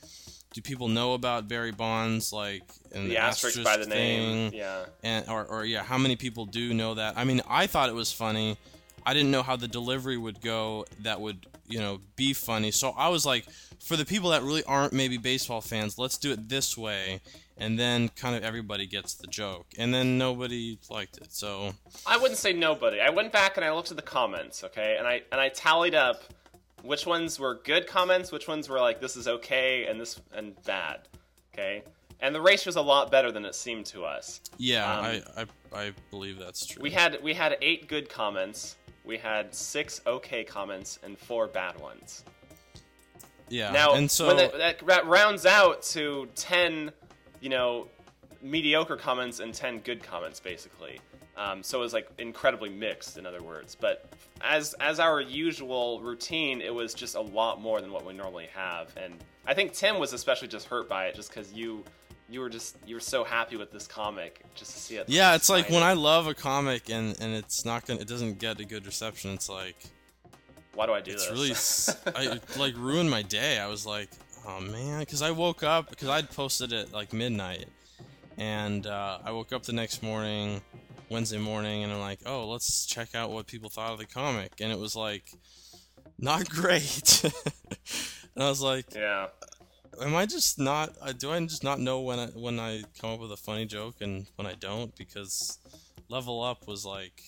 do 0.54 0.62
people 0.62 0.88
know 0.88 1.14
about 1.14 1.48
Barry 1.48 1.72
Bonds? 1.72 2.32
Like, 2.32 2.64
and 2.94 3.10
the 3.10 3.18
asterisk 3.18 3.64
by 3.64 3.78
the 3.78 3.86
name. 3.86 4.52
Yeah. 4.54 4.86
and 5.04 5.28
or, 5.30 5.46
or 5.46 5.66
yeah 5.66 5.84
how 5.84 5.98
many 5.98 6.16
people 6.16 6.46
do 6.46 6.74
know 6.74 6.94
that 6.94 7.18
i 7.18 7.26
mean 7.26 7.42
i 7.48 7.68
thought 7.68 7.90
it 7.90 7.96
was 7.96 8.12
funny 8.12 8.58
i 9.06 9.14
didn't 9.14 9.32
know 9.32 9.44
how 9.44 9.56
the 9.56 9.68
delivery 9.68 10.18
would 10.18 10.42
go 10.42 10.86
that 11.02 11.20
would 11.22 11.46
you 11.68 11.80
know 11.80 12.00
be 12.16 12.34
funny 12.34 12.72
so 12.72 12.92
i 12.98 13.08
was 13.10 13.26
like 13.26 13.46
for 13.80 13.96
the 13.96 14.06
people 14.06 14.30
that 14.30 14.42
really 14.44 14.64
aren't 14.66 14.94
maybe 14.94 15.18
baseball 15.18 15.62
fans 15.62 15.98
let's 15.98 16.18
do 16.18 16.32
it 16.32 16.50
this 16.50 16.78
way 16.78 17.20
and 17.58 17.80
then 17.80 18.10
kind 18.10 18.36
of 18.36 18.44
everybody 18.44 18.86
gets 18.86 19.14
the 19.16 19.28
joke 19.28 19.66
and 19.78 19.94
then 19.94 20.18
nobody 20.18 20.78
liked 20.90 21.18
it 21.18 21.32
so 21.32 21.74
I 22.06 22.18
wouldn't 22.18 22.38
say 22.38 22.54
nobody. 22.54 23.00
I 23.02 23.10
went 23.10 23.32
back 23.32 23.56
and 23.58 23.66
I 23.66 23.72
looked 23.72 23.90
at 23.92 23.98
the 23.98 24.04
comments, 24.04 24.64
okay, 24.64 24.96
and 24.98 25.08
I 25.08 25.22
and 25.32 25.40
I 25.42 25.50
tallied 25.50 25.96
up 25.96 26.22
which 26.84 27.06
ones 27.06 27.40
were 27.40 27.56
good 27.64 27.88
comments, 27.88 28.32
which 28.32 28.48
ones 28.48 28.70
were 28.70 28.80
like 28.80 29.00
this 29.02 29.16
is 29.16 29.28
okay 29.28 29.86
and 29.88 30.00
this 30.00 30.22
and 30.34 30.54
bad, 30.66 31.08
okay. 31.54 31.84
And 32.22 32.34
the 32.36 32.42
race 32.42 32.66
was 32.66 32.76
a 32.76 32.82
lot 32.82 33.10
better 33.12 33.32
than 33.32 33.44
it 33.46 33.56
seemed 33.56 33.86
to 33.88 34.06
us. 34.06 34.42
yeah 34.58 34.98
Um, 35.00 35.06
I, 35.06 35.24
I 35.38 35.46
i 35.88 35.92
believe 36.12 36.38
that's 36.40 36.66
true 36.66 36.82
We 36.82 36.92
had 36.92 37.22
we 37.24 37.34
had 37.34 37.58
eight 37.62 37.88
good 37.88 38.10
comments, 38.10 38.76
we 39.06 39.18
had 39.18 39.54
six 39.54 40.02
okay 40.06 40.44
comments, 40.44 41.00
and 41.04 41.18
four 41.18 41.48
bad 41.48 41.80
ones. 41.80 42.24
yeah 43.50 43.72
Now, 43.72 43.96
and 43.96 44.10
so 44.10 44.28
when 44.28 44.38
that, 44.38 44.86
that, 44.86 45.06
rounds 45.08 45.46
out 45.46 45.82
to 45.84 46.28
ten, 46.36 46.92
you 47.42 47.50
know, 47.50 47.88
mediocre 48.42 48.98
comments 48.98 49.40
and 49.40 49.54
ten 49.54 49.80
good 49.80 50.02
comments, 50.04 50.40
basically. 50.40 51.00
Um, 51.38 51.62
so 51.64 51.80
it 51.80 51.82
was 51.82 51.94
like 51.94 52.10
incredibly 52.18 52.70
mixed, 52.70 53.18
in 53.18 53.26
other 53.26 53.44
words. 53.44 53.76
But 53.80 54.14
as 54.42 54.74
as 54.80 55.00
our 55.00 55.22
usual 55.22 56.00
routine, 56.02 56.62
it 56.62 56.74
was 56.74 56.94
just 56.94 57.16
a 57.16 57.22
lot 57.22 57.62
more 57.62 57.82
than 57.82 57.92
what 57.92 58.06
we 58.06 58.14
normally 58.14 58.48
have. 58.54 58.94
And 58.96 59.14
I 59.46 59.54
think 59.54 59.74
Tim 59.74 60.00
was 60.00 60.14
especially 60.14 60.48
just 60.48 60.68
hurt 60.68 60.88
by 60.88 61.08
it, 61.08 61.16
just 61.16 61.30
because 61.30 61.52
you 61.54 61.84
you 62.30 62.40
were 62.40 62.50
just 62.50 62.76
you 62.86 62.96
were 62.96 63.02
so 63.02 63.24
happy 63.24 63.56
with 63.56 63.72
this 63.72 63.88
comic, 63.88 64.44
just 64.56 64.72
to 64.74 64.80
see 64.80 64.96
it. 64.98 65.08
yeah 65.08 65.36
it's 65.36 65.50
like 65.50 65.70
when 65.70 65.84
i 65.84 65.94
love 65.94 66.28
a 66.28 66.34
comic 66.34 66.90
and 66.90 67.16
and 67.22 67.36
it's 67.36 67.66
not 67.66 67.86
gonna 67.86 68.00
it 68.00 68.08
doesn't 68.08 68.40
get 68.40 68.60
a 68.60 68.66
good 68.66 68.86
reception 68.86 69.32
it's 69.32 69.48
like 69.50 69.76
Why 70.74 70.86
do 70.88 70.94
I 70.94 71.02
do 71.02 71.12
it's 71.12 71.28
this? 71.30 71.88
It's 71.90 72.18
really 72.18 72.40
I, 72.56 72.60
like 72.60 72.76
ruined 72.78 73.10
my 73.10 73.22
day. 73.22 73.60
I 73.60 73.68
was 73.68 73.86
like, 73.86 74.10
oh 74.48 74.60
man, 74.60 75.00
because 75.00 75.22
I 75.22 75.32
woke 75.32 75.64
up 75.64 75.90
because 75.90 76.10
I'd 76.10 76.30
posted 76.32 76.74
it 76.74 76.92
like 76.92 77.14
midnight, 77.14 77.68
and 78.38 78.86
uh, 78.86 79.20
I 79.24 79.32
woke 79.32 79.54
up 79.54 79.64
the 79.64 79.74
next 79.74 80.04
morning, 80.04 80.62
Wednesday 81.10 81.38
morning, 81.38 81.84
and 81.84 81.94
I'm 81.94 82.00
like, 82.02 82.20
oh, 82.26 82.50
let's 82.50 82.86
check 82.86 83.16
out 83.16 83.32
what 83.32 83.48
people 83.48 83.70
thought 83.70 83.94
of 83.94 84.00
the 84.00 84.06
comic, 84.06 84.52
and 84.60 84.72
it 84.72 84.78
was 84.80 84.96
like, 84.96 85.24
not 86.20 86.50
great. 86.62 87.24
and 87.24 88.44
I 88.44 88.50
was 88.50 88.62
like, 88.62 88.94
yeah. 88.94 89.28
Am 90.02 90.16
I 90.16 90.26
just 90.26 90.60
not? 90.60 90.94
I 91.02 91.12
do 91.12 91.32
I 91.32 91.40
just 91.46 91.64
not 91.64 91.80
know 91.80 92.02
when 92.02 92.20
I 92.20 92.28
when 92.28 92.60
I 92.60 92.84
come 93.00 93.12
up 93.12 93.20
with 93.20 93.32
a 93.32 93.38
funny 93.38 93.66
joke 93.66 93.96
and 94.02 94.28
when 94.36 94.48
I 94.48 94.54
don't 94.54 94.96
because 94.96 95.60
Level 96.10 96.44
Up 96.44 96.68
was 96.68 96.86
like 96.86 97.22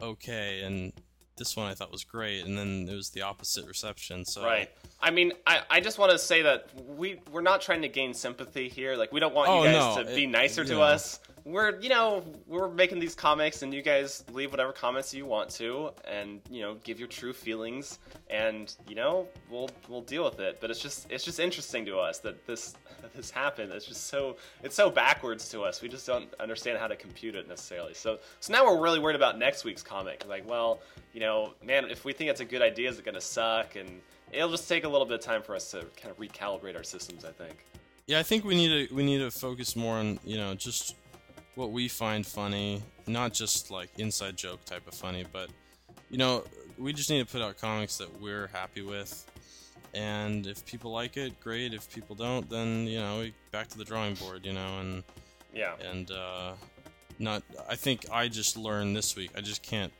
okay 0.00 0.62
and 0.62 0.92
this 1.36 1.56
one 1.56 1.68
I 1.68 1.74
thought 1.74 1.90
was 1.90 2.04
great 2.04 2.44
and 2.44 2.56
then 2.56 2.88
it 2.88 2.94
was 2.94 3.10
the 3.10 3.22
opposite 3.22 3.66
reception. 3.66 4.24
So 4.24 4.44
Right. 4.44 4.70
I 5.00 5.10
mean, 5.10 5.32
I, 5.46 5.60
I 5.68 5.80
just 5.80 5.98
want 5.98 6.12
to 6.12 6.18
say 6.18 6.42
that 6.42 6.68
we 6.86 7.20
we're 7.30 7.42
not 7.42 7.60
trying 7.60 7.82
to 7.82 7.88
gain 7.88 8.14
sympathy 8.14 8.68
here. 8.68 8.96
Like, 8.96 9.12
we 9.12 9.20
don't 9.20 9.34
want 9.34 9.48
Oh, 9.50 9.64
you 9.64 9.72
guys 9.72 9.96
no, 9.96 10.04
to 10.04 10.14
be 10.14 10.26
nicer 10.26 10.64
to 10.64 10.80
us. 10.80 11.20
We're 11.44 11.78
you 11.80 11.90
know 11.90 12.24
we're 12.46 12.70
making 12.70 13.00
these 13.00 13.14
comics, 13.14 13.62
and 13.62 13.74
you 13.74 13.82
guys 13.82 14.24
leave 14.32 14.50
whatever 14.50 14.72
comments 14.72 15.12
you 15.12 15.26
want 15.26 15.50
to, 15.50 15.90
and 16.10 16.40
you 16.50 16.62
know 16.62 16.76
give 16.84 16.98
your 16.98 17.08
true 17.08 17.34
feelings, 17.34 17.98
and 18.30 18.74
you 18.88 18.94
know 18.94 19.28
we'll 19.50 19.68
we'll 19.88 20.00
deal 20.00 20.24
with 20.24 20.40
it. 20.40 20.58
But 20.60 20.70
it's 20.70 20.80
just 20.80 21.10
it's 21.10 21.22
just 21.22 21.40
interesting 21.40 21.84
to 21.84 21.98
us 21.98 22.18
that 22.20 22.46
this 22.46 22.74
this 23.14 23.30
happened. 23.30 23.72
It's 23.72 23.84
just 23.84 24.06
so 24.06 24.36
it's 24.62 24.74
so 24.74 24.88
backwards 24.88 25.50
to 25.50 25.62
us. 25.62 25.82
We 25.82 25.88
just 25.88 26.06
don't 26.06 26.32
understand 26.40 26.78
how 26.78 26.86
to 26.86 26.96
compute 26.96 27.34
it 27.34 27.46
necessarily. 27.46 27.92
So 27.92 28.18
so 28.40 28.52
now 28.52 28.64
we're 28.64 28.80
really 28.80 28.98
worried 28.98 29.16
about 29.16 29.38
next 29.38 29.64
week's 29.64 29.82
comic. 29.82 30.24
Like, 30.26 30.48
well, 30.48 30.80
you 31.12 31.20
know, 31.20 31.52
man, 31.62 31.90
if 31.90 32.06
we 32.06 32.14
think 32.14 32.30
it's 32.30 32.40
a 32.40 32.46
good 32.46 32.62
idea, 32.62 32.88
is 32.88 32.98
it 32.98 33.04
going 33.04 33.16
to 33.16 33.20
suck? 33.20 33.76
And 33.76 34.00
it'll 34.32 34.50
just 34.50 34.66
take 34.66 34.84
a 34.84 34.88
little 34.88 35.06
bit 35.06 35.16
of 35.18 35.20
time 35.20 35.42
for 35.42 35.54
us 35.54 35.70
to 35.72 35.84
kind 36.00 36.10
of 36.10 36.16
recalibrate 36.18 36.74
our 36.74 36.84
systems. 36.84 37.24
I 37.26 37.32
think. 37.32 37.66
Yeah, 38.06 38.18
I 38.18 38.22
think 38.22 38.44
we 38.44 38.54
need 38.54 38.88
to 38.88 38.94
we 38.94 39.02
need 39.02 39.18
to 39.18 39.30
focus 39.30 39.76
more 39.76 39.96
on 39.96 40.18
you 40.24 40.38
know 40.38 40.54
just 40.54 40.94
what 41.54 41.70
we 41.70 41.88
find 41.88 42.26
funny, 42.26 42.82
not 43.06 43.32
just 43.32 43.70
like 43.70 43.90
inside 43.98 44.36
joke 44.36 44.64
type 44.64 44.86
of 44.88 44.94
funny, 44.94 45.24
but 45.32 45.50
you 46.10 46.18
know 46.18 46.44
we 46.78 46.92
just 46.92 47.10
need 47.10 47.24
to 47.26 47.32
put 47.32 47.42
out 47.42 47.58
comics 47.60 47.98
that 47.98 48.20
we're 48.20 48.48
happy 48.48 48.82
with, 48.82 49.30
and 49.94 50.46
if 50.46 50.64
people 50.66 50.90
like 50.92 51.16
it, 51.16 51.38
great. 51.40 51.72
If 51.74 51.92
people 51.92 52.16
don't, 52.16 52.48
then 52.50 52.86
you 52.86 52.98
know 52.98 53.20
we 53.20 53.34
back 53.52 53.68
to 53.68 53.78
the 53.78 53.84
drawing 53.84 54.14
board, 54.14 54.44
you 54.44 54.52
know, 54.52 54.78
and 54.80 55.02
Yeah. 55.52 55.74
and 55.82 56.10
uh, 56.10 56.52
not. 57.18 57.42
I 57.68 57.76
think 57.76 58.06
I 58.12 58.28
just 58.28 58.56
learned 58.56 58.96
this 58.96 59.14
week. 59.16 59.30
I 59.36 59.40
just 59.40 59.62
can't 59.62 59.92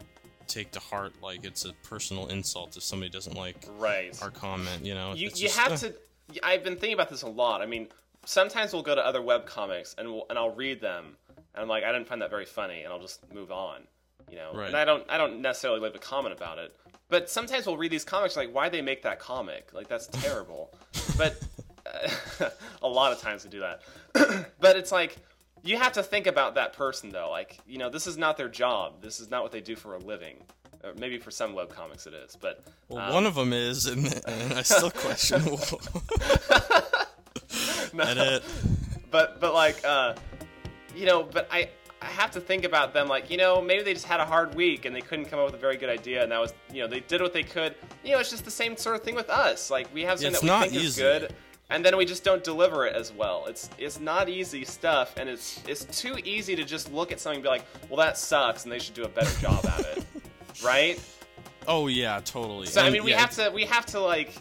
take 0.46 0.70
to 0.72 0.80
heart 0.80 1.14
like 1.22 1.44
it's 1.44 1.64
a 1.64 1.72
personal 1.84 2.26
insult 2.26 2.76
if 2.76 2.82
somebody 2.82 3.10
doesn't 3.10 3.34
like 3.36 3.66
Right. 3.78 4.14
our 4.22 4.30
comment. 4.30 4.84
You 4.84 4.94
know, 4.94 5.14
you, 5.14 5.24
you 5.28 5.30
just, 5.30 5.56
have 5.58 5.72
uh, 5.72 5.76
to 5.78 5.94
i've 6.42 6.64
been 6.64 6.74
thinking 6.74 6.94
about 6.94 7.10
this 7.10 7.20
a 7.20 7.28
lot 7.28 7.60
i 7.60 7.66
mean 7.66 7.86
sometimes 8.24 8.72
we'll 8.72 8.82
go 8.82 8.94
to 8.94 9.06
other 9.06 9.20
web 9.20 9.44
comics 9.44 9.94
and 9.98 10.08
we'll, 10.08 10.24
and 10.30 10.38
i'll 10.38 10.54
read 10.54 10.80
them 10.80 11.16
and 11.54 11.62
i'm 11.62 11.68
like 11.68 11.84
i 11.84 11.92
didn't 11.92 12.06
find 12.06 12.22
that 12.22 12.30
very 12.30 12.44
funny 12.44 12.82
and 12.82 12.92
i'll 12.92 13.00
just 13.00 13.32
move 13.32 13.50
on 13.52 13.82
you 14.30 14.36
know? 14.36 14.52
Right. 14.54 14.68
and 14.68 14.76
i 14.76 14.84
don't 14.84 15.04
i 15.08 15.18
don't 15.18 15.40
necessarily 15.40 15.80
leave 15.80 15.94
a 15.94 15.98
comment 15.98 16.34
about 16.34 16.58
it. 16.58 16.74
But 17.10 17.28
sometimes 17.30 17.66
we'll 17.66 17.76
read 17.76 17.92
these 17.92 18.04
comics 18.04 18.36
like 18.36 18.52
why 18.52 18.68
they 18.70 18.80
make 18.80 19.02
that 19.02 19.18
comic? 19.18 19.72
Like 19.72 19.88
that's 19.88 20.06
terrible. 20.08 20.72
But 21.16 21.38
uh, 21.86 22.48
a 22.82 22.88
lot 22.88 23.12
of 23.12 23.20
times 23.20 23.44
we 23.44 23.50
do 23.50 23.60
that. 23.60 23.82
But 24.58 24.76
it's 24.76 24.90
like 24.90 25.16
you 25.62 25.76
have 25.76 25.92
to 25.92 26.02
think 26.02 26.26
about 26.26 26.54
that 26.56 26.72
person 26.72 27.10
though. 27.10 27.30
Like 27.30 27.58
you 27.66 27.78
know 27.78 27.90
this 27.90 28.06
is 28.06 28.16
not 28.16 28.36
their 28.36 28.48
job. 28.48 29.02
This 29.02 29.20
is 29.20 29.30
not 29.30 29.42
what 29.42 29.52
they 29.52 29.60
do 29.60 29.76
for 29.76 29.94
a 29.94 29.98
living. 29.98 30.36
Or 30.82 30.94
maybe 30.94 31.18
for 31.18 31.30
some 31.30 31.54
web 31.54 31.68
comics 31.70 32.06
it 32.06 32.14
is 32.14 32.36
but 32.36 32.64
Well, 32.88 33.04
um, 33.04 33.14
one 33.14 33.26
of 33.26 33.34
them 33.34 33.52
is, 33.52 33.86
and, 33.86 34.06
and 34.26 34.52
I 34.54 34.62
still 34.62 34.90
question. 35.06 35.42
Edit. 38.00 38.42
but 39.10 39.40
but 39.40 39.54
like 39.54 39.84
uh 39.84 40.14
you 40.94 41.06
know 41.06 41.22
but 41.22 41.48
i 41.50 41.68
i 42.00 42.06
have 42.06 42.30
to 42.30 42.40
think 42.40 42.64
about 42.64 42.92
them 42.92 43.08
like 43.08 43.30
you 43.30 43.36
know 43.36 43.60
maybe 43.60 43.82
they 43.82 43.94
just 43.94 44.06
had 44.06 44.20
a 44.20 44.24
hard 44.24 44.54
week 44.54 44.84
and 44.84 44.94
they 44.94 45.00
couldn't 45.00 45.26
come 45.26 45.38
up 45.38 45.46
with 45.46 45.54
a 45.54 45.58
very 45.58 45.76
good 45.76 45.90
idea 45.90 46.22
and 46.22 46.30
that 46.30 46.40
was 46.40 46.54
you 46.72 46.80
know 46.82 46.88
they 46.88 47.00
did 47.00 47.20
what 47.20 47.32
they 47.32 47.42
could 47.42 47.74
you 48.04 48.12
know 48.12 48.18
it's 48.18 48.30
just 48.30 48.44
the 48.44 48.50
same 48.50 48.76
sort 48.76 48.96
of 48.96 49.02
thing 49.02 49.14
with 49.14 49.30
us 49.30 49.70
like 49.70 49.92
we 49.94 50.02
have 50.02 50.18
something 50.18 50.32
it's 50.34 50.42
that 50.42 50.62
we 50.64 50.68
think 50.70 50.84
is 50.84 50.96
good 50.96 51.34
and 51.70 51.84
then 51.84 51.96
we 51.96 52.04
just 52.04 52.24
don't 52.24 52.44
deliver 52.44 52.86
it 52.86 52.94
as 52.94 53.12
well. 53.12 53.46
It's 53.46 53.70
it's 53.78 53.98
not 53.98 54.28
easy 54.28 54.64
stuff, 54.64 55.14
and 55.16 55.28
it's 55.28 55.62
it's 55.66 55.84
too 55.84 56.18
easy 56.24 56.54
to 56.56 56.64
just 56.64 56.92
look 56.92 57.10
at 57.10 57.20
something 57.20 57.38
and 57.38 57.42
be 57.42 57.48
like, 57.48 57.64
well, 57.88 57.96
that 57.98 58.18
sucks, 58.18 58.64
and 58.64 58.72
they 58.72 58.78
should 58.78 58.94
do 58.94 59.04
a 59.04 59.08
better 59.08 59.40
job 59.40 59.64
at 59.66 59.80
it, 59.80 60.04
right? 60.64 61.00
Oh 61.66 61.86
yeah, 61.86 62.20
totally. 62.24 62.66
So 62.66 62.82
I 62.82 62.90
mean, 62.90 63.04
we 63.04 63.12
yeah, 63.12 63.20
have 63.20 63.30
to 63.32 63.50
we 63.50 63.64
have 63.64 63.86
to 63.86 64.00
like 64.00 64.34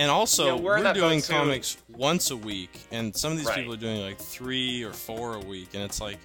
And 0.00 0.10
also, 0.10 0.44
You 0.44 0.50
know, 0.52 0.56
we're 0.56 0.82
we're 0.82 0.92
doing 0.94 1.20
too. 1.20 1.32
comics 1.34 1.76
once 1.90 2.30
a 2.30 2.36
week, 2.36 2.70
and 2.90 3.14
some 3.14 3.32
of 3.32 3.38
these 3.38 3.46
Right. 3.46 3.56
people 3.58 3.74
are 3.74 3.76
doing 3.76 4.00
like 4.00 4.18
three 4.18 4.82
or 4.82 4.94
four 4.94 5.34
a 5.34 5.40
week, 5.40 5.74
and 5.74 5.82
it's 5.82 6.00
like, 6.00 6.16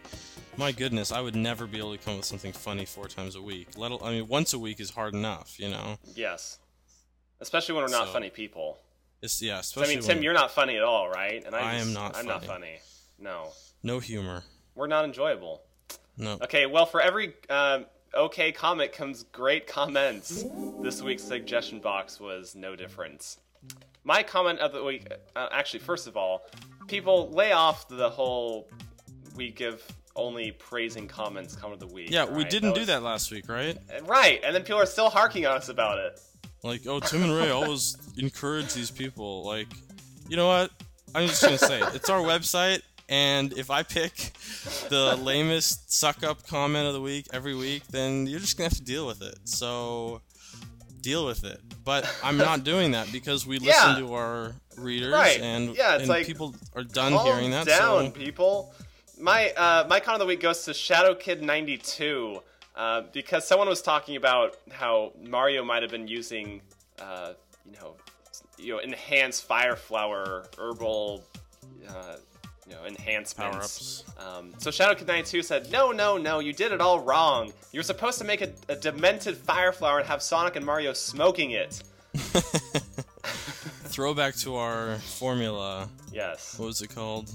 my 0.56 0.72
goodness, 0.72 1.12
I 1.12 1.20
would 1.20 1.36
never 1.36 1.68
be 1.68 1.78
able 1.80 1.92
to 1.92 1.98
come 2.02 2.14
up 2.14 2.20
with 2.20 2.26
something 2.26 2.54
funny 2.54 2.86
four 2.86 3.10
times 3.10 3.36
a 3.36 3.42
week. 3.42 3.68
Let 3.76 3.92
I 4.02 4.12
mean, 4.12 4.28
once 4.30 4.54
a 4.54 4.60
week 4.60 4.80
is 4.80 4.92
hard 4.92 5.14
enough, 5.14 5.60
you 5.60 5.68
know. 5.68 5.98
yes, 6.16 6.60
especially 7.42 7.76
when 7.76 7.84
we're 7.84 7.90
not 7.92 8.08
So- 8.08 8.14
funny 8.14 8.30
people. 8.30 8.80
It's 9.22 9.42
yeah, 9.42 9.60
So, 9.60 9.84
I 9.84 9.88
mean, 9.88 10.00
Tim, 10.02 10.24
you're 10.24 10.34
not 10.34 10.52
funny 10.52 10.78
at 10.78 10.84
all, 10.84 11.10
right? 11.10 11.44
And 11.46 11.54
I 11.54 11.76
just, 11.76 11.88
am 11.88 11.94
not 11.94 12.16
I'm 12.16 12.26
not 12.28 12.46
funny. 12.46 12.78
funny. 12.78 12.80
No, 13.20 13.52
no 13.84 14.00
humor. 14.00 14.46
we're 14.76 14.88
not 14.88 15.04
enjoyable. 15.04 15.64
No. 16.16 16.38
Okay, 16.44 16.66
well, 16.66 16.86
for 16.86 17.02
every 17.02 17.34
um, 17.50 17.88
okay 18.14 18.54
comic 18.54 18.94
comes 18.94 19.24
great 19.34 19.68
comments. 19.68 20.46
This 20.82 21.02
week's 21.02 21.24
suggestion 21.24 21.80
box 21.82 22.22
was 22.22 22.56
no 22.56 22.78
difference. 22.78 23.38
My 24.04 24.22
comment 24.22 24.60
of 24.60 24.72
the 24.72 24.84
week, 24.84 25.08
uh, 25.36 25.48
actually, 25.52 25.80
first 25.80 26.08
of 26.08 26.16
all, 26.16 26.46
people 26.88 27.32
lay 27.32 27.52
off 27.52 27.88
the 27.88 28.10
whole 28.10 28.70
we 29.36 29.52
give 29.52 29.84
only 30.16 30.52
praising 30.52 31.08
comments 31.08 31.56
comment 31.56 31.82
of 31.82 31.90
the 31.90 31.94
week. 31.94 32.10
Yeah, 32.10 32.26
we 32.26 32.46
didn't 32.46 32.74
do 32.74 32.82
was- 32.82 32.88
that 32.88 33.04
last 33.04 33.32
week, 33.32 33.50
right? 33.50 33.78
Right, 34.04 34.42
and 34.44 34.56
then 34.56 34.64
people 34.64 34.80
are 34.80 34.86
still 34.86 35.10
harking 35.10 35.46
on 35.46 35.58
us 35.58 35.70
about 35.70 36.00
it. 36.00 36.20
Like, 36.64 36.88
oh, 36.88 37.00
Tim 37.00 37.24
and 37.24 37.34
Ray 37.36 37.50
always 37.52 37.98
encourage 38.18 38.74
these 38.74 38.90
people. 38.92 39.44
Like, 39.44 39.68
you 40.28 40.36
know 40.36 40.48
what? 40.48 40.72
I'm 41.14 41.28
just 41.28 41.42
gonna 41.42 41.58
say 41.58 41.82
it. 41.82 41.96
It's 41.96 42.10
our 42.10 42.22
website, 42.22 42.82
and 43.08 43.54
if 43.54 43.70
I 43.70 43.84
pick 43.84 44.34
the 44.90 45.16
lamest 45.22 45.94
suck 45.94 46.24
up 46.24 46.46
comment 46.48 46.88
of 46.88 46.94
the 46.94 47.02
week 47.02 47.28
every 47.32 47.56
week, 47.56 47.88
then 47.88 48.26
you're 48.26 48.40
just 48.40 48.58
gonna 48.58 48.70
have 48.70 48.78
to 48.78 48.84
deal 48.84 49.06
with 49.06 49.22
it. 49.22 49.38
So, 49.46 50.22
deal 51.06 51.26
with 51.26 51.44
it. 51.46 51.62
But 51.84 52.02
I'm 52.24 52.38
not 52.38 52.64
doing 52.72 52.92
that 52.92 53.12
because 53.12 53.46
we 53.48 53.60
listen 53.60 53.92
Yeah. 53.92 54.00
to 54.00 54.14
our 54.16 54.54
readers, 54.78 55.14
Right. 55.14 55.40
and 55.40 55.76
Yeah, 55.76 55.94
it's 55.94 56.02
and 56.02 56.10
like, 56.10 56.26
people 56.26 56.56
are 56.76 56.84
done 56.84 57.14
hearing 57.14 57.52
that. 57.52 57.66
down, 57.68 58.06
so 58.08 58.12
people. 58.12 58.74
My 59.18 59.52
uh, 59.52 59.86
my 59.88 60.00
con 60.02 60.16
of 60.16 60.20
the 60.20 60.26
week 60.26 60.42
goes 60.42 60.66
to 60.66 60.74
Shadow 60.74 61.16
Kid 61.16 61.42
92 61.42 62.42
uh, 62.76 63.04
because 63.14 63.48
someone 63.48 63.70
was 63.70 63.82
talking 63.82 64.18
about 64.18 64.58
how 64.72 65.14
Mario 65.22 65.64
might 65.64 65.84
have 65.84 65.92
been 65.92 66.08
using, 66.10 66.62
uh, 67.00 67.34
you 67.66 67.72
know, 67.80 67.96
you 68.58 68.74
know, 68.74 68.80
enhanced 68.80 69.46
Fire 69.46 69.78
Flower 69.78 70.48
herbal, 70.58 71.24
uh, 71.88 72.16
you 72.68 72.74
know, 72.74 72.86
enhancements. 72.86 74.04
Um, 74.18 74.54
so 74.58 74.72
Shadow 74.72 74.96
Kid 74.96 75.08
92 75.08 75.44
said, 75.44 75.72
"No, 75.72 75.92
no, 75.92 76.18
no, 76.18 76.40
you 76.40 76.54
did 76.54 76.72
it 76.72 76.82
all 76.82 77.00
wrong. 77.00 77.54
You're 77.72 77.84
supposed 77.84 78.18
to 78.20 78.24
make 78.24 78.42
a, 78.42 78.52
a 78.70 78.76
demented 78.76 79.38
Fire 79.38 79.72
Flower 79.72 80.00
and 80.00 80.08
have 80.08 80.22
Sonic 80.22 80.56
and 80.56 80.66
Mario 80.66 80.94
smoking 80.94 81.52
it." 81.52 81.84
throwback 83.96 84.36
to 84.36 84.56
our 84.56 84.96
formula. 84.98 85.90
Yes, 86.12 86.60
What 86.60 86.66
was 86.68 86.82
it 86.82 86.94
called? 86.94 87.32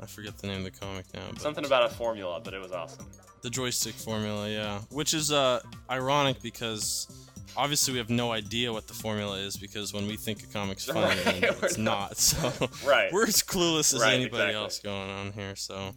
I 0.00 0.06
forget 0.06 0.36
the 0.38 0.46
name 0.48 0.58
of 0.58 0.64
the 0.64 0.70
comic 0.70 1.04
now. 1.14 1.22
But 1.30 1.40
something 1.40 1.64
about 1.64 1.84
a 1.84 1.88
formula, 1.94 2.40
but 2.42 2.54
it 2.54 2.60
was 2.60 2.72
awesome. 2.72 3.06
The 3.42 3.50
joystick 3.50 3.94
formula, 3.94 4.48
yeah. 4.48 4.80
Which 4.90 5.14
is 5.14 5.32
uh, 5.32 5.60
ironic 5.90 6.40
because 6.42 7.08
obviously 7.56 7.92
we 7.92 7.98
have 7.98 8.10
no 8.10 8.32
idea 8.32 8.72
what 8.72 8.86
the 8.88 8.94
formula 8.94 9.36
is 9.38 9.56
because 9.56 9.92
when 9.92 10.06
we 10.06 10.16
think 10.16 10.42
a 10.42 10.46
comic's 10.46 10.84
funny, 10.86 11.20
Right, 11.24 11.42
it's 11.62 11.78
not. 11.78 12.16
So 12.18 12.52
Right. 12.86 13.12
we're 13.12 13.26
as 13.26 13.42
clueless 13.42 13.94
as 13.94 14.00
Right, 14.00 14.14
anybody 14.14 14.44
exactly. 14.50 14.54
else 14.62 14.78
going 14.80 15.10
on 15.10 15.32
here. 15.32 15.54
So, 15.56 15.94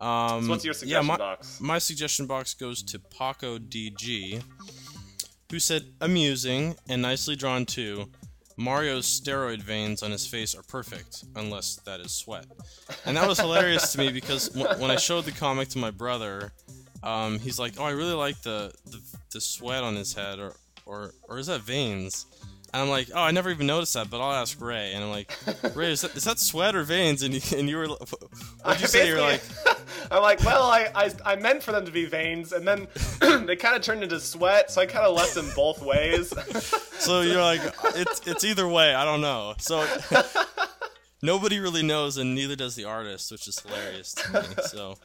um, 0.00 0.44
So 0.44 0.50
what's 0.50 0.64
your 0.64 0.72
yeah, 0.74 0.78
suggestion 1.00 1.06
my, 1.06 1.16
box? 1.16 1.60
My 1.60 1.78
suggestion 1.78 2.26
box 2.26 2.54
goes 2.54 2.82
to 2.84 2.98
Paco 2.98 3.58
DG, 3.58 4.42
who 5.50 5.58
said, 5.58 5.82
"Amusing 6.00 6.76
and 6.88 7.02
nicely 7.02 7.36
drawn 7.36 7.66
too." 7.66 8.06
Mario's 8.58 9.06
steroid 9.06 9.62
veins 9.62 10.02
on 10.02 10.10
his 10.10 10.26
face 10.26 10.54
are 10.54 10.62
perfect, 10.62 11.24
unless 11.36 11.76
that 11.86 12.00
is 12.00 12.12
sweat. 12.12 12.44
And 13.06 13.16
that 13.16 13.26
was 13.26 13.40
hilarious 13.40 13.92
to 13.92 13.98
me 13.98 14.12
because 14.20 14.50
w- 14.50 14.78
when 14.80 14.90
I 14.90 14.96
showed 14.96 15.24
the 15.24 15.32
comic 15.32 15.68
to 15.70 15.78
my 15.78 15.90
brother, 15.90 16.52
um, 17.02 17.38
he's 17.38 17.58
like, 17.58 17.74
"Oh, 17.78 17.84
I 17.84 17.90
really 17.92 18.12
like 18.14 18.40
the, 18.42 18.72
the 18.86 19.00
the 19.32 19.40
sweat 19.40 19.82
on 19.82 19.96
his 19.96 20.12
head, 20.14 20.38
or 20.38 20.54
or 20.86 21.14
or 21.28 21.38
is 21.38 21.46
that 21.46 21.60
veins?" 21.62 22.26
And 22.72 22.82
I'm 22.82 22.88
like, 22.88 23.08
"Oh, 23.14 23.20
I 23.20 23.30
never 23.32 23.50
even 23.50 23.66
noticed 23.66 23.94
that, 23.94 24.08
but 24.08 24.20
I'll 24.20 24.32
ask 24.32 24.60
Ray." 24.60 24.92
And 24.94 25.04
I'm 25.04 25.10
like, 25.10 25.32
"Ray, 25.76 25.92
is 25.92 26.00
that, 26.00 26.16
is 26.16 26.24
that 26.24 26.38
sweat 26.38 26.74
or 26.74 26.84
veins?" 26.84 27.22
And 27.22 27.34
you, 27.34 27.40
and 27.58 27.68
you 27.68 27.76
were, 27.76 27.88
what'd 27.88 28.80
you 28.80 28.86
say? 28.86 29.06
You're 29.06 29.20
like, 29.20 29.42
I'm 30.10 30.22
like, 30.22 30.42
well, 30.42 30.64
I, 30.64 30.88
I, 30.94 31.12
I 31.24 31.36
meant 31.36 31.62
for 31.62 31.72
them 31.72 31.84
to 31.84 31.90
be 31.90 32.06
veins, 32.06 32.52
and 32.52 32.66
then 32.66 32.88
they 33.46 33.56
kind 33.56 33.76
of 33.76 33.82
turned 33.82 34.02
into 34.02 34.18
sweat, 34.20 34.70
so 34.70 34.80
I 34.80 34.86
kind 34.86 35.04
of 35.04 35.14
left 35.14 35.34
them 35.34 35.50
both 35.54 35.82
ways. 35.82 36.32
so 36.98 37.20
you're 37.20 37.42
like, 37.42 37.60
it's 37.96 38.26
it's 38.26 38.44
either 38.44 38.66
way. 38.66 38.94
I 38.94 39.04
don't 39.04 39.20
know. 39.20 39.54
So 39.58 39.86
nobody 41.22 41.60
really 41.60 41.82
knows, 41.82 42.16
and 42.16 42.34
neither 42.34 42.56
does 42.56 42.74
the 42.74 42.84
artist, 42.84 43.30
which 43.30 43.46
is 43.48 43.58
hilarious 43.60 44.14
to 44.14 44.32
me. 44.32 44.46
So 44.66 44.96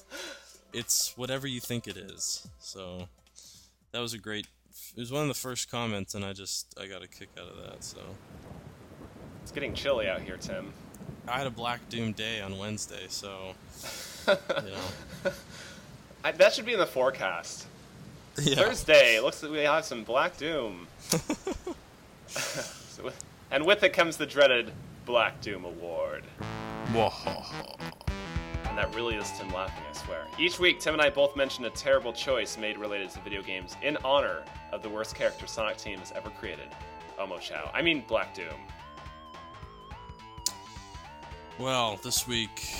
it's 0.73 1.17
whatever 1.17 1.47
you 1.47 1.59
think 1.59 1.87
it 1.87 1.97
is. 1.97 2.47
So 2.59 3.07
that 3.91 3.99
was 3.99 4.13
a 4.13 4.17
great. 4.17 4.47
It 4.95 4.99
was 4.99 5.11
one 5.11 5.23
of 5.23 5.27
the 5.27 5.33
first 5.33 5.69
comments, 5.69 6.15
and 6.15 6.25
I 6.25 6.33
just 6.33 6.73
I 6.81 6.87
got 6.87 7.03
a 7.03 7.07
kick 7.07 7.29
out 7.39 7.47
of 7.47 7.57
that. 7.63 7.83
So 7.83 7.99
it's 9.43 9.51
getting 9.51 9.73
chilly 9.73 10.07
out 10.07 10.21
here, 10.21 10.37
Tim. 10.37 10.73
I 11.27 11.37
had 11.37 11.47
a 11.47 11.51
Black 11.51 11.87
Doom 11.89 12.13
day 12.13 12.41
on 12.41 12.57
Wednesday, 12.57 13.05
so 13.09 13.53
you 14.27 14.35
know. 14.45 15.31
I, 16.23 16.31
that 16.31 16.53
should 16.53 16.65
be 16.65 16.73
in 16.73 16.79
the 16.79 16.85
forecast. 16.85 17.67
Yeah. 18.39 18.55
Thursday, 18.55 19.19
looks 19.19 19.41
like 19.41 19.51
we 19.51 19.59
have 19.59 19.85
some 19.85 20.03
Black 20.03 20.37
Doom. 20.37 20.87
So 22.27 23.11
and 23.51 23.65
with 23.65 23.83
it 23.83 23.93
comes 23.93 24.17
the 24.17 24.25
dreaded 24.25 24.71
Black 25.05 25.41
Doom 25.41 25.65
Award. 25.65 26.23
And 28.77 28.85
that 28.85 28.95
really 28.95 29.15
is 29.15 29.31
Tim 29.31 29.49
laughing, 29.49 29.83
I 29.89 29.97
swear. 29.97 30.27
Each 30.37 30.59
week, 30.59 30.79
Tim 30.79 30.93
and 30.93 31.01
I 31.01 31.09
both 31.09 31.35
mention 31.35 31.65
a 31.65 31.69
terrible 31.71 32.13
choice 32.13 32.59
made 32.59 32.77
related 32.77 33.09
to 33.09 33.19
video 33.21 33.41
games 33.41 33.75
in 33.81 33.97
honor 34.05 34.43
of 34.71 34.83
the 34.83 34.89
worst 34.89 35.15
character 35.15 35.47
Sonic 35.47 35.77
Team 35.77 35.97
has 35.97 36.11
ever 36.11 36.29
created. 36.29 36.67
Omochao. 37.19 37.71
I 37.73 37.81
mean 37.81 38.03
Black 38.07 38.35
Doom. 38.35 38.45
Well, 41.57 41.99
this 42.03 42.27
week, 42.27 42.71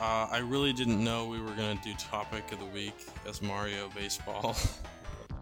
uh, 0.00 0.28
I 0.30 0.38
really 0.38 0.72
didn't 0.72 1.02
know 1.02 1.26
we 1.26 1.40
were 1.40 1.50
gonna 1.50 1.80
do 1.82 1.92
topic 1.94 2.52
of 2.52 2.60
the 2.60 2.66
week 2.66 2.94
as 3.28 3.42
Mario 3.42 3.90
baseball. 3.96 4.54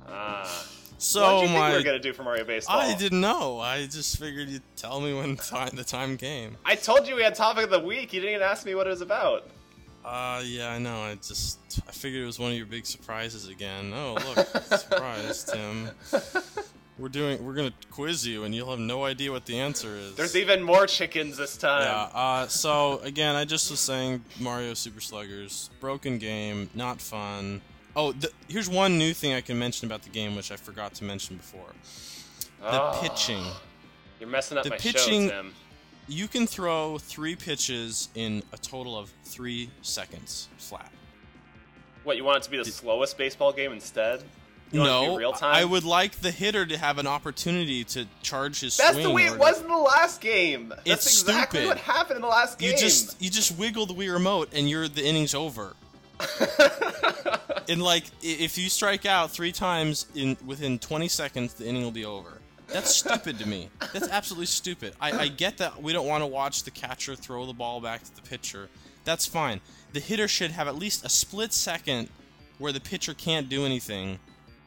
Ah. 0.07 0.67
so 0.99 1.23
what 1.23 1.41
did 1.41 1.43
you 1.43 1.57
think 1.57 1.69
we 1.71 1.77
were 1.79 1.83
going 1.83 1.97
to 1.97 2.09
do 2.09 2.13
for 2.13 2.25
Mario 2.25 2.45
Baseball? 2.45 2.79
I 2.79 2.95
didn't 2.95 3.23
know. 3.23 3.59
I 3.59 3.87
just 3.87 4.19
figured 4.19 4.51
you'd 4.51 4.63
tell 4.77 5.01
me 5.01 5.15
when 5.15 5.35
time, 5.39 5.71
the 5.73 5.83
time 5.83 6.19
came. 6.19 6.59
I 6.63 6.75
told 6.75 7.09
you 7.09 7.17
we 7.17 7.23
had 7.23 7.35
topic 7.35 7.65
of 7.65 7.71
the 7.71 7.81
week. 7.81 8.13
You 8.13 8.21
didn't 8.21 8.35
even 8.35 8.47
ask 8.47 8.67
me 8.67 8.75
what 8.75 8.87
it 8.87 8.91
was 8.91 9.01
about. 9.01 9.49
Uh, 10.05 10.43
yeah, 10.45 10.71
I 10.71 10.79
know. 10.79 11.01
I 11.03 11.15
just 11.15 11.59
I 11.89 11.93
figured 11.93 12.23
it 12.23 12.27
was 12.27 12.39
one 12.39 12.51
of 12.53 12.57
your 12.57 12.67
big 12.67 12.85
surprises 12.87 13.49
again. 13.49 13.93
Oh, 13.95 14.15
look, 14.37 14.47
surprise, 14.79 15.45
Tim. 15.45 15.89
We're 16.99 17.09
doing. 17.09 17.45
We're 17.45 17.55
gonna 17.55 17.73
quiz 17.91 18.27
you, 18.27 18.45
and 18.45 18.55
you'll 18.55 18.71
have 18.71 18.79
no 18.79 19.05
idea 19.05 19.33
what 19.33 19.47
the 19.47 19.59
answer 19.59 19.97
is. 19.97 20.15
There's 20.15 20.37
even 20.37 20.63
more 20.63 20.87
chickens 20.87 21.37
this 21.37 21.57
time. 21.57 21.83
Yeah. 21.83 22.19
Uh, 22.21 22.47
so 22.49 22.99
again, 23.03 23.35
I 23.35 23.45
just 23.45 23.71
was 23.71 23.81
saying 23.81 24.23
Mario 24.39 24.75
Super 24.75 25.01
Sluggers, 25.01 25.71
broken 25.81 26.19
game, 26.19 26.69
not 26.75 27.01
fun. 27.01 27.63
Oh, 27.97 28.13
th- 28.13 28.33
here's 28.49 28.69
one 28.69 28.99
new 28.99 29.13
thing 29.15 29.33
I 29.35 29.41
can 29.41 29.59
mention 29.59 29.87
about 29.87 30.03
the 30.03 30.11
game, 30.11 30.37
which 30.37 30.53
I 30.53 30.57
forgot 30.57 30.95
to 30.95 31.05
mention 31.05 31.37
before. 31.37 31.73
The 32.61 32.81
Oh, 32.83 32.99
pitching. 33.03 33.45
You're 34.21 34.29
messing 34.29 34.59
up 34.59 34.65
The 34.65 34.71
my 34.71 34.77
pitching- 34.79 35.29
show, 35.29 35.35
Tim. 35.43 35.55
You 36.07 36.29
can 36.29 36.47
throw 36.47 36.99
three 36.99 37.35
pitches 37.35 38.09
in 38.15 38.43
a 38.53 38.59
total 38.59 38.99
of 38.99 39.11
three 39.25 39.71
seconds 39.83 40.49
flat. 40.59 40.91
What, 42.05 42.17
you 42.19 42.25
want 42.25 42.39
it 42.39 42.43
to 42.43 42.51
be 42.51 42.59
the 42.59 42.65
slowest 42.67 43.17
baseball 43.17 43.53
game 43.53 43.73
instead? 43.73 44.23
You 44.71 44.81
want 44.81 44.91
it 44.91 45.07
to 45.07 45.07
no, 45.13 45.17
real 45.17 45.33
time? 45.33 45.55
I 45.55 45.65
would 45.65 45.85
like 45.85 46.17
the 46.17 46.31
hitter 46.31 46.67
to 46.67 46.77
have 46.77 46.99
an 46.99 47.07
opportunity 47.07 47.85
to 47.85 48.07
charge 48.23 48.61
his 48.61 48.77
That's 48.77 48.99
the 48.99 49.11
way 49.11 49.25
it 49.25 49.39
was 49.39 49.63
in 49.63 49.69
the 49.69 49.77
last 49.77 50.21
game. 50.21 50.69
That's 50.69 51.07
It's 51.07 51.21
exactly 51.21 51.61
stupid. 51.61 51.69
what 51.69 51.79
happened 51.79 52.17
in 52.17 52.23
the 52.23 52.29
last 52.29 52.59
game. 52.59 52.73
You 52.73 52.77
just 52.77 53.21
you 53.23 53.31
just 53.31 53.57
wiggle 53.59 53.87
the 53.87 53.95
Wii 53.95 54.13
remote 54.13 54.51
and 54.53 54.69
you're 54.69 54.89
the 54.89 55.07
inning's 55.07 55.35
over. 55.35 55.75
and 57.69 57.83
like 57.83 58.05
if 58.23 58.59
you 58.59 58.69
strike 58.69 59.07
out 59.07 59.31
three 59.31 59.53
times 59.53 60.07
in 60.15 60.37
within 60.45 60.79
20 60.79 61.09
seconds, 61.09 61.55
the 61.55 61.67
inning 61.67 61.83
will 61.83 61.91
be 61.91 62.05
over. 62.05 62.41
That's 62.69 62.95
stupid 62.95 63.39
to 63.39 63.49
me. 63.49 63.69
That's 63.93 64.09
absolutely 64.09 64.47
stupid. 64.47 64.95
I, 65.01 65.13
I 65.13 65.29
get 65.29 65.59
that 65.59 65.83
we 65.83 65.93
don't 65.93 66.07
want 66.07 66.23
to 66.23 66.27
watch 66.27 66.63
the 66.65 66.71
catcher 66.71 67.15
throw 67.15 67.47
the 67.47 67.53
ball 67.53 67.81
back 67.81 68.03
to 68.05 68.15
the 68.17 68.23
pitcher. 68.23 68.69
That's 69.05 69.27
fine. 69.27 69.61
The 69.93 70.01
hitter 70.01 70.27
should 70.29 70.51
have 70.51 70.67
at 70.67 70.77
least 70.77 71.05
a 71.05 71.09
split 71.09 71.53
second 71.53 72.09
where 72.59 72.73
the 72.73 72.81
pitcher 72.81 73.15
can't 73.15 73.49
do 73.49 73.65
anything 73.65 74.19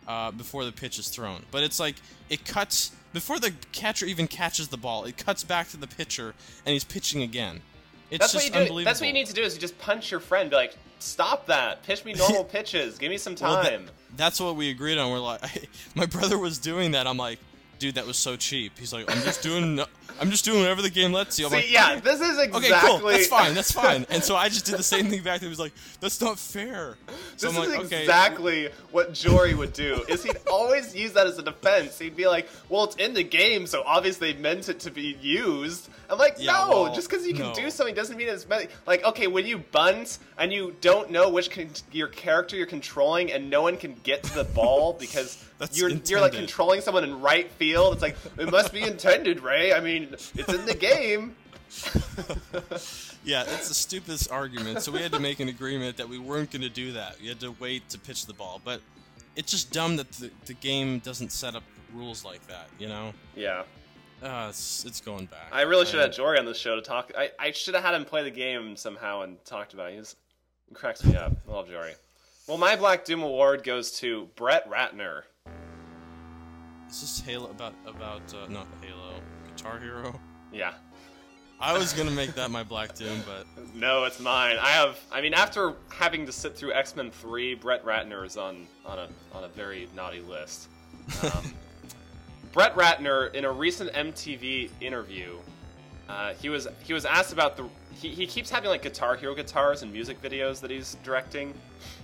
uh, 0.07 0.31
before 0.31 0.63
the 0.63 0.71
pitch 0.71 0.99
is 0.99 1.09
thrown. 1.09 1.43
But 1.51 1.63
it's 1.63 1.79
like 1.79 1.95
it 2.29 2.45
cuts 2.45 2.91
before 3.13 3.39
the 3.39 3.51
catcher 3.71 4.05
even 4.05 4.27
catches 4.27 4.67
the 4.67 4.77
ball, 4.77 5.05
it 5.05 5.17
cuts 5.17 5.43
back 5.43 5.69
to 5.69 5.77
the 5.77 5.87
pitcher 5.87 6.33
and 6.65 6.73
he's 6.73 6.83
pitching 6.83 7.23
again. 7.23 7.61
It's 8.09 8.19
That's 8.19 8.33
what 8.35 8.53
just 8.53 8.69
you 8.71 8.77
do. 8.79 8.85
That's 8.85 9.01
what 9.01 9.07
you 9.07 9.13
need 9.13 9.27
to 9.27 9.33
do 9.33 9.41
is 9.41 9.55
you 9.55 9.59
just 9.59 9.77
punch 9.79 10.11
your 10.11 10.21
friend. 10.21 10.49
Be 10.49 10.55
like, 10.55 10.77
stop 10.99 11.47
that. 11.47 11.83
Pitch 11.83 12.05
me 12.05 12.13
normal 12.13 12.43
pitches. 12.55 12.97
Give 12.97 13.09
me 13.09 13.17
some 13.17 13.35
Well, 13.39 13.61
time. 13.63 13.89
that's 14.15 14.39
what 14.39 14.55
we 14.55 14.69
agreed 14.69 14.97
on. 14.97 15.11
We're 15.11 15.19
like, 15.19 15.41
my 15.95 16.05
brother 16.05 16.37
was 16.37 16.57
doing 16.57 16.91
that. 16.91 17.05
I'm 17.05 17.17
like, 17.17 17.39
dude, 17.79 17.95
that 17.95 18.05
was 18.05 18.17
so 18.17 18.35
cheap. 18.35 18.77
He's 18.79 18.93
like, 18.93 19.09
I'm 19.11 19.21
just 19.23 19.41
doing, 19.41 19.79
I'm 20.19 20.31
just 20.31 20.45
doing 20.45 20.59
whatever 20.61 20.81
the 20.81 20.89
game 20.89 21.11
lets 21.13 21.37
you. 21.37 21.45
I'm 21.45 21.51
See, 21.51 21.57
like, 21.57 21.71
yeah, 21.71 21.99
this 21.99 22.19
is 22.21 22.39
exactly. 22.39 22.71
Okay, 22.71 22.79
cool. 22.81 23.07
That's 23.09 23.27
fine. 23.27 23.53
That's 23.53 23.71
fine. 23.71 24.05
And 24.09 24.23
so 24.23 24.35
I 24.35 24.49
just 24.49 24.65
did 24.65 24.77
the 24.77 24.83
same 24.83 25.07
thing 25.07 25.21
back. 25.23 25.41
He 25.41 25.47
was 25.47 25.59
like, 25.59 25.73
"That's 25.99 26.19
not 26.21 26.39
fair." 26.39 26.97
So 27.35 27.47
This 27.47 27.57
I'm 27.57 27.63
is 27.63 27.69
like, 27.69 27.85
"Okay." 27.85 28.01
exactly 28.01 28.69
what 28.91 29.13
Jory 29.13 29.53
would 29.53 29.73
do. 29.73 30.03
Is 30.07 30.23
he'd 30.23 30.37
always 30.51 30.95
use 30.95 31.13
that 31.13 31.27
as 31.27 31.37
a 31.37 31.43
defense. 31.43 31.99
He'd 31.99 32.15
be 32.15 32.27
like, 32.27 32.49
"Well, 32.69 32.85
it's 32.85 32.95
in 32.97 33.13
the 33.13 33.23
game, 33.23 33.67
so 33.67 33.83
obviously 33.85 34.33
they 34.33 34.39
meant 34.39 34.69
it 34.69 34.79
to 34.81 34.91
be 34.91 35.17
used." 35.21 35.89
I'm 36.09 36.17
like, 36.17 36.35
Yeah, 36.37 36.53
"No, 36.53 36.69
well, 36.83 36.95
just 36.95 37.09
because 37.09 37.27
you 37.27 37.33
can 37.33 37.47
no. 37.47 37.53
do 37.53 37.69
something 37.69 37.93
doesn't 37.93 38.15
mean 38.17 38.29
it's 38.29 38.47
meant." 38.47 38.69
Like, 38.85 39.03
okay, 39.03 39.27
when 39.27 39.45
you 39.45 39.57
bunt 39.57 40.19
and 40.37 40.53
you 40.53 40.75
don't 40.81 41.11
know 41.11 41.29
which 41.29 41.51
con- 41.51 41.69
your 41.91 42.07
character 42.07 42.55
you're 42.55 42.65
controlling, 42.65 43.31
and 43.31 43.49
no 43.49 43.61
one 43.61 43.77
can 43.77 43.95
get 44.03 44.23
to 44.23 44.33
the 44.33 44.43
ball 44.45 44.93
because 44.99 45.43
you're 45.73 45.89
you're 45.89 46.21
like 46.21 46.33
controlling 46.33 46.81
someone 46.81 47.03
in 47.03 47.19
right 47.19 47.49
field. 47.51 47.93
It's 47.93 48.01
like 48.01 48.15
it 48.37 48.51
must 48.51 48.71
be 48.71 48.83
intended, 48.83 49.41
Ray. 49.41 49.73
I 49.73 49.79
mean, 49.79 49.96
it's 50.03 50.53
in 50.53 50.65
the 50.65 50.75
game. 50.75 51.35
Yeah, 53.27 53.43
it's 53.43 53.67
the 53.67 53.73
stupidest 53.73 54.31
argument. 54.31 54.81
So 54.81 54.91
we 54.93 55.01
had 55.01 55.11
to 55.11 55.19
make 55.19 55.41
an 55.41 55.49
agreement 55.49 55.97
that 55.97 56.07
we 56.07 56.17
weren't 56.17 56.49
going 56.49 56.61
to 56.61 56.69
do 56.69 56.93
that. 56.93 57.17
We 57.21 57.27
had 57.27 57.41
to 57.41 57.51
wait 57.59 57.89
to 57.89 57.99
pitch 57.99 58.25
the 58.25 58.33
ball. 58.33 58.61
But 58.63 58.79
it's 59.35 59.51
just 59.51 59.73
dumb 59.73 59.97
that 59.97 60.09
the, 60.13 60.31
the 60.45 60.53
game 60.53 60.99
doesn't 60.99 61.33
set 61.33 61.53
up 61.53 61.63
rules 61.93 62.23
like 62.23 62.47
that. 62.47 62.69
You 62.79 62.87
know? 62.87 63.13
Yeah. 63.35 63.63
Uh, 64.23 64.47
it's, 64.49 64.85
it's 64.85 65.01
going 65.01 65.25
back. 65.25 65.49
I 65.51 65.63
really 65.63 65.85
should 65.85 65.95
have 65.95 66.05
had 66.05 66.13
Jory 66.13 66.39
on 66.39 66.45
the 66.45 66.53
show 66.53 66.77
to 66.77 66.81
talk. 66.81 67.11
I, 67.17 67.31
I 67.37 67.51
should 67.51 67.75
have 67.75 67.83
had 67.83 67.95
him 67.95 68.05
play 68.05 68.23
the 68.23 68.31
game 68.31 68.77
somehow 68.77 69.23
and 69.23 69.43
talked 69.43 69.73
about 69.73 69.91
it. 69.91 69.97
He's, 69.97 70.15
he 70.69 70.73
cracks 70.73 71.03
me 71.03 71.17
up. 71.17 71.33
I 71.49 71.51
love 71.51 71.67
Jory. 71.67 71.95
Well, 72.47 72.57
my 72.57 72.77
Black 72.77 73.03
Doom 73.03 73.23
award 73.23 73.65
goes 73.65 73.91
to 73.99 74.29
Brett 74.37 74.69
Ratner. 74.71 75.23
Is 76.89 77.01
this 77.01 77.19
Halo 77.19 77.49
about 77.49 77.73
about 77.85 78.21
uh, 78.33 78.47
not 78.49 78.67
Halo 78.81 79.16
Guitar 79.67 79.79
Hero? 79.79 80.19
Yeah. 80.51 80.73
I 81.59 81.77
was 81.77 81.93
gonna 81.93 82.11
make 82.11 82.35
that 82.35 82.51
my 82.51 82.63
Black 82.63 82.95
Doom, 82.95 83.21
but 83.25 83.45
No, 83.75 84.03
it's 84.03 84.19
mine. 84.19 84.57
I 84.61 84.69
have. 84.69 84.99
I 85.11 85.21
mean, 85.21 85.33
after 85.33 85.73
having 85.89 86.25
to 86.27 86.31
sit 86.31 86.55
through 86.55 86.73
X 86.73 86.95
Men 86.95 87.09
Three, 87.09 87.55
Brett 87.55 87.83
Ratner 87.83 88.25
is 88.25 88.37
on 88.37 88.67
on 88.85 88.99
a 88.99 89.07
on 89.33 89.43
a 89.43 89.47
very 89.49 89.89
naughty 89.95 90.21
list. 90.21 90.69
Um, 91.23 91.53
Brett 92.53 92.75
Ratner, 92.75 93.33
in 93.33 93.45
a 93.45 93.51
recent 93.51 93.91
MTV 93.93 94.69
interview, 94.81 95.37
uh, 96.07 96.33
he 96.35 96.49
was 96.49 96.67
he 96.83 96.93
was 96.93 97.05
asked 97.05 97.33
about 97.33 97.57
the 97.57 97.67
he, 97.95 98.09
he 98.09 98.27
keeps 98.27 98.51
having 98.51 98.69
like 98.69 98.83
Guitar 98.83 99.15
Hero 99.15 99.33
guitars 99.33 99.81
and 99.81 99.91
music 99.91 100.21
videos 100.21 100.61
that 100.61 100.69
he's 100.69 100.95
directing. 101.03 101.55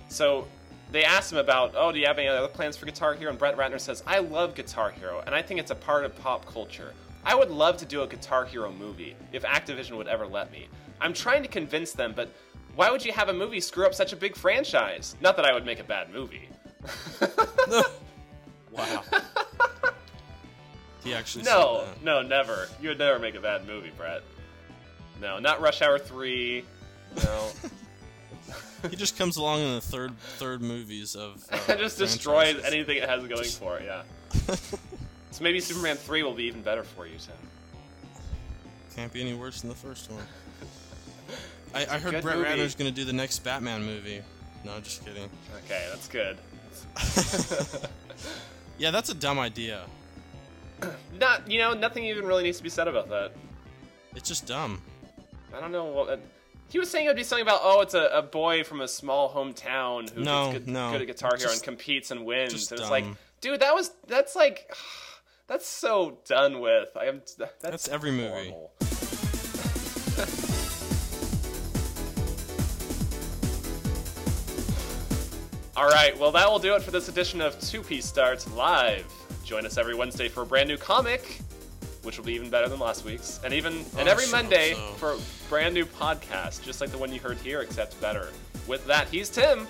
So 0.10 0.48
they 0.92 1.04
asked 1.04 1.32
him 1.32 1.40
about, 1.40 1.74
oh, 1.76 1.92
do 1.92 2.00
you 2.00 2.06
have 2.06 2.20
any 2.20 2.28
other 2.28 2.48
plans 2.48 2.78
for 2.78 2.86
Guitar 2.86 3.16
Hero? 3.16 3.30
And 3.32 3.40
Brett 3.40 3.58
Ratner 3.58 3.80
says, 3.80 4.04
I 4.06 4.20
love 4.20 4.54
Guitar 4.54 4.92
Hero, 4.92 5.24
and 5.26 5.34
I 5.34 5.42
think 5.42 5.60
it's 5.60 5.72
a 5.72 5.76
part 5.76 6.06
of 6.06 6.16
pop 6.20 6.46
culture. 6.46 6.94
I 7.26 7.36
would 7.36 7.52
love 7.52 7.78
to 7.78 7.86
do 7.86 8.02
a 8.02 8.08
Guitar 8.08 8.46
Hero 8.46 8.72
movie 8.72 9.16
if 9.32 9.44
Activision 9.44 9.98
would 9.98 10.08
ever 10.08 10.28
let 10.28 10.52
me. 10.52 10.68
I'm 11.00 11.14
trying 11.14 11.42
to 11.44 11.50
convince 11.50 11.92
them, 11.94 12.14
but 12.16 12.30
why 12.76 12.90
would 12.92 13.06
you 13.06 13.14
have 13.14 13.30
a 13.30 13.34
movie 13.34 13.60
screw 13.60 13.86
up 13.86 13.94
such 13.94 14.14
a 14.14 14.16
big 14.16 14.36
franchise? 14.36 15.16
Not 15.22 15.36
that 15.38 15.46
I 15.46 15.54
would 15.54 15.66
make 15.66 15.80
a 15.80 15.84
bad 15.84 16.12
movie. 16.12 16.50
wow. 18.72 19.04
he 21.04 21.14
actually 21.14 21.44
No, 21.44 21.86
no, 22.02 22.22
never. 22.22 22.68
You 22.82 22.90
would 22.90 23.00
never 23.00 23.20
make 23.20 23.36
a 23.36 23.42
bad 23.42 23.68
movie, 23.68 23.92
Brett. 23.96 24.24
No, 25.22 25.40
not 25.40 25.62
Rush 25.62 25.82
Hour 25.82 26.00
3. 26.00 26.64
No. 27.24 27.50
He 28.90 28.98
just 28.98 29.18
comes 29.18 29.38
along 29.38 29.62
in 29.62 29.76
the 29.76 29.82
third 29.82 30.18
third 30.20 30.62
movies 30.62 31.16
of. 31.16 31.42
Uh, 31.54 31.76
just 31.78 31.98
destroys 31.98 32.62
anything 32.66 32.98
it 32.98 33.08
has 33.08 33.26
going 33.26 33.46
for 33.46 33.78
it, 33.78 33.86
yeah. 33.86 34.56
So 35.34 35.44
maybe 35.44 35.60
Superman 35.60 35.98
3 35.98 36.24
will 36.24 36.34
be 36.34 36.44
even 36.44 36.62
better 36.62 36.84
for 36.84 37.06
you, 37.06 37.18
Tim. 37.18 37.36
Can't 38.96 39.12
be 39.12 39.22
any 39.22 39.34
worse 39.34 39.62
than 39.62 39.70
the 39.70 39.76
first 39.76 40.10
one. 40.12 40.24
I, 41.76 41.96
I 41.96 42.00
heard 42.00 42.22
Brett 42.22 42.38
movie. 42.38 42.50
Ratner's 42.50 42.76
gonna 42.76 42.92
do 42.92 43.04
the 43.04 43.14
next 43.14 43.40
Batman 43.40 43.84
movie. 43.84 44.22
No, 44.64 44.80
just 44.80 45.04
kidding. 45.04 45.30
Okay, 45.66 45.88
that's 45.90 46.08
good. 46.08 46.38
Yeah, 48.78 48.92
that's 48.92 49.10
a 49.10 49.14
dumb 49.14 49.40
idea. 49.40 49.84
Not, 51.20 51.50
you 51.50 51.60
know, 51.60 51.74
nothing 51.74 52.06
even 52.06 52.26
really 52.26 52.44
needs 52.44 52.58
to 52.58 52.64
be 52.64 52.70
said 52.70 52.88
about 52.88 53.08
that. 53.10 53.32
It's 54.16 54.28
just 54.28 54.48
dumb. 54.48 54.82
I 55.56 55.60
don't 55.60 55.72
know 55.72 55.86
what. 55.86 56.20
he 56.70 56.80
was 56.80 56.90
saying 56.90 57.06
it 57.06 57.10
would 57.10 57.16
be 57.16 57.24
something 57.24 57.44
about, 57.44 57.60
oh, 57.64 57.82
it's 57.82 57.94
a, 57.94 58.06
a 58.12 58.22
boy 58.24 58.64
from 58.64 58.82
a 58.82 58.88
small 58.88 59.30
hometown 59.32 60.10
who 60.10 60.24
No, 60.24 60.52
gets 60.52 60.66
good, 60.66 60.74
no. 60.74 60.92
good 60.92 61.02
at 61.02 61.08
Guitar 61.08 61.36
Hero 61.38 61.50
Just- 61.52 61.56
and 61.58 61.64
competes 61.64 62.12
and 62.12 62.26
wins. 62.26 62.72
And 62.72 62.80
it's 62.82 62.90
like, 62.90 63.06
dude, 63.42 63.60
that 63.60 63.76
was 63.76 63.92
that's 64.08 64.36
like, 64.36 64.74
that's 65.48 65.68
so 65.68 66.20
done 66.26 66.60
with. 66.60 66.90
I 66.96 67.06
am. 67.06 67.22
That's, 67.38 67.54
That's 67.62 67.88
every 67.90 68.12
movie. 68.12 68.54
All 75.76 75.88
right, 75.90 76.18
well, 76.20 76.32
that 76.32 76.50
will 76.50 76.60
do 76.60 76.76
it 76.76 76.84
for 76.84 76.92
this 76.92 77.10
edition 77.10 77.42
of 77.42 77.60
Two 77.60 77.82
Piece 77.82 78.06
Starts 78.06 78.48
Live. 78.52 79.12
Join 79.44 79.66
us 79.66 79.80
every 79.80 79.96
Wednesday 79.96 80.30
for 80.30 80.44
a 80.44 80.46
brand 80.46 80.70
new 80.70 80.78
comic, 80.78 81.40
which 82.04 82.18
will 82.18 82.26
be 82.26 82.34
even 82.34 82.52
better 82.52 82.70
than 82.70 82.80
last 82.80 83.04
week's, 83.04 83.40
and 83.44 83.54
even 83.54 83.74
and 83.98 84.08
oh, 84.08 84.12
every 84.12 84.26
sure 84.26 84.38
Monday 84.38 84.74
so. 84.76 84.80
for 84.98 85.14
a 85.14 85.18
brand 85.50 85.74
new 85.74 85.86
podcast, 85.86 86.64
just 86.64 86.80
like 86.80 86.92
the 86.92 86.98
one 86.98 87.12
you 87.12 87.20
heard 87.20 87.38
here, 87.38 87.62
except 87.62 88.00
better. 88.00 88.30
With 88.68 88.86
that, 88.86 89.08
he's 89.08 89.30
Tim. 89.30 89.68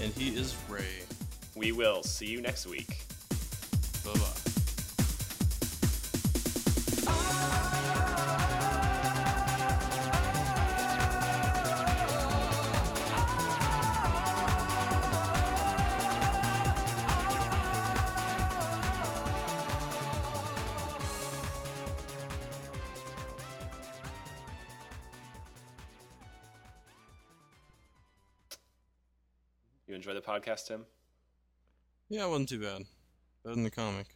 And 0.00 0.12
he 0.12 0.36
is 0.36 0.56
Ray. 0.68 1.04
We 1.54 1.72
will 1.72 2.02
see 2.02 2.26
you 2.26 2.42
next 2.42 2.66
week. 2.66 2.98
Bye 4.04 4.12
bye. 4.14 4.45
Podcast, 30.36 30.66
Tim? 30.66 30.84
Yeah, 32.08 32.26
it 32.26 32.28
wasn't 32.28 32.48
too 32.50 32.60
bad. 32.60 32.82
Better 33.42 33.54
than 33.54 33.64
the 33.64 33.70
comic. 33.70 34.15